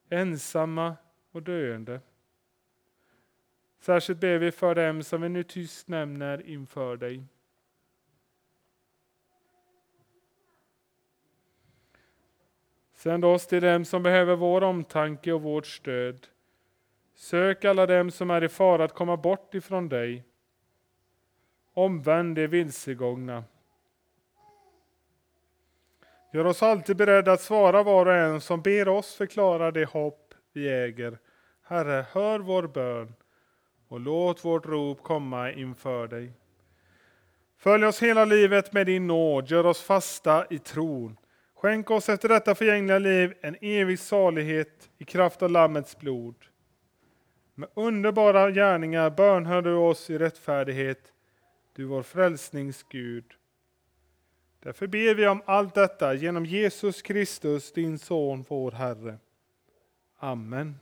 ensamma 0.09 0.97
och 1.31 1.43
döende. 1.43 2.01
Särskilt 3.83 4.21
ber 4.21 4.39
vi 4.39 4.53
för 4.53 4.75
dem 4.75 5.03
som 5.03 5.23
vi 5.23 5.29
nu 5.29 5.43
tyst 5.43 5.89
nämner 5.89 6.47
inför 6.47 6.97
dig. 6.97 7.25
Sänd 12.93 13.25
oss 13.25 13.47
till 13.47 13.63
dem 13.63 13.85
som 13.85 14.03
behöver 14.03 14.37
vår 14.37 14.63
omtanke 14.63 15.33
och 15.33 15.43
vårt 15.43 15.67
stöd. 15.67 16.27
Sök 17.15 17.65
alla 17.65 17.87
dem 17.87 18.11
som 18.11 18.31
är 18.31 18.45
i 18.45 18.49
fara 18.49 18.85
att 18.85 18.95
komma 18.95 19.17
bort 19.17 19.55
ifrån 19.55 19.89
dig. 19.89 20.25
Omvänd 21.75 22.37
de 22.37 22.47
vilsegångna. 22.47 23.45
Gör 26.33 26.45
oss 26.45 26.63
alltid 26.63 26.97
beredda 26.97 27.33
att 27.33 27.41
svara 27.41 27.83
var 27.83 28.07
och 28.07 28.15
en 28.17 28.41
som 28.41 28.63
ber 28.63 28.89
oss 28.89 29.15
förklara 29.15 29.71
det 29.71 29.85
hopp 29.85 30.35
vi 30.53 30.69
äger. 30.69 31.19
Herre, 31.63 32.07
hör 32.13 32.39
vår 32.39 32.67
bön 32.67 33.15
och 33.93 34.01
låt 34.01 34.45
vårt 34.45 34.67
rop 34.67 35.03
komma 35.03 35.53
inför 35.53 36.09
dig. 36.09 36.33
Följ 37.57 37.87
oss 37.87 38.03
hela 38.03 38.25
livet 38.25 38.73
med 38.73 38.87
din 38.87 39.07
nåd, 39.07 39.51
gör 39.51 39.67
oss 39.67 39.83
fasta 39.83 40.47
i 40.51 40.59
tron. 40.59 41.17
Skänk 41.55 41.91
oss 41.91 42.09
efter 42.09 42.29
detta 42.29 42.55
förgängliga 42.55 42.99
liv 42.99 43.35
en 43.41 43.57
evig 43.61 43.99
salighet 43.99 44.91
i 44.99 45.05
kraft 45.05 45.43
av 45.43 45.51
Lammets 45.51 45.99
blod. 45.99 46.35
Med 47.55 47.69
underbara 47.75 48.51
gärningar 48.51 49.11
bönhör 49.11 49.63
du 49.63 49.75
oss 49.75 50.11
i 50.11 50.19
rättfärdighet, 50.19 51.13
du 51.77 51.85
vår 51.85 52.03
frälsnings 52.03 52.83
Gud. 52.89 53.25
Därför 54.61 54.87
ber 54.87 55.15
vi 55.15 55.29
om 55.29 55.43
allt 55.47 55.75
detta 55.75 56.15
genom 56.15 56.47
Jesus 56.47 57.03
Kristus, 57.03 57.73
din 57.73 57.99
son, 57.99 58.45
vår 58.49 58.71
Herre. 58.73 59.19
Amen. 60.19 60.82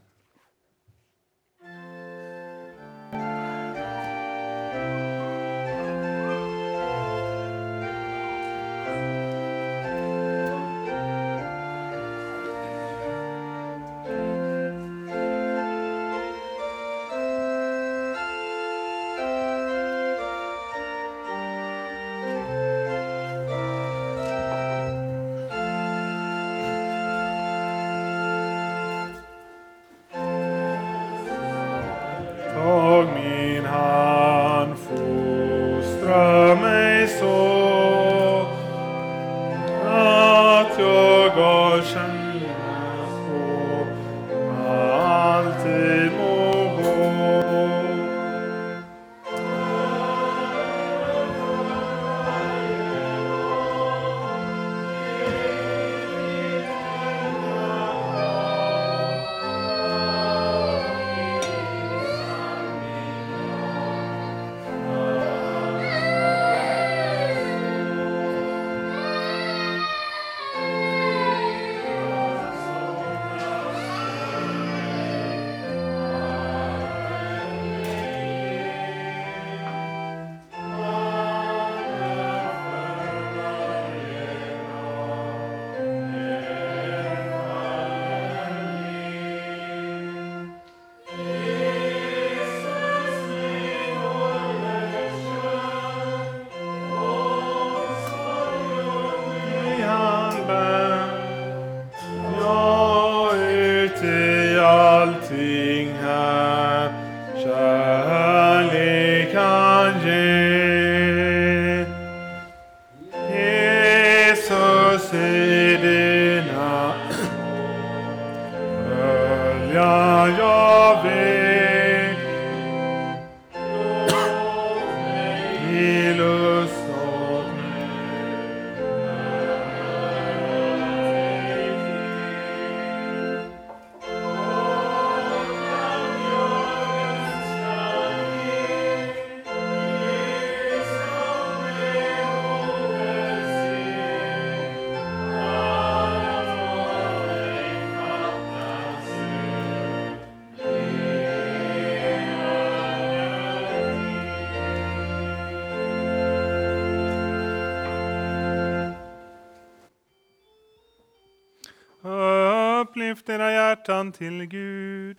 Hjärtan 163.80 164.12
till 164.12 164.44
Gud. 164.46 165.16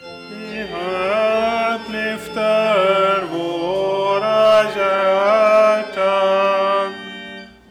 I 0.00 0.62
Vi 0.62 1.92
lyfter 1.92 3.24
våra 3.32 4.62
hjärtan. 4.76 6.14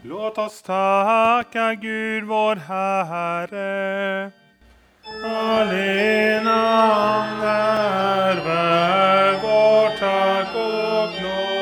Låt 0.02 0.38
oss 0.38 0.62
tacka 0.62 1.74
Gud 1.74 2.24
vår 2.24 2.56
Herre. 2.56 4.30
Allena 5.24 6.52
han 6.86 7.42
är 7.42 8.36
värd 8.44 9.42
vårt 9.42 9.98
tack 9.98 10.54
och 10.54 11.22
lov. 11.22 11.54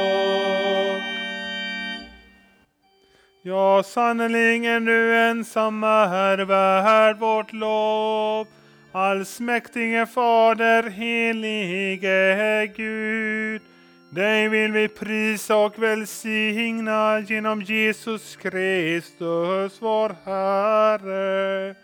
Ja, 3.45 3.83
sannerligen 3.83 4.85
du 4.85 5.17
ensam 5.19 5.85
är 5.85 6.39
värd 6.39 7.19
vårt 7.19 7.53
lov. 7.53 8.47
Allsmäktige 8.95 10.07
Fader, 10.07 10.91
helige 10.91 12.67
Gud. 12.77 13.63
Dig 14.11 14.49
vill 14.49 14.73
vi 14.73 14.89
prisa 14.89 15.57
och 15.57 15.83
välsigna 15.83 17.21
genom 17.21 17.63
Jesus 17.63 18.37
Kristus, 18.37 19.79
vår 19.81 20.17
Herre. 20.25 21.75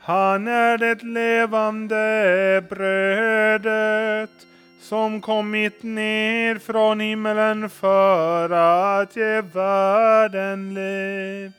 Han 0.00 0.48
är 0.48 0.78
det 0.78 1.02
levande 1.02 2.64
brödet 2.68 4.46
som 4.80 5.20
kommit 5.20 5.82
ner 5.82 6.58
från 6.58 7.00
himmelen 7.00 7.70
för 7.70 8.50
att 8.50 9.16
ge 9.16 9.40
världen 9.40 10.74
liv. 10.74 11.52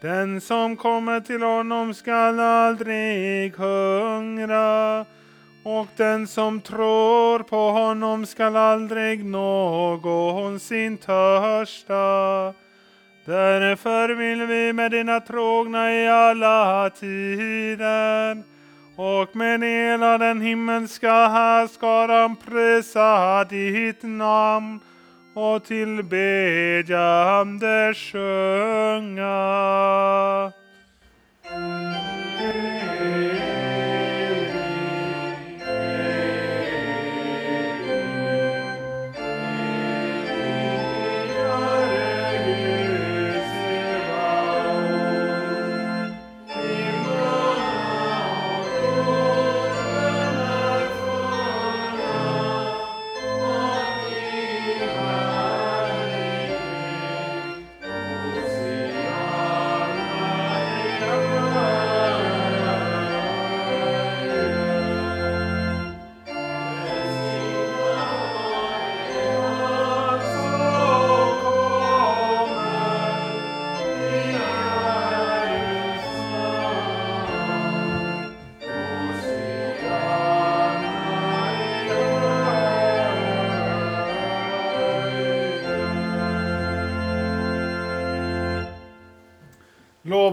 Den 0.00 0.40
som 0.40 0.76
kommer 0.76 1.20
till 1.20 1.42
honom 1.42 1.94
skall 1.94 2.40
aldrig 2.40 3.56
hungra 3.56 5.00
och 5.64 5.86
den 5.96 6.26
som 6.26 6.60
tror 6.60 7.38
på 7.38 7.70
honom 7.70 8.26
skall 8.26 8.56
aldrig 8.56 9.24
någonsin 9.24 10.98
törsta. 10.98 12.54
Därför 13.24 14.08
vill 14.08 14.46
vi 14.46 14.72
med 14.72 14.90
dina 14.90 15.20
trogna 15.20 15.94
i 15.94 16.08
alla 16.08 16.90
tider 16.90 18.42
och 18.96 19.36
med 19.36 19.64
hela 19.64 20.18
den 20.18 20.40
himmelska 20.40 21.28
härskaran 21.28 22.36
prisa 22.36 23.44
ditt 23.44 24.02
namn 24.02 24.80
och 25.34 25.64
tillbedjande 25.64 26.94
sjunga. 27.94 29.30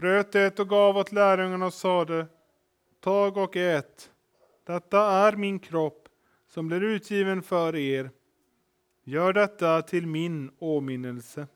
bröt 0.00 0.32
det 0.32 0.60
och 0.60 0.68
gav 0.68 0.96
åt 0.96 1.12
lärjungarna 1.12 1.66
och 1.66 1.74
sade 1.74 2.26
tag 3.00 3.36
och 3.36 3.56
ät. 3.56 4.10
Detta 4.64 5.00
är 5.00 5.36
min 5.36 5.58
kropp 5.58 6.08
som 6.48 6.68
blir 6.68 6.82
utgiven 6.82 7.42
för 7.42 7.76
er. 7.76 8.10
Gör 9.04 9.32
detta 9.32 9.82
till 9.82 10.06
min 10.06 10.50
åminnelse. 10.58 11.46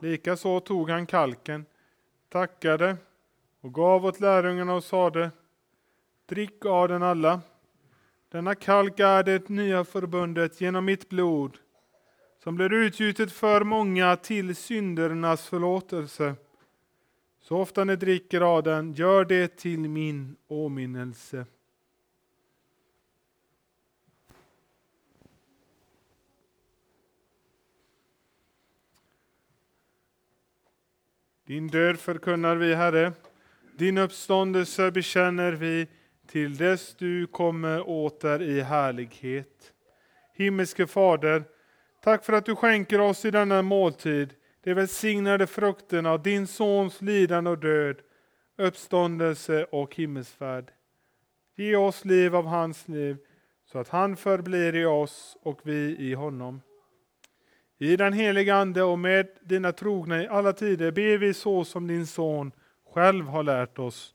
Likaså 0.00 0.60
tog 0.60 0.90
han 0.90 1.06
kalken, 1.06 1.66
tackade 2.28 2.96
och 3.60 3.74
gav 3.74 4.06
åt 4.06 4.20
lärjungarna 4.20 4.74
och 4.74 4.84
sade 4.84 5.30
Drick 6.26 6.64
av 6.64 6.88
den 6.88 7.02
alla. 7.02 7.40
Denna 8.34 8.54
kalk 8.54 9.00
är 9.00 9.22
det 9.22 9.48
nya 9.48 9.84
förbundet 9.84 10.60
genom 10.60 10.84
mitt 10.84 11.08
blod 11.08 11.58
som 12.42 12.54
blir 12.54 12.72
utgjutet 12.72 13.32
för 13.32 13.64
många 13.64 14.16
till 14.16 14.56
syndernas 14.56 15.48
förlåtelse. 15.48 16.34
Så 17.40 17.56
ofta 17.56 17.84
ni 17.84 17.96
dricker 17.96 18.40
av 18.40 18.62
den, 18.62 18.92
gör 18.92 19.24
det 19.24 19.56
till 19.56 19.78
min 19.78 20.36
åminnelse. 20.48 21.46
Din 31.44 31.68
död 31.68 31.98
förkunnar 31.98 32.56
vi, 32.56 32.74
Herre. 32.74 33.12
Din 33.76 33.98
uppståndelse 33.98 34.90
bekänner 34.90 35.52
vi 35.52 35.88
till 36.34 36.56
dess 36.56 36.94
du 36.94 37.26
kommer 37.26 37.88
åter 37.88 38.42
i 38.42 38.60
härlighet. 38.60 39.72
Himmelske 40.32 40.86
Fader, 40.86 41.44
tack 42.02 42.24
för 42.24 42.32
att 42.32 42.46
du 42.46 42.56
skänker 42.56 43.00
oss 43.00 43.24
i 43.24 43.30
denna 43.30 43.62
måltid 43.62 44.34
de 44.62 44.74
välsignade 44.74 45.46
frukterna 45.46 46.10
av 46.10 46.22
din 46.22 46.46
Sons 46.46 47.02
lidande 47.02 47.50
och 47.50 47.58
död, 47.58 47.96
uppståndelse 48.58 49.64
och 49.64 49.94
himmelsfärd. 49.94 50.70
Ge 51.56 51.76
oss 51.76 52.04
liv 52.04 52.36
av 52.36 52.46
hans 52.46 52.88
liv, 52.88 53.16
så 53.64 53.78
att 53.78 53.88
han 53.88 54.16
förblir 54.16 54.76
i 54.76 54.84
oss 54.84 55.36
och 55.42 55.60
vi 55.62 55.96
i 55.98 56.14
honom. 56.14 56.60
I 57.78 57.96
den 57.96 58.12
heliga 58.12 58.54
Ande 58.54 58.82
och 58.82 58.98
med 58.98 59.26
dina 59.42 59.72
trogna 59.72 60.22
i 60.22 60.28
alla 60.28 60.52
tider 60.52 60.90
ber 60.90 61.18
vi 61.18 61.34
så 61.34 61.64
som 61.64 61.86
din 61.86 62.06
son 62.06 62.52
själv 62.94 63.26
har 63.26 63.42
lärt 63.42 63.78
oss. 63.78 64.14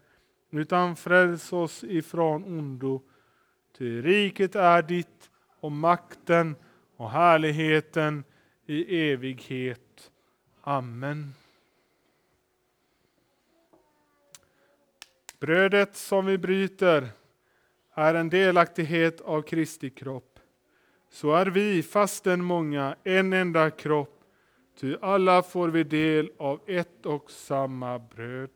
utan 0.51 0.95
fräls 0.95 1.53
oss 1.53 1.83
ifrån 1.83 2.43
ondo. 2.43 3.01
Ty 3.77 4.01
riket 4.01 4.55
är 4.55 4.81
ditt 4.81 5.29
och 5.59 5.71
makten 5.71 6.55
och 6.95 7.09
härligheten 7.09 8.23
i 8.65 9.11
evighet. 9.11 10.11
Amen. 10.61 11.33
Brödet 15.39 15.95
som 15.95 16.25
vi 16.25 16.37
bryter 16.37 17.09
är 17.93 18.13
en 18.13 18.29
delaktighet 18.29 19.21
av 19.21 19.41
Kristi 19.41 19.89
kropp 19.89 20.31
så 21.11 21.33
är 21.33 21.45
vi, 21.45 21.83
fastän 21.83 22.43
många, 22.43 22.95
en 23.03 23.33
enda 23.33 23.69
kropp, 23.69 24.23
ty 24.79 24.95
alla 25.01 25.43
får 25.43 25.67
vi 25.69 25.83
del 25.83 26.31
av 26.37 26.59
ett 26.67 27.05
och 27.05 27.31
samma 27.31 27.99
bröd. 27.99 28.49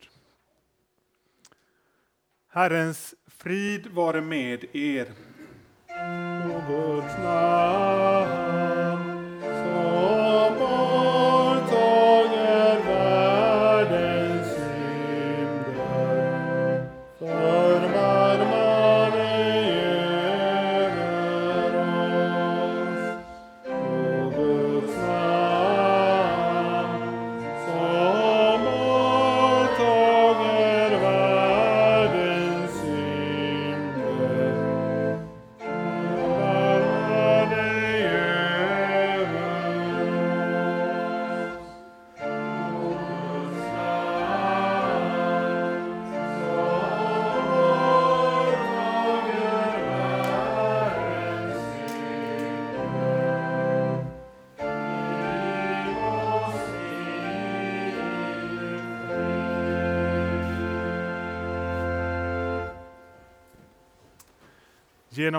Herrens 2.56 3.14
frid 3.26 3.86
vare 3.86 4.20
med 4.20 4.64
er. 4.72 5.06
Och 6.54 6.62
Guds 6.68 7.18
namn 7.18 8.05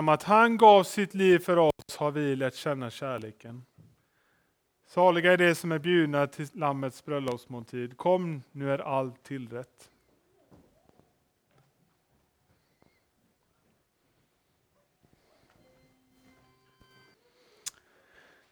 Genom 0.08 0.14
att 0.14 0.22
han 0.22 0.56
gav 0.56 0.84
sitt 0.84 1.14
liv 1.14 1.38
för 1.38 1.56
oss 1.56 1.96
har 1.98 2.10
vi 2.10 2.36
lärt 2.36 2.54
känna 2.54 2.90
kärleken. 2.90 3.64
Saliga 4.86 5.32
är 5.32 5.36
de 5.36 5.54
som 5.54 5.72
är 5.72 5.78
bjudna 5.78 6.26
till 6.26 6.48
Lammets 6.52 7.04
bröllopsmåltid. 7.04 7.96
Kom, 7.96 8.42
nu 8.52 8.72
är 8.72 8.78
allt 8.78 9.22
tillrätt. 9.22 9.90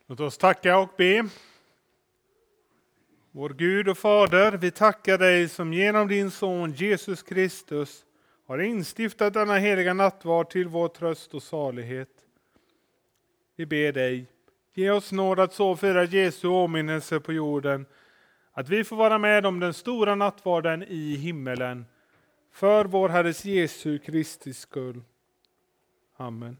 Låt 0.06 0.20
oss 0.20 0.38
tacka 0.38 0.78
och 0.78 0.90
be. 0.96 1.28
Vår 3.30 3.50
Gud 3.50 3.88
och 3.88 3.98
Fader, 3.98 4.52
vi 4.52 4.70
tackar 4.70 5.18
dig 5.18 5.48
som 5.48 5.72
genom 5.72 6.08
din 6.08 6.30
son 6.30 6.72
Jesus 6.72 7.22
Kristus 7.22 8.05
har 8.46 8.58
instiftat 8.58 9.34
denna 9.34 9.58
heliga 9.58 9.94
nattvard 9.94 10.50
till 10.50 10.68
vår 10.68 10.88
tröst 10.88 11.34
och 11.34 11.42
salighet. 11.42 12.08
Vi 13.56 13.66
ber 13.66 13.92
dig, 13.92 14.26
ge 14.74 14.90
oss 14.90 15.12
nåd 15.12 15.40
att 15.40 15.54
så 15.54 15.76
fira 15.76 16.04
Jesu 16.04 16.48
åminnelse 16.48 17.20
på 17.20 17.32
jorden, 17.32 17.86
att 18.52 18.68
vi 18.68 18.84
får 18.84 18.96
vara 18.96 19.18
med 19.18 19.46
om 19.46 19.60
den 19.60 19.74
stora 19.74 20.14
nattvarden 20.14 20.82
i 20.82 21.16
himmelen, 21.16 21.86
för 22.52 22.84
vår 22.84 23.08
Herres 23.08 23.44
Jesu 23.44 23.98
Kristi 23.98 24.54
skull. 24.54 25.02
Amen. 26.16 26.56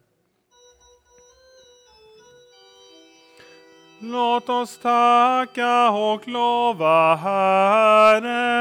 Låt 4.00 4.48
oss 4.48 4.78
tacka 4.78 5.90
och 5.90 6.28
lova 6.28 7.14
Herren. 7.14 8.56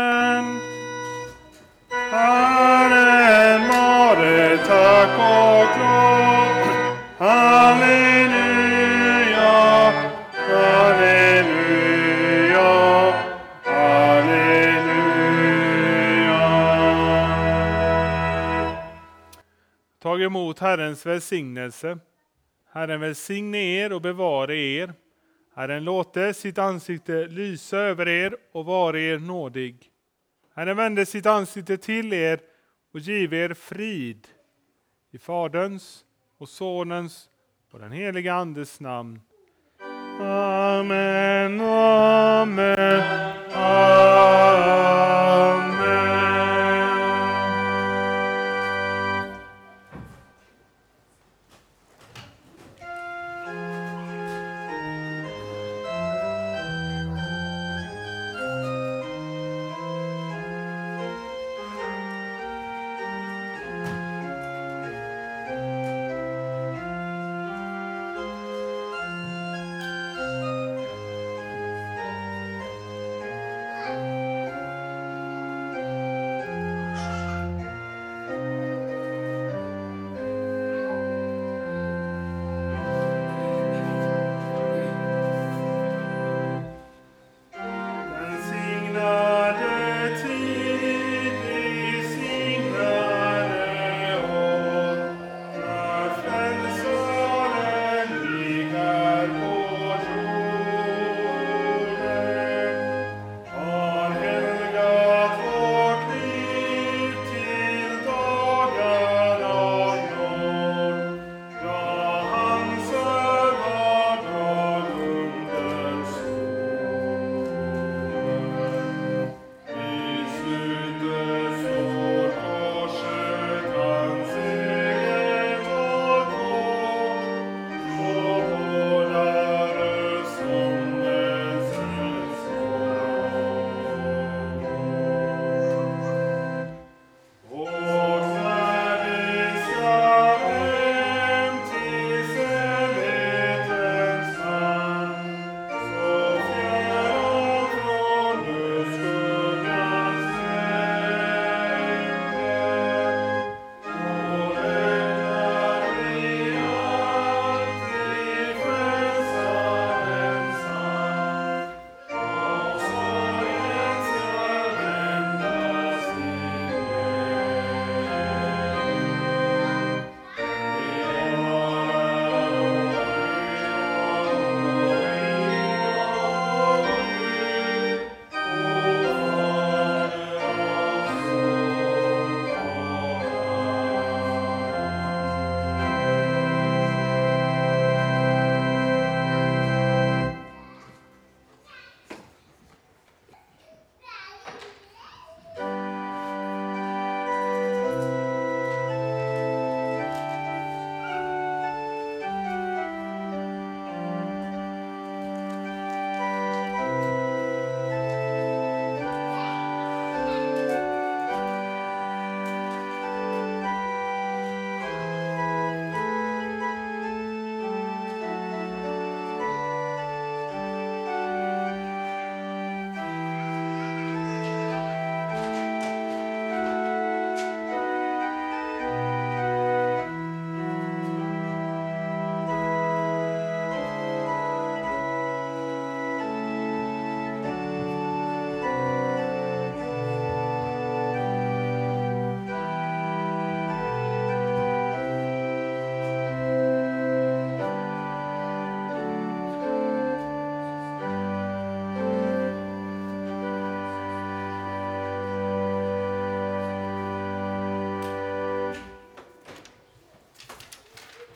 Herren 2.16 3.68
vare 3.70 4.58
tack 4.58 5.20
och 5.20 5.72
lov. 5.80 6.56
Halleluja, 7.18 8.34
halleluja, 10.50 11.94
halleluja. 13.64 14.46
Tag 20.02 20.22
emot 20.22 20.60
Herrens 20.60 21.06
välsignelse. 21.06 21.98
Herren 22.74 23.00
välsigne 23.00 23.58
er 23.58 23.94
och 23.94 24.02
bevare 24.02 24.58
er. 24.58 24.94
Herren 25.56 25.84
låte 25.84 26.34
sitt 26.34 26.58
ansikte 26.58 27.28
lysa 27.28 27.78
över 27.78 28.08
er 28.08 28.36
och 28.54 28.66
vare 28.66 29.02
er 29.02 29.20
nådig. 29.20 29.92
Herren 30.56 30.78
vände 30.78 31.06
sitt 31.06 31.26
ansikte 31.26 31.78
till 31.78 32.14
er 32.14 32.40
och 32.94 33.00
giv 33.00 33.34
er 33.34 33.54
frid. 33.54 34.28
I 35.12 35.18
Faderns 35.18 36.06
och 36.38 36.50
Sonens 36.50 37.30
och 37.72 37.80
den 37.80 37.92
helige 37.92 38.34
Andes 38.34 38.80
namn. 38.80 39.22
Amen, 40.20 41.62
amen, 41.62 43.04
amen. 43.54 45.15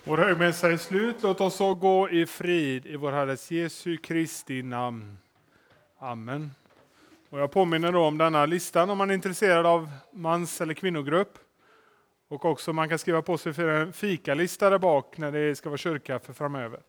Vår 0.09 0.17
högmässa 0.17 0.71
är 0.71 0.77
slut. 0.77 1.15
Låt 1.21 1.41
oss 1.41 1.55
så 1.55 1.73
gå 1.75 2.09
i 2.09 2.25
frid 2.25 2.85
i 2.85 2.95
vår 2.95 3.11
Herres 3.11 3.51
Jesu 3.51 3.97
Kristi 3.97 4.63
namn. 4.63 5.17
Amen. 5.99 6.51
Och 7.29 7.39
jag 7.39 7.51
påminner 7.51 7.91
då 7.91 8.05
om 8.05 8.17
denna 8.17 8.45
listan 8.45 8.89
om 8.89 8.97
man 8.97 9.09
är 9.09 9.13
intresserad 9.13 9.65
av 9.65 9.89
mans 10.13 10.61
eller 10.61 10.73
kvinnogrupp. 10.73 11.37
Och 12.27 12.45
också 12.45 12.73
man 12.73 12.89
kan 12.89 12.99
skriva 12.99 13.21
på 13.21 13.37
sig 13.37 13.53
för 13.53 13.67
en 13.67 13.93
fikalista 13.93 14.69
där 14.69 14.77
bak 14.77 15.17
när 15.17 15.31
det 15.31 15.55
ska 15.55 15.69
vara 15.69 15.77
kyrka 15.77 16.19
för 16.19 16.33
framöver. 16.33 16.79